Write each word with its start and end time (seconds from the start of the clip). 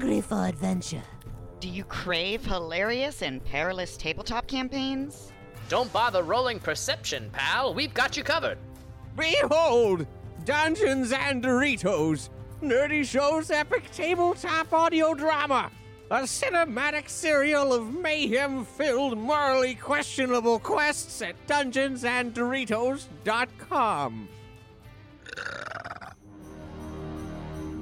Hungry 0.00 0.20
for 0.22 0.46
adventure? 0.46 1.02
Do 1.60 1.68
you 1.68 1.84
crave 1.84 2.44
hilarious 2.44 3.20
and 3.20 3.44
perilous 3.44 3.98
tabletop 3.98 4.46
campaigns? 4.46 5.30
Don't 5.68 5.92
bother 5.92 6.22
rolling 6.22 6.58
perception, 6.58 7.28
pal. 7.34 7.74
We've 7.74 7.92
got 7.92 8.16
you 8.16 8.24
covered. 8.24 8.56
Behold! 9.14 10.06
Dungeons 10.46 11.12
and 11.12 11.44
Doritos! 11.44 12.30
Nerdy 12.62 13.04
Show's 13.04 13.50
epic 13.50 13.90
tabletop 13.92 14.72
audio 14.72 15.12
drama! 15.12 15.70
A 16.10 16.22
cinematic 16.22 17.10
serial 17.10 17.74
of 17.74 17.94
mayhem 17.94 18.64
filled, 18.64 19.18
morally 19.18 19.74
questionable 19.74 20.58
quests 20.58 21.20
at 21.20 21.34
dungeonsanddoritos.com. 21.46 24.28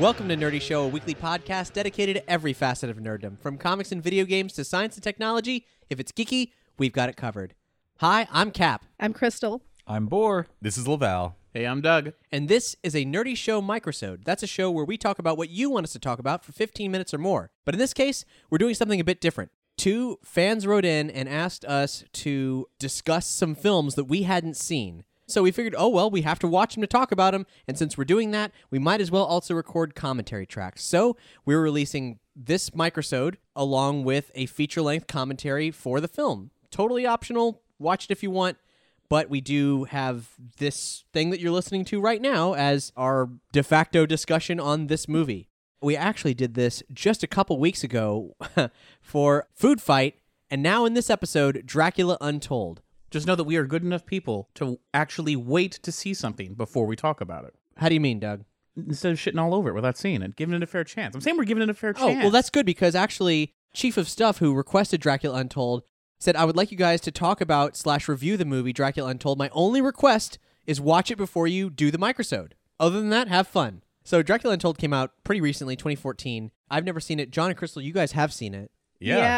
Welcome 0.00 0.30
to 0.30 0.34
Nerdy 0.34 0.62
Show, 0.62 0.84
a 0.84 0.88
weekly 0.88 1.14
podcast 1.14 1.74
dedicated 1.74 2.16
to 2.16 2.30
every 2.30 2.54
facet 2.54 2.88
of 2.88 2.96
nerddom, 2.96 3.38
from 3.38 3.58
comics 3.58 3.92
and 3.92 4.02
video 4.02 4.24
games 4.24 4.54
to 4.54 4.64
science 4.64 4.94
and 4.94 5.04
technology. 5.04 5.66
If 5.90 6.00
it's 6.00 6.10
geeky, 6.10 6.52
we've 6.78 6.94
got 6.94 7.10
it 7.10 7.18
covered. 7.18 7.54
Hi, 7.98 8.26
I'm 8.32 8.50
Cap, 8.50 8.86
I'm 8.98 9.12
Crystal. 9.12 9.62
I'm 9.86 10.06
Boar. 10.06 10.46
This 10.62 10.78
is 10.78 10.88
Laval. 10.88 11.36
Hey, 11.52 11.66
I'm 11.66 11.82
Doug. 11.82 12.14
and 12.32 12.48
this 12.48 12.76
is 12.82 12.96
a 12.96 13.04
Nerdy 13.04 13.36
Show 13.36 13.60
microsode. 13.60 14.24
That's 14.24 14.42
a 14.42 14.46
show 14.46 14.70
where 14.70 14.86
we 14.86 14.96
talk 14.96 15.18
about 15.18 15.36
what 15.36 15.50
you 15.50 15.68
want 15.68 15.84
us 15.84 15.92
to 15.92 15.98
talk 15.98 16.18
about 16.18 16.46
for 16.46 16.52
15 16.52 16.90
minutes 16.90 17.12
or 17.12 17.18
more. 17.18 17.50
But 17.66 17.74
in 17.74 17.78
this 17.78 17.92
case, 17.92 18.24
we're 18.48 18.56
doing 18.56 18.74
something 18.74 19.00
a 19.00 19.04
bit 19.04 19.20
different. 19.20 19.50
Two 19.76 20.16
fans 20.24 20.66
wrote 20.66 20.86
in 20.86 21.10
and 21.10 21.28
asked 21.28 21.66
us 21.66 22.04
to 22.14 22.68
discuss 22.78 23.26
some 23.26 23.54
films 23.54 23.96
that 23.96 24.04
we 24.04 24.22
hadn't 24.22 24.56
seen. 24.56 25.04
So 25.30 25.42
we 25.42 25.50
figured, 25.50 25.74
oh 25.76 25.88
well, 25.88 26.10
we 26.10 26.22
have 26.22 26.38
to 26.40 26.48
watch 26.48 26.74
them 26.74 26.82
to 26.82 26.86
talk 26.86 27.12
about 27.12 27.32
them, 27.32 27.46
and 27.68 27.78
since 27.78 27.96
we're 27.96 28.04
doing 28.04 28.30
that, 28.32 28.52
we 28.70 28.78
might 28.78 29.00
as 29.00 29.10
well 29.10 29.24
also 29.24 29.54
record 29.54 29.94
commentary 29.94 30.46
tracks. 30.46 30.84
So 30.84 31.16
we're 31.44 31.60
releasing 31.60 32.18
this 32.34 32.70
microsode 32.70 33.36
along 33.54 34.04
with 34.04 34.30
a 34.34 34.46
feature-length 34.46 35.06
commentary 35.06 35.70
for 35.70 36.00
the 36.00 36.08
film. 36.08 36.50
Totally 36.70 37.06
optional. 37.06 37.62
Watch 37.78 38.04
it 38.06 38.10
if 38.10 38.22
you 38.22 38.30
want, 38.30 38.56
but 39.08 39.28
we 39.28 39.40
do 39.40 39.84
have 39.84 40.30
this 40.58 41.04
thing 41.12 41.30
that 41.30 41.40
you're 41.40 41.50
listening 41.50 41.84
to 41.86 42.00
right 42.00 42.20
now 42.20 42.54
as 42.54 42.92
our 42.96 43.28
de 43.52 43.62
facto 43.62 44.06
discussion 44.06 44.60
on 44.60 44.86
this 44.86 45.08
movie. 45.08 45.48
We 45.82 45.96
actually 45.96 46.34
did 46.34 46.54
this 46.54 46.82
just 46.92 47.22
a 47.22 47.26
couple 47.26 47.58
weeks 47.58 47.82
ago 47.82 48.36
for 49.00 49.48
Food 49.54 49.80
Fight, 49.80 50.16
and 50.50 50.62
now 50.62 50.84
in 50.84 50.94
this 50.94 51.10
episode, 51.10 51.62
Dracula 51.64 52.18
Untold. 52.20 52.82
Just 53.10 53.26
know 53.26 53.34
that 53.34 53.44
we 53.44 53.56
are 53.56 53.66
good 53.66 53.82
enough 53.82 54.06
people 54.06 54.48
to 54.54 54.78
actually 54.94 55.36
wait 55.36 55.72
to 55.72 55.90
see 55.92 56.14
something 56.14 56.54
before 56.54 56.86
we 56.86 56.96
talk 56.96 57.20
about 57.20 57.44
it. 57.44 57.54
How 57.76 57.88
do 57.88 57.94
you 57.94 58.00
mean, 58.00 58.20
Doug? 58.20 58.44
Instead 58.76 59.12
of 59.12 59.18
shitting 59.18 59.40
all 59.40 59.54
over 59.54 59.70
it 59.70 59.74
without 59.74 59.98
seeing 59.98 60.22
it, 60.22 60.36
giving 60.36 60.54
it 60.54 60.62
a 60.62 60.66
fair 60.66 60.84
chance. 60.84 61.14
I'm 61.14 61.20
saying 61.20 61.36
we're 61.36 61.44
giving 61.44 61.62
it 61.62 61.68
a 61.68 61.74
fair 61.74 61.92
chance. 61.92 62.18
Oh, 62.18 62.22
well, 62.22 62.30
that's 62.30 62.50
good 62.50 62.64
because 62.66 62.94
actually, 62.94 63.52
Chief 63.74 63.96
of 63.96 64.08
Stuff, 64.08 64.38
who 64.38 64.54
requested 64.54 65.00
Dracula 65.00 65.38
Untold, 65.38 65.82
said, 66.20 66.36
I 66.36 66.44
would 66.44 66.56
like 66.56 66.70
you 66.70 66.78
guys 66.78 67.00
to 67.02 67.10
talk 67.10 67.40
about 67.40 67.76
slash 67.76 68.08
review 68.08 68.36
the 68.36 68.44
movie 68.44 68.72
Dracula 68.72 69.10
Untold. 69.10 69.38
My 69.38 69.50
only 69.52 69.80
request 69.82 70.38
is 70.66 70.80
watch 70.80 71.10
it 71.10 71.16
before 71.16 71.48
you 71.48 71.68
do 71.68 71.90
the 71.90 71.98
microsode. 71.98 72.52
Other 72.78 73.00
than 73.00 73.10
that, 73.10 73.28
have 73.28 73.48
fun. 73.48 73.82
So, 74.04 74.22
Dracula 74.22 74.54
Untold 74.54 74.78
came 74.78 74.92
out 74.92 75.12
pretty 75.24 75.40
recently, 75.40 75.76
2014. 75.76 76.52
I've 76.70 76.84
never 76.84 77.00
seen 77.00 77.18
it. 77.18 77.30
John 77.30 77.50
and 77.50 77.56
Crystal, 77.56 77.82
you 77.82 77.92
guys 77.92 78.12
have 78.12 78.32
seen 78.32 78.54
it. 78.54 78.70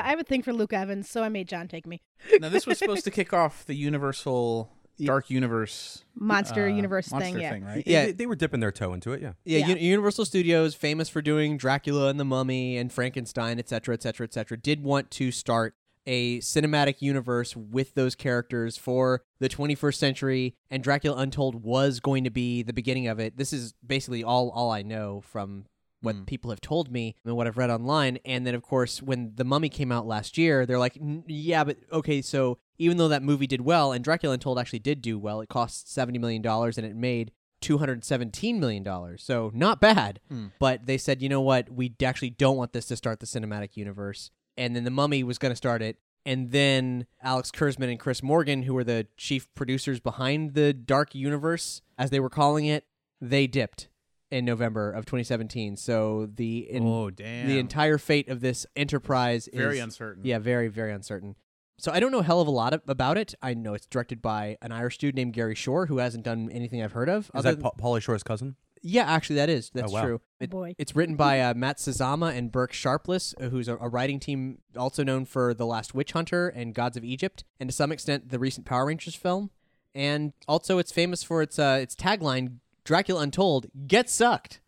I 0.05 0.11
have 0.11 0.21
a 0.21 0.25
thing 0.25 0.43
for 0.43 0.53
Luke 0.53 0.73
Evans, 0.73 1.09
so 1.09 1.23
I 1.23 1.29
made 1.29 1.49
John 1.49 1.69
take 1.69 1.87
me. 1.87 2.03
now 2.41 2.49
this 2.49 2.67
was 2.67 2.79
supposed 2.79 3.05
to 3.05 3.11
kick 3.11 3.33
off 3.33 3.65
the 3.65 3.75
Universal 3.75 4.71
Dark 5.01 5.31
Universe 5.31 6.05
Monster 6.15 6.65
uh, 6.65 6.69
Universe 6.69 7.11
monster 7.11 7.33
thing, 7.33 7.41
yeah. 7.41 7.59
right? 7.65 7.83
Yeah. 7.87 8.07
They, 8.07 8.13
they 8.13 8.27
were 8.27 8.37
dipping 8.37 8.61
their 8.61 8.73
toe 8.73 8.93
into 8.93 9.13
it, 9.13 9.23
yeah. 9.23 9.33
Yeah, 9.45 9.59
Yeah. 9.59 9.67
Uni- 9.69 9.85
Universal 9.87 10.27
Studios, 10.27 10.75
famous 10.75 11.09
for 11.09 11.23
doing 11.23 11.57
Dracula 11.57 12.09
and 12.09 12.21
the 12.21 12.25
Mummy 12.25 12.77
and 12.77 12.93
Frankenstein, 12.93 13.59
et 13.59 13.69
cetera, 13.69 13.95
et 13.95 14.03
cetera, 14.03 14.25
et 14.25 14.35
cetera, 14.35 14.57
did 14.57 14.83
want 14.83 15.11
to 15.13 15.31
start 15.31 15.75
a 16.07 16.41
cinematic 16.41 17.01
universe 17.01 17.57
with 17.57 17.95
those 17.95 18.15
characters 18.15 18.77
for 18.77 19.23
the 19.39 19.49
21st 19.49 19.95
century, 19.95 20.57
and 20.71 20.83
Dracula 20.83 21.17
Untold 21.17 21.63
was 21.63 22.01
going 22.01 22.25
to 22.25 22.31
be 22.31 22.63
the 22.63 22.73
beginning 22.73 23.07
of 23.07 23.21
it. 23.21 23.37
This 23.37 23.53
is 23.53 23.75
basically 23.87 24.25
all 24.25 24.51
all 24.51 24.71
I 24.71 24.83
know 24.83 25.21
from 25.21 25.67
what 26.03 26.17
mm. 26.17 26.27
people 26.27 26.51
have 26.51 26.61
told 26.61 26.91
me 26.91 27.17
and 27.25 27.37
what 27.37 27.47
I've 27.47 27.57
read 27.57 27.71
online. 27.71 28.19
And 28.25 28.47
then, 28.47 28.55
of 28.55 28.63
course, 28.63 29.01
when 29.01 29.33
The 29.37 29.45
Mummy 29.45 29.69
came 29.69 29.91
out 29.91 30.07
last 30.07 30.37
year, 30.37 30.67
they're 30.67 30.79
like, 30.79 30.99
yeah, 31.27 31.65
but 31.65 31.79
okay, 31.93 32.21
so 32.21 32.59
even 32.79 32.97
though 32.97 33.09
that 33.09 33.23
movie 33.23 33.47
did 33.47 33.63
well, 33.63 33.93
and 33.93 34.05
Dracula 34.05 34.35
Untold 34.35 34.59
actually 34.59 34.81
did 34.81 35.01
do 35.01 35.19
well, 35.19 35.41
it 35.41 35.49
cost 35.49 35.87
$70 35.87 36.21
million 36.21 36.45
and 36.45 36.79
it 36.79 36.97
made 36.97 37.33
$217 37.63 38.59
million. 38.59 39.19
So 39.19 39.51
not 39.55 39.81
bad. 39.81 40.21
Hmm. 40.29 40.49
But 40.59 40.87
they 40.87 40.99
said, 40.99 41.23
you 41.23 41.29
know 41.29 41.41
what? 41.41 41.71
We 41.71 41.95
actually 42.05 42.31
don't 42.31 42.57
want 42.57 42.73
this 42.73 42.87
to 42.87 42.97
start 42.97 43.21
the 43.21 43.27
cinematic 43.27 43.77
universe. 43.77 44.31
And 44.57 44.77
then 44.77 44.85
The 44.85 44.91
Mummy 44.91 45.23
was 45.23 45.39
going 45.39 45.53
to 45.53 45.57
start 45.57 45.81
it. 45.81 45.97
And 46.25 46.53
then 46.53 47.07
Alex 47.23 47.51
Kurtzman 47.51 47.91
and 47.91 47.99
Chris 47.99 48.23
Morgan, 48.23 48.63
who 48.63 48.75
were 48.75 48.85
the 48.85 49.07
chief 49.17 49.53
producers 49.55 49.99
behind 49.99 50.55
the 50.55 50.73
Dark 50.73 51.15
Universe, 51.15 51.83
as 51.99 52.11
they 52.11 52.21
were 52.21 52.31
calling 52.31 52.67
it, 52.67 52.85
they 53.21 53.47
dipped 53.47 53.89
in 54.33 54.45
November 54.45 54.91
of 54.91 55.05
2017. 55.05 55.77
So 55.77 56.27
the 56.35 56.59
in, 56.71 56.85
Oh, 56.87 57.11
damn. 57.11 57.47
the 57.47 57.59
entire 57.59 57.99
fate 57.99 58.29
of 58.29 58.41
this 58.41 58.67
enterprise 58.75 59.49
Very 59.53 59.77
is 59.79 59.85
uncertain. 59.85 60.25
Yeah, 60.25 60.39
very 60.39 60.69
very 60.69 60.93
uncertain. 60.93 61.37
So 61.79 61.93
I 61.93 62.01
don't 62.01 62.13
know 62.13 62.21
a 62.21 62.25
hell 62.25 62.41
of 62.41 62.47
a 62.49 62.51
lot 62.53 62.73
of, 62.75 62.83
about 62.87 63.19
it. 63.19 63.35
I 63.43 63.55
know 63.55 63.75
it's 63.75 63.87
directed 63.87 64.23
by 64.23 64.57
an 64.63 64.71
Irish 64.73 64.99
dude 64.99 65.15
named 65.17 65.33
Gary 65.33 65.55
Shore, 65.57 65.87
who 65.87 65.99
hasn't 65.99 66.25
done 66.25 66.49
anything 66.53 66.83
I've 66.83 66.93
heard 66.93 67.09
of. 67.09 67.31
Is 67.35 67.43
that 67.45 67.53
than- 67.55 67.63
pa- 67.63 67.73
Pauly 67.79 68.01
Shore's 68.01 68.23
cousin? 68.23 68.57
yeah, 68.85 69.05
actually, 69.05 69.37
that 69.37 69.49
is 69.49 69.71
that's 69.75 69.91
Oh, 69.93 69.95
wow. 69.95 70.03
true. 70.05 70.21
Oh, 70.23 70.27
It- 70.41 70.51
boy. 70.51 70.75
It's 70.79 70.97
written 70.97 71.15
by 71.17 71.41
uh, 71.41 71.55
Matt 71.55 71.79
Sazama 71.79 72.35
and 72.37 72.51
Burke 72.51 72.73
Sharpless, 72.73 73.35
uh, 73.41 73.49
who's 73.51 73.69
a, 73.69 73.77
a 73.77 73.89
writing 73.89 74.19
team 74.21 74.59
also 74.77 75.03
known 75.05 75.25
for 75.25 75.55
The 75.55 75.67
Last 75.67 75.95
Witch 75.95 76.13
Hunter 76.13 76.49
and 76.49 76.75
Gods 76.75 76.97
of 76.97 77.05
Egypt, 77.05 77.45
and 77.61 77.69
to 77.69 77.75
some 77.75 77.93
extent 77.93 78.31
the 78.31 78.39
recent 78.39 78.65
Power 78.67 78.87
Rangers 78.87 79.15
film. 79.15 79.51
And 79.95 80.33
also, 80.49 80.79
it's 80.79 80.91
famous 80.91 81.23
for 81.23 81.43
its 81.43 81.59
uh, 81.59 81.79
its 81.83 81.95
tagline 81.95 82.59
"Dracula 82.85 83.23
Untold: 83.23 83.67
Get 83.87 84.09
Sucked." 84.11 84.61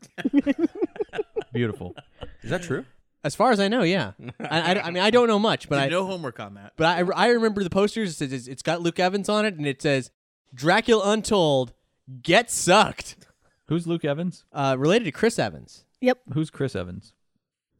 Beautiful. 1.52 1.94
Is 2.43 2.50
that 2.50 2.62
true? 2.62 2.84
As 3.22 3.34
far 3.34 3.52
as 3.52 3.61
I 3.61 3.69
know, 3.69 3.82
yeah. 3.82 4.12
I, 4.38 4.75
I, 4.75 4.82
I 4.82 4.90
mean, 4.90 5.02
I 5.02 5.11
don't 5.11 5.28
know 5.28 5.38
much, 5.38 5.69
but 5.69 5.78
I 5.78 5.88
no 5.88 6.05
homework 6.05 6.40
on 6.40 6.55
that. 6.55 6.72
but 6.76 6.87
I, 6.87 6.99
I 7.14 7.28
remember 7.28 7.62
the 7.64 7.70
posters. 7.70 8.11
It 8.20 8.31
says 8.31 8.49
it's 8.49 8.62
got 8.62 8.82
Luke 8.82 8.99
Evans 9.00 9.28
on 9.28 9.46
it, 9.46 9.55
and 9.55 9.66
it 9.66 9.81
says 9.81 10.11
"Dracula 10.52 11.11
Untold: 11.11 11.72
Get 12.22 12.50
Sucked." 12.50 13.16
Who's 13.69 13.87
Luke 13.87 14.05
Evans? 14.05 14.44
Uh, 14.52 14.76
related 14.78 15.05
to 15.05 15.12
Chris 15.12 15.38
Evans, 15.38 15.84
Yep. 16.02 16.19
Who's 16.34 16.50
Chris 16.50 16.76
Evans? 16.76 17.14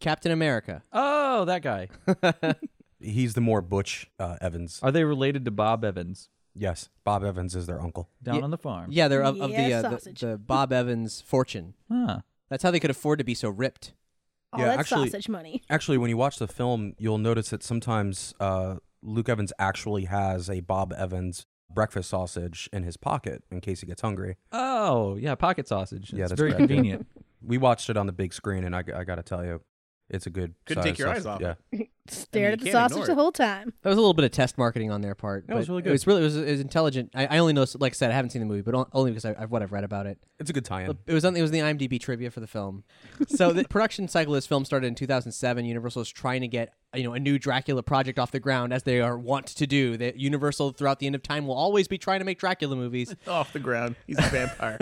Captain 0.01 0.33
America. 0.33 0.83
Oh, 0.93 1.45
that 1.45 1.61
guy. 1.63 1.89
He's 3.01 3.35
the 3.35 3.43
more 3.43 3.61
Butch 3.61 4.11
uh, 4.19 4.37
Evans. 4.41 4.81
Are 4.83 4.91
they 4.91 5.05
related 5.05 5.45
to 5.45 5.51
Bob 5.51 5.85
Evans 5.85 6.31
Yes, 6.55 6.89
Bob 7.05 7.25
Evans 7.25 7.55
is 7.57 7.67
their 7.67 7.81
uncle. 7.81 8.09
down 8.23 8.37
Yeah. 8.37 8.43
on 8.43 8.51
the 8.51 8.59
farm? 8.59 8.91
Yeah, 8.91 9.09
they're 9.09 9.23
of, 9.25 9.41
of 9.41 9.51
the, 9.51 9.57
Yeah, 9.57 9.79
uh, 9.79 9.83
the 9.83 9.91
sausage. 9.91 10.21
the 10.21 10.39
Bob 10.39 10.73
Evans 10.73 11.21
fortune. 11.21 11.75
Huh. 11.91 12.21
That's 12.49 12.63
how 12.63 12.71
they 12.71 12.81
could 12.81 12.91
afford 12.91 13.19
to 13.19 13.25
be 13.25 13.35
so 13.35 13.49
ripped. 13.49 13.93
All 14.53 14.61
Yeah, 14.61 14.67
that 14.67 14.79
actually- 14.81 15.09
sausage 15.09 15.29
money. 15.29 15.63
Actually, 15.71 15.99
when 15.99 16.11
you 16.11 16.17
watch 16.17 16.39
the 16.39 16.47
film, 16.47 16.95
you'll 16.99 17.19
notice 17.19 17.51
that 17.51 17.63
sometimes 17.65 18.35
uh, 18.39 18.77
Luke 19.03 19.29
Evans 19.29 19.53
actually 19.59 20.05
has 20.05 20.49
a 20.49 20.61
Bob 20.61 20.93
Evans 20.93 21.45
breakfast 21.69 22.11
sausage 22.11 22.69
in 22.73 22.85
his 22.85 22.97
pocket 22.97 23.43
in 23.51 23.61
case 23.61 23.81
he 23.81 23.87
gets 23.87 24.03
hungry. 24.03 24.37
Oh, 24.53 25.17
yeah, 25.17 25.35
pocket 25.35 25.67
sausage. 25.67 26.13
Yeah, 26.13 26.29
that's 26.29 26.39
very 26.39 26.51
correct, 26.53 26.61
yeah. 26.61 26.67
convenient. 26.69 27.07
We 27.43 27.59
watched 27.59 27.91
it 27.91 27.97
on 27.97 28.07
the 28.07 28.13
big 28.13 28.33
screen, 28.33 28.63
and 28.63 28.77
I, 28.77 28.85
I 28.95 29.03
got 29.03 29.17
to 29.17 29.23
tell 29.25 29.45
you, 29.45 29.61
it's 30.15 30.27
a 30.27 30.31
good. 30.31 30.55
Couldn't 30.67 30.83
size 30.83 30.91
take 30.93 30.99
your 30.99 31.09
eyes 31.09 31.23
sausage. 31.25 31.47
off 31.47 31.57
Yeah, 31.73 31.79
it. 31.81 31.89
Stared 32.07 32.53
at 32.55 32.59
the 32.61 32.67
can't 32.67 32.73
sausage 32.75 32.93
ignore 32.99 33.07
the 33.07 33.13
it. 33.13 33.17
whole 33.17 33.33
time. 33.33 33.73
That 33.83 33.89
was 33.89 33.97
a 33.97 34.01
little 34.01 34.13
bit 34.15 34.25
of 34.27 34.31
test 34.31 34.59
marketing 34.59 34.91
on 34.91 35.01
their 35.01 35.15
part. 35.15 35.47
That 35.47 35.57
was 35.57 35.67
but 35.69 35.73
really 35.73 35.81
It 35.81 35.85
good. 35.85 35.93
was 35.93 36.07
really 36.07 36.21
it 36.21 36.25
was, 36.25 36.37
it 36.37 36.51
was 36.51 36.61
intelligent. 36.61 37.11
I, 37.15 37.27
I 37.27 37.39
only 37.39 37.53
know, 37.55 37.65
like 37.79 37.93
I 37.93 37.95
said, 37.95 38.11
I 38.11 38.15
haven't 38.15 38.31
seen 38.31 38.41
the 38.41 38.47
movie, 38.47 38.61
but 38.63 38.75
on- 38.75 38.87
only 38.93 39.11
because 39.11 39.25
I, 39.25 39.35
I've 39.39 39.51
what 39.51 39.63
I've 39.63 39.73
read 39.73 39.85
about 39.85 40.07
it. 40.07 40.19
it's 40.39 40.51
a 40.51 40.53
good 40.53 40.65
tie-in. 40.67 40.99
It 41.07 41.13
was 41.15 41.25
on 41.25 41.35
it 41.35 41.41
was 41.43 41.51
in 41.51 41.55
the 41.55 41.61
IMDb 41.89 41.99
trivia 41.99 42.31
for 42.31 42.41
the 42.41 42.47
film. 42.47 42.85
So 43.29 43.53
the 43.53 43.65
production 43.69 44.07
cycle 44.09 44.35
of 44.35 44.37
this 44.37 44.47
film 44.47 44.65
started 44.67 44.87
in 44.89 44.95
2007. 44.95 45.65
Universal 45.65 46.03
is 46.03 46.11
trying 46.11 46.43
to 46.43 46.49
get 46.49 46.75
you 46.95 47.05
know 47.05 47.15
a 47.15 47.19
new 47.21 47.39
Dracula 47.39 47.83
project 47.83 48.19
off 48.19 48.31
the 48.31 48.41
ground, 48.41 48.75
as 48.75 48.83
they 48.83 49.01
are 49.01 49.17
wont 49.19 49.47
to 49.47 49.67
do. 49.67 49.97
That 49.97 50.17
Universal 50.19 50.73
throughout 50.73 50.99
the 50.99 51.07
end 51.07 51.15
of 51.15 51.23
time 51.23 51.47
will 51.47 51.57
always 51.57 51.89
be 51.89 51.97
trying 51.97 52.19
to 52.19 52.25
make 52.27 52.39
Dracula 52.39 52.77
movies. 52.77 53.15
Off 53.27 53.53
the 53.55 53.59
ground. 53.61 53.97
He's 54.07 54.19
a 54.19 54.23
vampire. 54.23 54.79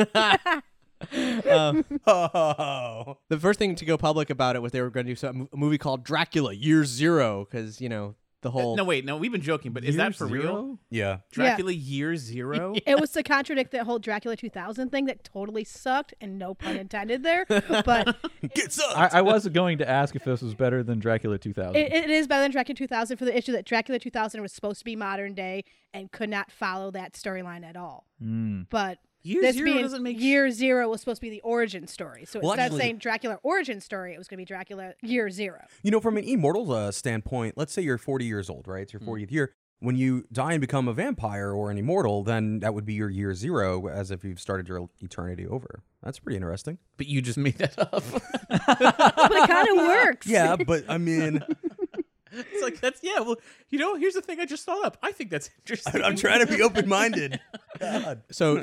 Um, 1.51 1.85
Oh, 2.07 3.19
the 3.29 3.39
first 3.39 3.59
thing 3.59 3.75
to 3.77 3.85
go 3.85 3.97
public 3.97 4.31
about 4.31 4.57
it 4.57 4.63
was 4.63 4.73
they 4.73 4.81
were 4.81 4.91
going 4.91 5.07
to 5.07 5.13
do 5.13 5.17
some, 5.17 5.49
a 5.53 5.57
movie 5.57 5.79
called 5.79 6.05
Dracula 6.05 6.53
Year 6.53 6.85
Zero 6.85 7.47
because 7.51 7.81
you 7.81 7.89
know 7.89 8.15
the 8.43 8.51
whole. 8.51 8.77
no, 8.77 8.83
wait, 8.83 9.05
no, 9.05 9.17
we've 9.17 9.31
been 9.31 9.41
joking, 9.41 9.73
but 9.73 9.85
is 9.85 9.95
that 9.97 10.05
Year 10.05 10.13
for 10.13 10.27
real? 10.27 10.79
Yeah. 10.91 11.19
Dracula 11.31 11.73
Year 11.73 12.17
Zero? 12.17 12.75
It 12.85 13.01
was 13.01 13.13
to 13.13 13.23
contradict 13.23 13.71
that 13.71 13.85
whole 13.85 14.01
Dracula 14.01 14.37
2000 14.37 14.91
thing 14.91 15.05
that 15.07 15.23
totally 15.23 15.63
sucked, 15.63 16.13
and 16.21 16.39
no 16.39 16.53
pun 16.53 16.77
intended 16.77 17.23
there. 17.23 17.47
But 17.47 18.17
Get 18.55 18.73
sucked. 18.73 18.97
I, 18.97 19.19
I 19.19 19.21
was 19.23 19.47
going 19.49 19.79
to 19.79 19.89
ask 19.89 20.17
if 20.17 20.25
this 20.25 20.43
was 20.43 20.55
better 20.55 20.83
than 20.83 20.99
Dracula 20.99 21.39
2000. 21.39 21.77
it, 21.77 21.93
it 21.93 22.11
is 22.11 22.27
better 22.27 22.43
than 22.43 22.51
Dracula 22.51 22.75
2000 22.75 23.17
for 23.17 23.25
the 23.25 23.37
issue 23.37 23.53
that 23.53 23.65
Dracula 23.65 24.01
2000 24.01 24.43
was 24.43 24.53
supposed 24.53 24.81
to 24.81 24.85
be 24.85 24.97
modern 24.97 25.35
day 25.35 25.65
and 25.95 26.11
could 26.11 26.29
not 26.29 26.51
follow 26.51 26.91
that 26.91 27.13
storyline 27.13 27.65
at 27.65 27.77
all. 27.77 28.09
Mm. 28.21 28.67
But 28.71 28.99
Year 29.25 29.43
this 29.43 29.57
Zero 29.57 29.65
being 29.67 29.83
doesn't 29.83 30.03
make 30.03 30.21
year 30.21 30.51
zero 30.51 30.89
was 30.89 31.01
supposed 31.01 31.19
to 31.19 31.27
be 31.27 31.31
the 31.31 31.41
origin 31.43 31.87
story. 31.87 32.25
So 32.25 32.41
Well, 32.41 32.53
instead 32.53 32.65
actually- 32.65 32.77
of 32.77 32.83
saying 32.83 32.99
Dracula 32.99 33.39
origin 33.43 33.81
story, 33.81 34.15
it 34.15 34.19
was 34.19 34.27
going 34.29 34.37
to 34.39 34.41
be 34.41 34.45
Dracula 34.47 34.95
year 35.03 35.31
zero. 35.31 35.65
You 35.83 35.91
know, 35.93 36.01
from 36.01 36.17
an 36.17 36.25
immortal 36.25 36.73
uh, 36.73 36.91
standpoint, 36.91 37.57
let's 37.57 37.73
say 37.73 37.83
you're 37.83 37.99
40 37.99 38.25
years 38.25 38.51
old, 38.51 38.67
right? 38.67 38.83
It's 38.83 38.93
your 38.93 39.01
40th 39.01 39.31
year. 39.31 39.53
When 39.79 39.97
you 39.97 40.25
die 40.33 40.53
and 40.53 40.61
become 40.61 40.87
a 40.87 40.93
vampire 40.93 41.51
or 41.53 41.71
an 41.71 41.77
immortal, 41.79 42.23
then 42.23 42.61
that 42.61 42.73
would 42.73 42.85
be 42.85 42.95
your 42.95 43.11
year 43.11 43.35
zero, 43.35 43.89
as 43.89 44.11
if 44.13 44.23
you've 44.25 44.39
started 44.41 44.69
your 44.69 44.89
eternity 45.01 45.45
over. 45.47 45.83
That's 46.05 46.21
pretty 46.21 46.37
interesting. 46.37 46.79
But 46.97 47.07
you 47.09 47.21
just 47.21 47.37
made 47.39 47.59
that 47.59 47.77
up. 47.79 48.03
But 48.49 49.33
it 49.33 49.49
kind 49.49 49.69
of 49.71 49.77
works. 49.87 50.27
Yeah, 50.27 50.57
but 50.57 50.85
I 50.89 50.99
mean, 50.99 51.43
it's 52.33 52.63
like, 52.63 52.81
that's, 52.81 53.01
yeah, 53.03 53.21
well, 53.21 53.37
you 53.71 53.79
know, 53.79 53.97
here's 53.97 54.15
the 54.15 54.23
thing 54.23 54.39
I 54.41 54.45
just 54.47 54.65
thought 54.65 54.85
up. 54.85 54.99
I 55.03 55.11
think 55.13 55.31
that's 55.31 55.51
interesting. 55.59 56.03
I'm 56.03 56.17
trying 56.17 56.47
to 56.47 56.53
be 56.53 56.63
open 56.63 56.89
minded. 56.89 57.41
So 58.31 58.63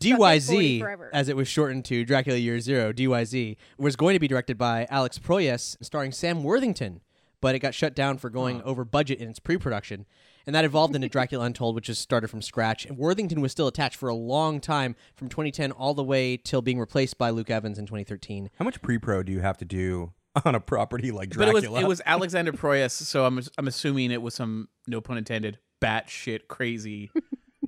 DYZ, 0.00 1.10
as 1.12 1.28
it 1.28 1.36
was 1.36 1.48
shortened 1.48 1.84
to 1.86 2.04
Dracula 2.04 2.38
Year 2.38 2.60
Zero, 2.60 2.92
DYZ, 2.92 3.56
was 3.78 3.96
going 3.96 4.14
to 4.14 4.20
be 4.20 4.28
directed 4.28 4.58
by 4.58 4.86
Alex 4.90 5.18
Proyas, 5.18 5.76
starring 5.82 6.12
Sam 6.12 6.42
Worthington, 6.42 7.00
but 7.40 7.54
it 7.54 7.60
got 7.60 7.74
shut 7.74 7.94
down 7.94 8.18
for 8.18 8.30
going 8.30 8.62
over 8.62 8.84
budget 8.84 9.18
in 9.18 9.28
its 9.28 9.38
pre-production. 9.38 10.06
And 10.46 10.54
that 10.54 10.64
evolved 10.64 10.94
into 10.96 11.08
Dracula 11.08 11.44
Untold, 11.44 11.74
which 11.74 11.88
is 11.88 11.98
started 11.98 12.28
from 12.28 12.42
scratch. 12.42 12.86
And 12.86 12.96
Worthington 12.96 13.40
was 13.40 13.52
still 13.52 13.66
attached 13.66 13.96
for 13.96 14.08
a 14.08 14.14
long 14.14 14.60
time, 14.60 14.96
from 15.14 15.28
2010 15.28 15.70
all 15.72 15.94
the 15.94 16.02
way 16.02 16.36
till 16.36 16.62
being 16.62 16.78
replaced 16.80 17.18
by 17.18 17.30
Luke 17.30 17.50
Evans 17.50 17.78
in 17.78 17.86
2013. 17.86 18.50
How 18.58 18.64
much 18.64 18.80
pre 18.82 18.98
pro 18.98 19.22
do 19.22 19.32
you 19.32 19.40
have 19.40 19.58
to 19.58 19.64
do 19.64 20.12
on 20.44 20.54
a 20.54 20.60
property 20.60 21.10
like 21.10 21.36
But 21.36 21.48
it 21.48 21.52
Dracula? 21.52 21.72
was 21.74 21.82
it 21.84 21.88
was 21.88 22.02
Alexander 22.06 22.52
Proyas, 22.52 22.92
so 22.92 23.26
I'm 23.26 23.40
I'm 23.58 23.68
assuming 23.68 24.10
it 24.10 24.22
was 24.22 24.34
some 24.34 24.68
no 24.86 25.00
pun 25.00 25.18
intended 25.18 25.58
batshit 25.80 26.48
crazy 26.48 27.10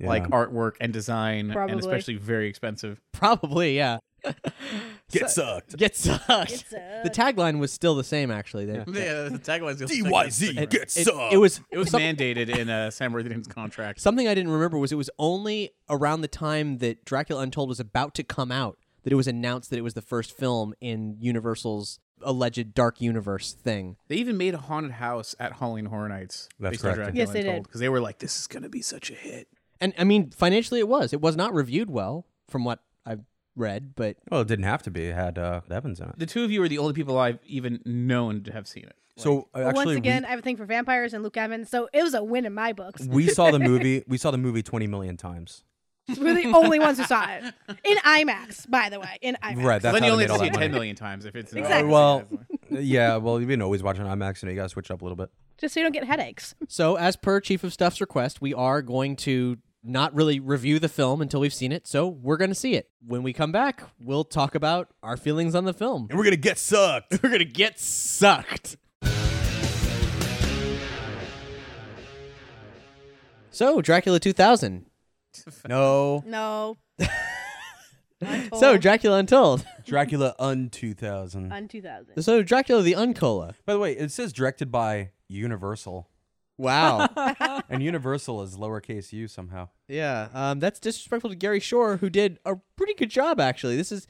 like 0.07 0.27
artwork 0.29 0.73
and 0.81 0.91
design, 0.93 1.51
Probably. 1.51 1.73
and 1.73 1.79
especially 1.81 2.15
very 2.15 2.47
expensive. 2.49 2.99
Probably, 3.11 3.75
yeah. 3.75 3.99
Get 5.11 5.29
sucked. 5.29 5.75
Get 5.77 5.95
sucked. 5.95 6.69
Get 6.71 7.03
The 7.03 7.09
tagline 7.09 7.59
was 7.59 7.71
still 7.71 7.93
the 7.95 8.03
same, 8.03 8.31
actually. 8.31 8.65
They- 8.65 8.77
Yeah, 8.77 9.23
the 9.29 9.39
tagline's 9.43 9.81
DYZ, 9.81 10.57
It, 10.57 10.69
get 10.69 10.81
it- 10.83 10.91
sucked. 10.91 11.33
it 11.33 11.37
was 11.37 11.59
It 11.71 11.77
was 11.77 11.89
mandated 11.91 12.49
in 12.49 12.69
uh, 12.69 12.89
Sam 12.89 13.11
Worthington's 13.13 13.47
contract. 13.47 13.99
Something 14.01 14.27
I 14.27 14.33
didn't 14.33 14.51
remember 14.51 14.77
was 14.77 14.91
it 14.91 14.95
was 14.95 15.09
only 15.19 15.71
around 15.89 16.21
the 16.21 16.27
time 16.27 16.77
that 16.79 17.05
Dracula 17.05 17.41
Untold 17.41 17.69
was 17.69 17.79
about 17.79 18.15
to 18.15 18.23
come 18.23 18.51
out 18.51 18.77
that 19.03 19.11
it 19.11 19.17
was 19.17 19.27
announced 19.27 19.69
that 19.69 19.77
it 19.77 19.81
was 19.83 19.93
the 19.93 20.01
first 20.01 20.35
film 20.35 20.73
in 20.79 21.17
Universal's 21.19 21.99
alleged 22.21 22.73
dark 22.73 23.01
universe 23.01 23.51
thing. 23.51 23.97
They 24.07 24.15
even 24.15 24.37
made 24.37 24.53
a 24.53 24.57
haunted 24.57 24.93
house 24.93 25.35
at 25.41 25.51
Halloween 25.53 25.85
Horror 25.85 26.07
Nights. 26.07 26.47
That's 26.57 26.77
based 26.77 26.85
on 26.85 26.93
correct. 26.93 27.13
Dracula 27.13 27.17
Yes, 27.25 27.33
they 27.33 27.41
did. 27.41 27.47
Untold, 27.49 27.63
Because 27.67 27.81
they 27.81 27.89
were 27.89 27.99
like, 27.99 28.19
this 28.19 28.39
is 28.39 28.47
going 28.47 28.63
to 28.63 28.69
be 28.69 28.81
such 28.81 29.11
a 29.11 29.13
hit. 29.15 29.49
And 29.83 29.93
I 29.97 30.05
mean, 30.05 30.31
financially 30.31 30.79
it 30.79 30.87
was. 30.87 31.11
It 31.11 31.19
was 31.19 31.35
not 31.35 31.53
reviewed 31.53 31.89
well 31.89 32.25
from 32.47 32.63
what 32.63 32.79
I've 33.05 33.25
read, 33.55 33.95
but 33.95 34.15
Well, 34.31 34.39
it 34.39 34.47
didn't 34.47 34.63
have 34.63 34.81
to 34.83 34.91
be. 34.91 35.07
It 35.07 35.15
had 35.15 35.37
uh, 35.37 35.59
Evans 35.69 35.99
in 35.99 36.07
it. 36.07 36.17
The 36.17 36.25
two 36.25 36.45
of 36.45 36.51
you 36.51 36.63
are 36.63 36.69
the 36.69 36.77
only 36.77 36.93
people 36.93 37.17
I've 37.19 37.39
even 37.45 37.81
known 37.85 38.43
to 38.43 38.53
have 38.53 38.65
seen 38.65 38.85
it. 38.85 38.95
So 39.17 39.49
uh, 39.53 39.59
But 39.59 39.65
actually, 39.65 39.85
once 39.87 39.97
again, 39.97 40.21
we, 40.23 40.27
I 40.27 40.29
have 40.29 40.39
a 40.39 40.41
thing 40.41 40.55
for 40.55 40.65
vampires 40.65 41.13
and 41.13 41.21
Luke 41.21 41.35
Evans, 41.35 41.69
so 41.69 41.89
it 41.93 42.01
was 42.01 42.13
a 42.13 42.23
win 42.23 42.45
in 42.45 42.53
my 42.53 42.71
books. 42.71 43.05
we 43.05 43.27
saw 43.37 43.51
the 43.51 43.59
movie. 43.59 44.03
We 44.07 44.17
saw 44.17 44.31
the 44.31 44.37
movie 44.37 44.63
20 44.63 44.87
million 44.87 45.17
times. 45.17 45.65
We're 46.17 46.33
the 46.33 46.53
only 46.53 46.79
ones 46.79 46.97
who 46.97 47.03
saw 47.03 47.25
it 47.29 47.53
in 47.83 47.97
IMAX, 47.97 48.69
by 48.69 48.89
the 48.89 48.99
way. 49.01 49.17
In 49.21 49.37
IMAX. 49.43 49.63
Right. 49.63 49.81
That's 49.81 49.93
then 49.93 50.01
how 50.03 50.07
you 50.07 50.13
only 50.13 50.25
have 50.25 50.33
to 50.33 50.39
see 50.39 50.47
it 50.47 50.53
10 50.53 50.59
money. 50.59 50.73
million 50.73 50.95
times 50.95 51.25
if 51.25 51.35
it's 51.35 51.51
in 51.51 51.59
Exactly. 51.59 51.89
well, 51.91 52.23
yeah. 52.69 53.17
Well, 53.17 53.39
you've 53.39 53.47
been 53.49 53.61
always 53.61 53.83
watching 53.83 54.03
IMAX, 54.05 54.41
and 54.43 54.49
you 54.49 54.55
got 54.55 54.63
to 54.63 54.69
switch 54.69 54.91
up 54.91 55.01
a 55.01 55.05
little 55.05 55.15
bit. 55.17 55.29
Just 55.57 55.73
so 55.73 55.79
you 55.79 55.85
don't 55.85 55.93
get 55.93 56.03
headaches. 56.05 56.55
so 56.67 56.95
as 56.95 57.15
per 57.15 57.39
Chief 57.39 57.63
of 57.63 57.71
Stuff's 57.71 58.01
request, 58.01 58.41
we 58.41 58.53
are 58.53 58.81
going 58.81 59.15
to 59.17 59.57
not 59.83 60.13
really 60.15 60.39
review 60.39 60.79
the 60.79 60.89
film 60.89 61.21
until 61.21 61.39
we've 61.39 61.53
seen 61.53 61.71
it. 61.71 61.85
So 61.87 62.07
we're 62.07 62.37
going 62.37 62.49
to 62.51 62.55
see 62.55 62.75
it. 62.75 62.89
When 63.05 63.21
we 63.23 63.33
come 63.33 63.51
back, 63.51 63.83
we'll 63.99 64.23
talk 64.23 64.55
about 64.55 64.89
our 65.03 65.17
feelings 65.17 65.55
on 65.55 65.65
the 65.65 65.73
film. 65.73 66.07
And 66.09 66.17
we're 66.17 66.23
gonna 66.23 66.37
get 66.37 66.57
sucked. 66.57 67.11
We're 67.23 67.29
going 67.29 67.39
to 67.39 67.45
get 67.45 67.79
sucked. 67.79 68.77
So, 73.51 73.81
Dracula 73.81 74.19
2000. 74.19 74.85
No. 75.69 76.23
No. 76.25 76.77
Untold. 78.21 78.59
So, 78.59 78.77
Dracula 78.77 79.19
Untold. 79.19 79.65
Dracula 79.85 80.33
Un 80.39 80.69
2000. 80.69 81.51
Un 81.51 81.67
2000. 81.67 82.23
So, 82.23 82.41
Dracula 82.41 82.81
the 82.81 82.93
Uncola. 82.93 83.53
By 83.65 83.73
the 83.73 83.79
way, 83.79 83.93
it 83.93 84.11
says 84.11 84.33
directed 84.33 84.71
by 84.71 85.11
Universal, 85.27 86.09
Wow. 86.63 87.09
and 87.69 87.83
Universal 87.83 88.41
is 88.43 88.57
lowercase 88.57 89.11
u 89.13 89.27
somehow. 89.27 89.69
yeah, 89.87 90.29
um, 90.33 90.59
that's 90.59 90.79
disrespectful 90.79 91.29
to 91.29 91.35
Gary 91.35 91.59
Shore, 91.59 91.97
who 91.97 92.09
did 92.09 92.39
a 92.45 92.55
pretty 92.75 92.93
good 92.93 93.09
job, 93.09 93.39
actually. 93.39 93.75
This 93.77 93.91
is, 93.91 94.07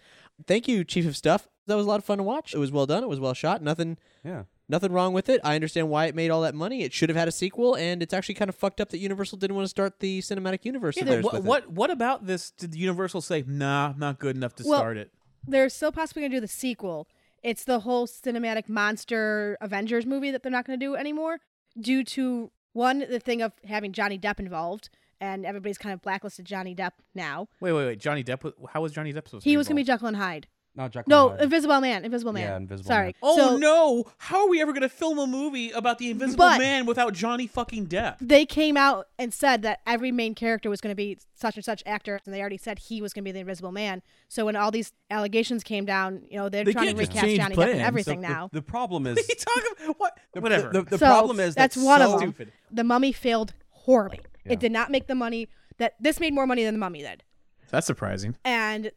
thank 0.48 0.67
you, 0.67 0.83
Chief 0.83 1.05
of 1.07 1.17
Stuff. 1.17 1.48
That 1.67 1.75
was 1.75 1.86
a 1.86 1.89
lot 1.89 2.00
of 2.00 2.05
fun 2.05 2.17
to 2.17 2.24
watch. 2.24 2.53
It 2.53 2.57
was 2.57 2.72
well 2.72 2.86
done. 2.86 3.03
It 3.03 3.10
was 3.10 3.19
well 3.19 3.33
shot. 3.33 3.62
Nothing, 3.62 3.98
Yeah. 4.24 4.43
nothing 4.67 4.91
wrong 4.91 5.13
with 5.13 5.29
it. 5.29 5.39
I 5.43 5.55
understand 5.55 5.89
why 5.89 6.05
it 6.07 6.15
made 6.15 6.29
all 6.29 6.41
that 6.41 6.53
money. 6.55 6.83
It 6.83 6.91
should 6.93 7.07
have 7.10 7.15
had 7.15 7.27
a 7.29 7.31
sequel, 7.31 7.75
and 7.75 8.03
it's 8.03 8.13
actually 8.13 8.36
kind 8.36 8.50
of 8.50 8.55
fucked 8.55 8.81
up 8.81 8.89
that 8.89 8.98
Universal 8.98 9.38
didn't 9.38 9.55
want 9.55 9.65
to 9.65 9.69
start 9.69 10.00
the 10.00 10.19
cinematic 10.19 10.65
universe. 10.65 10.98
of 10.98 11.07
Yeah, 11.07 11.13
theirs 11.13 11.24
what, 11.24 11.33
with 11.33 11.45
it. 11.45 11.48
what 11.48 11.72
what 11.72 11.89
about 11.89 12.25
this? 12.27 12.51
Did 12.51 12.75
Universal 12.75 13.22
say, 13.22 13.43
nah, 13.48 13.93
not 13.98 14.19
good 14.19 14.36
enough 14.36 14.55
to 14.55 14.63
Well- 14.67 14.79
start 14.79 14.98
it? 14.98 15.12
They're 15.48 15.69
still 15.69 15.91
possibly 15.91 16.22
going 16.22 16.31
to 16.31 16.38
do 16.38 16.41
the 16.41 16.48
sequel. 16.48 17.07
It's 17.43 17.65
the 17.65 17.79
whole 17.81 18.07
cinematic 18.07 18.69
monster 18.69 19.57
Avengers 19.60 20.05
movie 20.05 20.31
that 20.31 20.41
they're 20.43 20.51
not 20.51 20.65
going 20.65 20.79
to 20.79 20.86
do 20.86 20.95
anymore 20.95 21.39
due 21.80 22.03
to 22.03 22.51
one, 22.74 23.00
the 23.10 23.20
thing 23.20 23.42
of 23.42 23.53
having 23.68 23.92
Johnny 23.94 24.18
Depp 24.18 24.39
involved, 24.39 24.89
and 25.22 25.46
everybody's 25.46 25.77
kind 25.77 25.94
of 25.94 26.01
blacklisted 26.01 26.46
Johnny 26.46 26.75
Depp 26.75 26.92
now. 27.15 27.48
Wait, 27.60 27.72
wait, 27.72 27.86
wait. 27.86 28.00
Johnny 28.00 28.24
Depp. 28.24 28.44
was- 28.44 28.53
How 28.74 28.82
was 28.82 28.92
Johnny 28.94 29.12
Depp 29.13 29.27
supposed 29.27 29.44
to 29.44 29.50
He 29.50 29.58
was 29.58 29.68
going 29.68 29.75
to 29.75 29.77
be 29.77 29.82
involved? 29.82 30.00
Jekyll 30.00 30.08
and 30.10 30.18
Hyde. 30.18 30.48
Not 30.75 30.92
Jack. 30.92 31.08
No, 31.08 31.30
Hyde. 31.30 31.42
Invisible 31.42 31.80
Man. 31.82 32.03
Invisible 32.03 32.34
Man. 32.34 32.44
Yeah, 32.48 32.58
Invisible 32.58 32.88
Sorry. 32.88 33.06
Man. 33.08 33.13
Oh 33.22 33.38
So 33.38 33.58
no! 33.58 34.06
How 34.18 34.42
are 34.44 34.50
we 34.50 34.60
ever 34.60 34.72
going 34.72 34.82
to 34.82 34.89
film 34.89 35.20
a 35.20 35.27
movie 35.27 35.70
about 35.70 36.00
the 36.00 36.10
Invisible 36.10 36.38
But- 36.46 36.58
Man 36.60 36.88
without 36.88 37.13
Johnny 37.13 37.46
fucking 37.46 37.88
Depp? 37.88 38.15
They 38.20 38.46
came 38.48 38.75
out 38.75 39.08
and 39.20 39.32
said 39.32 39.62
that 39.62 39.82
every 39.86 40.12
main 40.12 40.34
character 40.34 40.72
was 40.72 40.82
going 40.82 40.89
to 40.92 40.96
be 40.96 41.20
such 41.36 41.56
and 41.58 41.63
such 41.63 41.84
actor, 41.86 42.20
and 42.25 42.34
they 42.34 42.39
already 42.42 42.58
said 42.58 42.80
he 42.80 43.01
was 43.03 43.13
going 43.13 43.24
to 43.24 43.27
be 43.27 43.32
the 43.32 43.39
Invisible 43.42 43.72
Man. 43.72 44.01
So 44.30 44.46
when 44.46 44.56
all 44.56 44.72
these 44.72 44.94
allegations 45.12 45.63
came 45.63 45.86
down, 45.86 46.24
you 46.27 46.38
know, 46.38 46.50
they're 46.50 46.63
They 46.63 46.74
trying 46.74 46.88
to 46.88 46.94
can't 46.94 46.98
just 47.01 47.12
recast 47.12 47.25
change 47.27 47.39
Johnny 47.39 47.53
Depp 47.53 47.56
plans. 47.56 47.72
and 47.74 47.82
everything 47.82 48.22
The- 48.22 48.27
now. 48.30 48.50
The, 48.51 48.62
problem 48.63 49.06
is 49.06 49.15
What 49.18 49.25
are 49.25 49.27
you 49.30 49.36
talking 49.36 49.86
about? 49.86 50.00
What? 50.00 50.18
the, 50.34 50.42
Whatever. 50.42 50.70
The, 50.72 50.82
the 50.84 50.98
So, 50.98 51.06
problem 51.06 51.39
is 51.39 51.53
that's 51.53 51.75
that 51.75 51.84
one 51.84 52.01
of 52.01 52.10
so- 52.12 52.20
them. 52.20 52.30
Stupid. 52.34 52.51
The 52.72 52.84
Mummy 52.84 53.12
failed 53.12 53.53
horribly. 53.70 54.22
Yeah. 54.46 54.53
It 54.53 54.60
did 54.60 54.72
not 54.72 54.89
make 54.89 55.06
the 55.06 55.13
money 55.15 55.50
that 55.77 55.94
this 56.00 56.20
made 56.20 56.34
more 56.34 56.48
money 56.48 56.63
than 56.63 56.74
the 56.74 56.80
Mummy 56.80 57.01
did, 57.03 57.24
That's 57.70 57.86
surprising. 57.88 58.36
and 58.44 58.92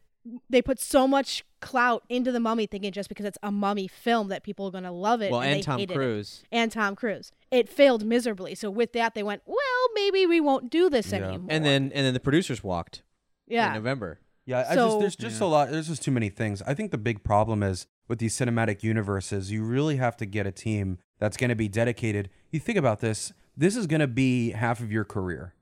they 0.49 0.61
put 0.61 0.79
so 0.79 1.07
much 1.07 1.43
clout 1.59 2.03
into 2.09 2.31
the 2.31 2.39
Mummy, 2.39 2.65
thinking 2.67 2.91
just 2.91 3.09
because 3.09 3.25
it's 3.25 3.37
a 3.43 3.51
Mummy 3.51 3.87
film 3.87 4.27
that 4.29 4.43
people 4.43 4.67
are 4.67 4.71
going 4.71 4.83
to 4.83 4.91
love 4.91 5.21
it. 5.21 5.31
Well, 5.31 5.41
and, 5.41 5.55
and 5.55 5.63
Tom 5.63 5.79
hated 5.79 5.93
it. 5.93 5.95
Cruise. 5.95 6.43
and 6.51 6.71
Tom 6.71 6.95
Cruise. 6.95 7.31
It 7.51 7.69
failed 7.69 8.05
miserably. 8.05 8.55
So 8.55 8.69
with 8.69 8.93
that, 8.93 9.15
they 9.15 9.23
went, 9.23 9.41
well, 9.45 9.57
maybe 9.95 10.25
we 10.25 10.39
won't 10.39 10.69
do 10.69 10.89
this 10.89 11.11
Yeah. 11.11 11.19
anymore. 11.19 11.47
And 11.49 11.65
then, 11.65 11.91
and 11.93 12.05
then 12.05 12.13
the 12.13 12.19
producers 12.19 12.63
walked 12.63 13.03
yeah 13.47 13.67
in 13.67 13.71
yeah, 13.73 13.77
November. 13.79 14.19
Yeah, 14.45 14.65
I 14.69 14.75
So- 14.75 14.87
just 14.87 14.99
there's 14.99 15.15
just 15.15 15.41
a 15.41 15.45
lot. 15.45 15.71
There's 15.71 15.87
just 15.87 16.03
too 16.03 16.11
many 16.11 16.29
things. 16.29 16.61
I 16.65 16.73
think 16.73 16.91
the 16.91 16.97
big 16.97 17.23
problem 17.23 17.63
is 17.63 17.87
with 18.07 18.19
these 18.19 18.35
cinematic 18.37 18.83
universes, 18.83 19.51
you 19.51 19.63
really 19.63 19.97
have 19.97 20.15
to 20.17 20.25
get 20.25 20.47
a 20.47 20.51
team 20.51 20.99
that's 21.19 21.35
going 21.37 21.49
to 21.49 21.55
be 21.55 21.67
dedicated. 21.67 22.29
You 22.51 22.59
think 22.59 22.77
about 22.77 22.99
this, 22.99 23.33
this 23.57 23.75
is 23.75 23.87
going 23.87 23.99
to 24.01 24.07
be 24.07 24.51
half 24.51 24.79
of 24.79 24.91
your 24.91 25.03
career. 25.03 25.53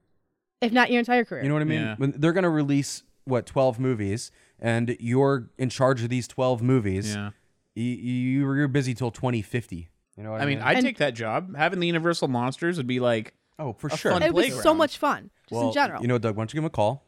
If 0.62 0.72
not 0.72 0.92
your 0.92 1.00
entire 1.00 1.26
career. 1.26 1.44
You 1.44 1.50
know 1.50 1.56
what 1.56 1.62
I 1.62 1.66
mean? 1.66 1.82
Yeah. 1.82 1.96
When 1.98 2.12
they're 2.18 2.34
going 2.34 2.44
to 2.44 2.50
release 2.50 3.04
what 3.26 3.46
12 3.46 3.80
movies 3.80 4.32
and 4.60 4.96
you're 5.00 5.50
in 5.58 5.70
charge 5.70 6.04
of 6.04 6.10
these 6.10 6.28
12 6.28 6.62
movies. 6.62 7.14
Yeah. 7.14 7.32
You, 7.76 7.84
you 7.84 8.54
you're 8.54 8.68
busy 8.68 8.94
till 8.94 9.12
2050. 9.12 9.90
You 10.18 10.24
know 10.24 10.32
what 10.32 10.40
I, 10.40 10.44
I 10.44 10.46
mean, 10.46 10.60
mean? 10.60 10.68
I'd 10.68 10.78
And- 10.78 10.86
take 10.86 10.98
that 11.00 11.14
job. 11.14 11.56
Having 11.56 11.82
the 11.82 11.88
Universal 11.88 12.30
monsters 12.30 12.78
would 12.78 12.88
be 12.88 13.00
like 13.00 13.34
oh, 13.60 13.74
for 13.74 13.88
a 13.88 13.98
sure. 13.98 14.12
fun 14.14 14.24
it 14.24 14.34
would 14.34 14.46
be 14.46 14.52
so 14.52 14.74
much 14.74 14.98
fun, 14.98 15.30
just 15.50 15.60
well, 15.60 15.68
in 15.68 15.74
general. 15.74 16.02
You 16.02 16.08
know, 16.08 16.18
Doug, 16.18 16.36
why 16.36 16.42
don't 16.42 16.54
you 16.54 16.58
give 16.58 16.64
him 16.64 16.68
a 16.68 16.70
call? 16.70 17.04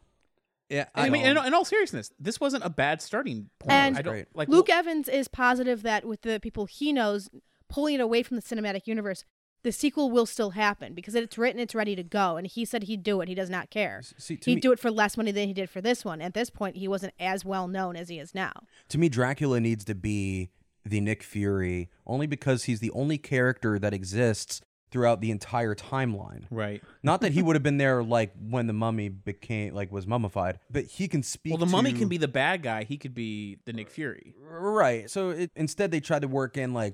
Yeah, 0.69 0.87
I 0.93 1.09
mean, 1.09 1.25
in, 1.25 1.37
in 1.37 1.53
all 1.53 1.63
seriousness, 1.63 2.11
this 2.19 2.41
wasn't 2.41 2.65
a 2.65 2.69
bad 2.69 3.01
starting 3.01 3.49
point. 3.57 3.71
And 3.71 3.97
I 3.97 4.01
don't 4.01 4.27
like 4.35 4.49
Luke 4.49 4.67
well, 4.67 4.79
Evans 4.79 5.07
is 5.07 5.29
positive 5.29 5.81
that 5.83 6.03
with 6.03 6.23
the 6.23 6.41
people 6.41 6.65
he 6.65 6.91
knows 6.91 7.29
pulling 7.69 7.95
it 7.95 8.01
away 8.01 8.21
from 8.21 8.35
the 8.35 8.43
cinematic 8.43 8.85
universe, 8.85 9.23
the 9.63 9.71
sequel 9.71 10.09
will 10.11 10.25
still 10.25 10.51
happen 10.51 10.93
because 10.93 11.15
it's 11.15 11.37
written, 11.37 11.59
it's 11.59 11.75
ready 11.75 11.95
to 11.95 12.03
go. 12.03 12.37
And 12.37 12.47
he 12.47 12.63
said 12.63 12.83
he'd 12.83 13.03
do 13.03 13.19
it. 13.21 13.27
He 13.27 13.35
does 13.35 13.49
not 13.49 13.69
care. 13.69 14.01
See, 14.17 14.39
He'd 14.45 14.55
me- 14.55 14.61
do 14.61 14.71
it 14.71 14.79
for 14.79 14.91
less 14.91 15.17
money 15.17 15.31
than 15.31 15.47
he 15.47 15.53
did 15.53 15.69
for 15.69 15.81
this 15.81 16.05
one. 16.05 16.21
At 16.21 16.33
this 16.33 16.49
point, 16.49 16.77
he 16.77 16.87
wasn't 16.87 17.13
as 17.19 17.43
well 17.43 17.67
known 17.67 17.95
as 17.95 18.09
he 18.09 18.19
is 18.19 18.33
now. 18.35 18.51
To 18.89 18.97
me, 18.97 19.09
Dracula 19.09 19.59
needs 19.59 19.83
to 19.85 19.95
be 19.95 20.49
the 20.85 21.01
Nick 21.01 21.21
Fury 21.23 21.89
only 22.05 22.27
because 22.27 22.63
he's 22.65 22.79
the 22.79 22.91
only 22.91 23.17
character 23.17 23.77
that 23.77 23.93
exists 23.93 24.61
throughout 24.89 25.19
the 25.19 25.31
entire 25.31 25.75
timeline. 25.75 26.45
right. 26.49 26.81
Not 27.03 27.19
that 27.19 27.33
he 27.33 27.43
would 27.43 27.57
have 27.57 27.63
been 27.63 27.75
there 27.77 28.01
like 28.01 28.31
when 28.39 28.67
the 28.67 28.73
mummy 28.73 29.09
became 29.09 29.73
like 29.73 29.91
was 29.91 30.07
mummified, 30.07 30.59
but 30.71 30.85
he 30.85 31.09
can 31.09 31.23
speak. 31.23 31.51
Well, 31.51 31.57
the 31.57 31.65
mummy 31.65 31.91
can 31.91 32.07
be 32.07 32.15
the 32.17 32.29
bad 32.29 32.63
guy. 32.63 32.85
He 32.85 32.95
could 32.97 33.13
be 33.13 33.57
the 33.65 33.73
Nick 33.73 33.89
Fury. 33.89 34.33
right. 34.39 35.09
So 35.09 35.31
it, 35.31 35.51
instead, 35.57 35.91
they 35.91 35.99
tried 35.99 36.21
to 36.21 36.29
work 36.29 36.55
in 36.55 36.73
like 36.73 36.93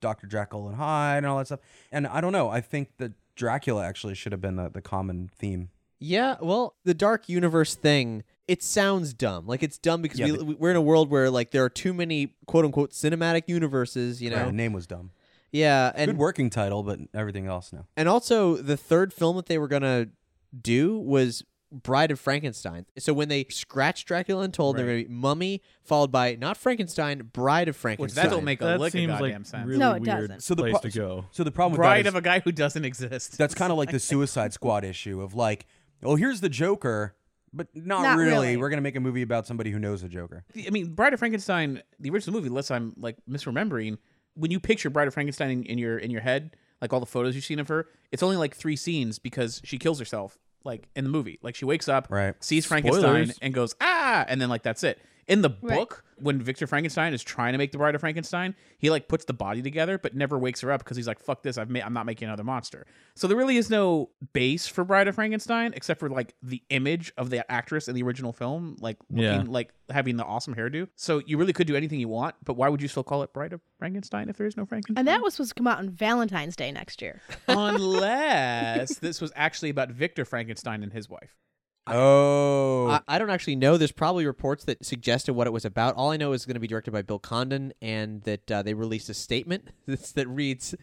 Doctor 0.00 0.26
Jekyll 0.26 0.68
and 0.68 0.76
Hyde 0.76 1.18
and 1.18 1.26
all 1.26 1.38
that 1.38 1.46
stuff. 1.46 1.60
And 1.92 2.06
I 2.06 2.20
don't 2.20 2.32
know. 2.32 2.48
I 2.48 2.60
think 2.60 2.96
that 2.98 3.12
Dracula 3.34 3.84
actually 3.84 4.14
should 4.14 4.32
have 4.32 4.40
been 4.40 4.56
the, 4.56 4.68
the 4.70 4.82
common 4.82 5.30
theme. 5.36 5.70
Yeah, 5.98 6.36
well, 6.40 6.74
the 6.84 6.92
dark 6.94 7.28
universe 7.28 7.74
thing, 7.74 8.22
it 8.46 8.62
sounds 8.62 9.14
dumb. 9.14 9.46
Like 9.46 9.62
it's 9.62 9.78
dumb 9.78 10.02
because 10.02 10.18
Yeah, 10.18 10.26
we, 10.26 10.32
but- 10.36 10.46
we- 10.46 10.54
we're 10.54 10.70
in 10.70 10.76
a 10.76 10.82
world 10.82 11.10
where 11.10 11.30
like 11.30 11.50
there 11.52 11.64
are 11.64 11.70
too 11.70 11.94
many 11.94 12.34
quote 12.46 12.64
unquote 12.64 12.90
cinematic 12.92 13.44
universes, 13.46 14.20
you 14.20 14.30
know. 14.30 14.36
Right, 14.36 14.46
the 14.46 14.52
name 14.52 14.72
was 14.72 14.86
dumb. 14.86 15.10
Yeah, 15.52 15.92
and 15.94 16.10
Good 16.10 16.18
working 16.18 16.50
title, 16.50 16.82
but 16.82 16.98
everything 17.14 17.46
else 17.46 17.72
no. 17.72 17.86
and 17.96 18.08
also 18.10 18.56
the 18.56 18.76
third 18.76 19.14
film 19.14 19.36
that 19.36 19.46
they 19.46 19.56
were 19.58 19.68
going 19.68 19.82
to 19.82 20.10
do 20.60 20.98
was 20.98 21.44
Bride 21.72 22.10
of 22.10 22.20
Frankenstein. 22.20 22.86
So 22.98 23.12
when 23.12 23.28
they 23.28 23.44
scratched 23.50 24.06
Dracula 24.06 24.44
Untold, 24.44 24.76
they're 24.76 24.86
going 24.86 25.02
to 25.04 25.08
be 25.08 25.14
Mummy 25.14 25.62
followed 25.82 26.12
by 26.12 26.36
not 26.36 26.56
Frankenstein, 26.56 27.28
Bride 27.32 27.68
of 27.68 27.74
Which 27.76 27.80
Frankenstein. 27.80 28.24
that 28.24 28.30
don't 28.30 28.44
make 28.44 28.60
a 28.60 28.64
That 28.64 28.80
lick 28.80 28.94
of 28.94 29.06
goddamn 29.06 29.20
like 29.20 29.46
sense. 29.46 29.66
really 29.66 29.78
No, 29.78 29.90
it 29.92 30.02
weird 30.02 30.04
doesn't. 30.28 30.42
So 30.42 30.54
the 30.54 30.62
place 30.62 30.72
pro- 30.72 30.80
to 30.82 30.90
go. 30.90 31.24
So 31.32 31.42
the 31.44 31.50
problem 31.50 31.72
with 31.72 31.78
Bride 31.78 32.06
of 32.06 32.14
a 32.14 32.20
guy 32.20 32.40
who 32.40 32.52
doesn't 32.52 32.84
exist. 32.84 33.36
That's 33.36 33.54
kind 33.54 33.72
of 33.72 33.78
like 33.78 33.90
the 33.90 33.98
Suicide 34.00 34.52
Squad 34.52 34.84
issue 34.84 35.20
of 35.20 35.34
like, 35.34 35.66
oh, 36.04 36.14
here's 36.16 36.40
the 36.40 36.48
Joker, 36.48 37.16
but 37.52 37.68
not, 37.74 38.02
Not 38.02 38.16
really. 38.18 38.30
really. 38.30 38.56
We're 38.56 38.68
gonna 38.70 38.82
make 38.82 38.96
a 38.96 39.00
movie 39.00 39.22
about 39.22 39.46
somebody 39.46 39.70
who 39.72 39.78
knows 39.78 40.02
the 40.02 40.08
Joker. 40.08 40.44
I 40.66 40.70
mean, 40.70 40.94
Bride 40.94 41.14
of 41.14 41.18
Frankenstein, 41.18 41.82
the 41.98 42.10
original 42.10 42.34
movie, 42.36 42.48
unless 42.48 42.70
I'm 42.70 42.94
like 42.98 43.16
misremembering, 43.28 43.98
when 44.34 44.50
you 44.50 44.60
picture 44.60 44.88
Bride 44.90 45.08
of 45.08 45.14
Frankenstein 45.14 45.50
in, 45.50 45.62
in 45.64 45.78
your 45.78 45.98
in 45.98 46.10
your 46.10 46.20
head, 46.20 46.54
like 46.80 46.92
all 46.92 47.00
the 47.00 47.06
photos 47.06 47.34
you've 47.34 47.44
seen 47.44 47.58
of 47.58 47.68
her, 47.68 47.86
it's 48.12 48.22
only 48.22 48.36
like 48.36 48.54
three 48.54 48.76
scenes 48.76 49.18
because 49.18 49.60
she 49.64 49.78
kills 49.78 49.98
herself, 49.98 50.38
like 50.66 50.86
in 50.94 51.04
the 51.04 51.10
movie. 51.10 51.38
Like 51.42 51.54
she 51.54 51.64
wakes 51.64 51.88
up, 51.88 52.08
Right. 52.10 52.34
sees 52.44 52.66
Frankenstein, 52.66 53.02
Spoilers. 53.02 53.38
and 53.40 53.54
goes 53.54 53.74
ah, 53.80 54.24
and 54.28 54.40
then 54.40 54.48
like 54.50 54.62
that's 54.62 54.82
it. 54.84 54.98
In 55.28 55.42
the 55.42 55.50
Right. 55.60 55.76
book, 55.78 56.04
when 56.18 56.40
Victor 56.40 56.68
Frankenstein 56.68 57.12
is 57.12 57.22
trying 57.22 57.50
to 57.52 57.58
make 57.58 57.72
the 57.72 57.78
Bride 57.78 57.96
of 57.96 58.00
Frankenstein, 58.00 58.54
he 58.78 58.90
like 58.90 59.08
puts 59.08 59.24
the 59.24 59.32
body 59.32 59.60
together, 59.60 59.98
but 59.98 60.14
never 60.14 60.38
wakes 60.38 60.60
her 60.60 60.70
up 60.70 60.84
because 60.84 60.96
he's 60.96 61.08
like, 61.08 61.18
"Fuck 61.18 61.42
this! 61.42 61.58
I've 61.58 61.68
ma- 61.68 61.80
I'm 61.84 61.92
not 61.92 62.06
making 62.06 62.28
another 62.28 62.44
monster." 62.44 62.86
So 63.16 63.26
there 63.26 63.36
really 63.36 63.56
is 63.56 63.68
no 63.68 64.10
base 64.32 64.68
for 64.68 64.84
Bride 64.84 65.08
of 65.08 65.16
Frankenstein 65.16 65.72
except 65.74 65.98
for 65.98 66.08
like 66.08 66.34
the 66.42 66.62
image 66.70 67.12
of 67.16 67.30
the 67.30 67.50
actress 67.50 67.88
in 67.88 67.96
the 67.96 68.02
original 68.04 68.32
film, 68.32 68.76
like 68.80 68.98
looking 69.10 69.24
Yeah. 69.24 69.42
like 69.48 69.72
having 69.90 70.16
the 70.16 70.24
awesome 70.24 70.54
hairdo. 70.54 70.88
So 70.94 71.20
you 71.26 71.38
really 71.38 71.52
could 71.52 71.66
do 71.66 71.74
anything 71.74 71.98
you 71.98 72.08
want, 72.08 72.36
but 72.44 72.54
why 72.54 72.68
would 72.68 72.80
you 72.80 72.88
still 72.88 73.04
call 73.04 73.22
it 73.24 73.32
Bride 73.32 73.52
of 73.52 73.60
Frankenstein 73.78 74.28
if 74.28 74.36
there 74.36 74.46
is 74.46 74.56
no 74.56 74.64
Frankenstein? 74.64 74.98
And 75.00 75.08
that 75.08 75.22
was 75.22 75.34
supposed 75.34 75.50
to 75.50 75.54
come 75.56 75.66
out 75.66 75.78
on 75.78 75.90
Valentine's 75.90 76.54
Day 76.54 76.70
next 76.70 77.02
year. 77.02 77.20
unless 77.48 78.98
this 78.98 79.20
was 79.20 79.32
actually 79.36 79.70
about 79.70 79.90
Victor 79.90 80.24
Frankenstein 80.24 80.82
and 80.82 80.92
his 80.92 81.08
wife. 81.08 81.34
Oh, 81.88 82.88
I, 82.88 83.00
I 83.08 83.18
don't 83.18 83.30
actually 83.30 83.56
know. 83.56 83.76
There's 83.76 83.92
probably 83.92 84.26
reports 84.26 84.64
that 84.64 84.84
suggested 84.84 85.34
what 85.34 85.46
it 85.46 85.52
was 85.52 85.64
about. 85.64 85.94
All 85.94 86.10
I 86.10 86.16
know 86.16 86.32
is 86.32 86.40
it's 86.42 86.46
going 86.46 86.54
to 86.54 86.60
be 86.60 86.66
directed 86.66 86.90
by 86.90 87.02
Bill 87.02 87.18
Condon, 87.18 87.72
and 87.80 88.22
that 88.22 88.50
uh, 88.50 88.62
they 88.62 88.74
released 88.74 89.08
a 89.08 89.14
statement 89.14 89.68
that's, 89.86 90.12
that 90.12 90.28
reads. 90.28 90.74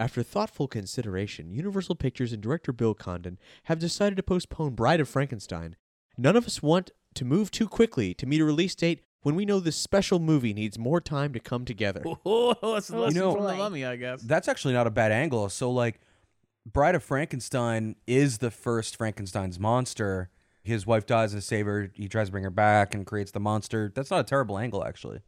After 0.00 0.22
thoughtful 0.22 0.68
consideration, 0.68 1.50
Universal 1.50 1.96
Pictures 1.96 2.32
and 2.32 2.40
director 2.40 2.72
Bill 2.72 2.94
Condon 2.94 3.36
have 3.64 3.80
decided 3.80 4.14
to 4.14 4.22
postpone 4.22 4.74
Bride 4.76 5.00
of 5.00 5.08
Frankenstein. 5.08 5.74
None 6.16 6.36
of 6.36 6.46
us 6.46 6.62
want 6.62 6.92
to 7.14 7.24
move 7.24 7.50
too 7.50 7.66
quickly 7.66 8.14
to 8.14 8.24
meet 8.24 8.40
a 8.40 8.44
release 8.44 8.76
date 8.76 9.02
when 9.22 9.34
we 9.34 9.44
know 9.44 9.58
this 9.58 9.74
special 9.74 10.20
movie 10.20 10.54
needs 10.54 10.78
more 10.78 11.00
time 11.00 11.32
to 11.32 11.40
come 11.40 11.64
together. 11.64 12.02
Oh, 12.24 12.54
that's 12.74 12.86
the 12.86 12.96
lesson 12.96 13.18
know- 13.18 13.34
from 13.34 13.44
the 13.44 13.54
mummy, 13.54 13.84
I 13.84 13.96
guess. 13.96 14.22
that's 14.22 14.46
actually 14.46 14.74
not 14.74 14.86
a 14.86 14.90
bad 14.90 15.10
angle. 15.10 15.48
So 15.48 15.68
like, 15.70 16.00
Bride 16.64 16.94
of 16.94 17.02
Frankenstein 17.02 17.96
is 18.06 18.38
the 18.38 18.50
first 18.52 18.96
Frankenstein's 18.96 19.58
monster. 19.58 20.30
His 20.62 20.86
wife 20.86 21.06
dies 21.06 21.32
to 21.32 21.40
save 21.40 21.66
her. 21.66 21.90
He 21.94 22.08
tries 22.08 22.28
to 22.28 22.32
bring 22.32 22.44
her 22.44 22.50
back 22.50 22.94
and 22.94 23.06
creates 23.06 23.30
the 23.30 23.40
monster. 23.40 23.90
That's 23.94 24.10
not 24.10 24.20
a 24.20 24.24
terrible 24.24 24.58
angle, 24.58 24.84
actually. 24.84 25.20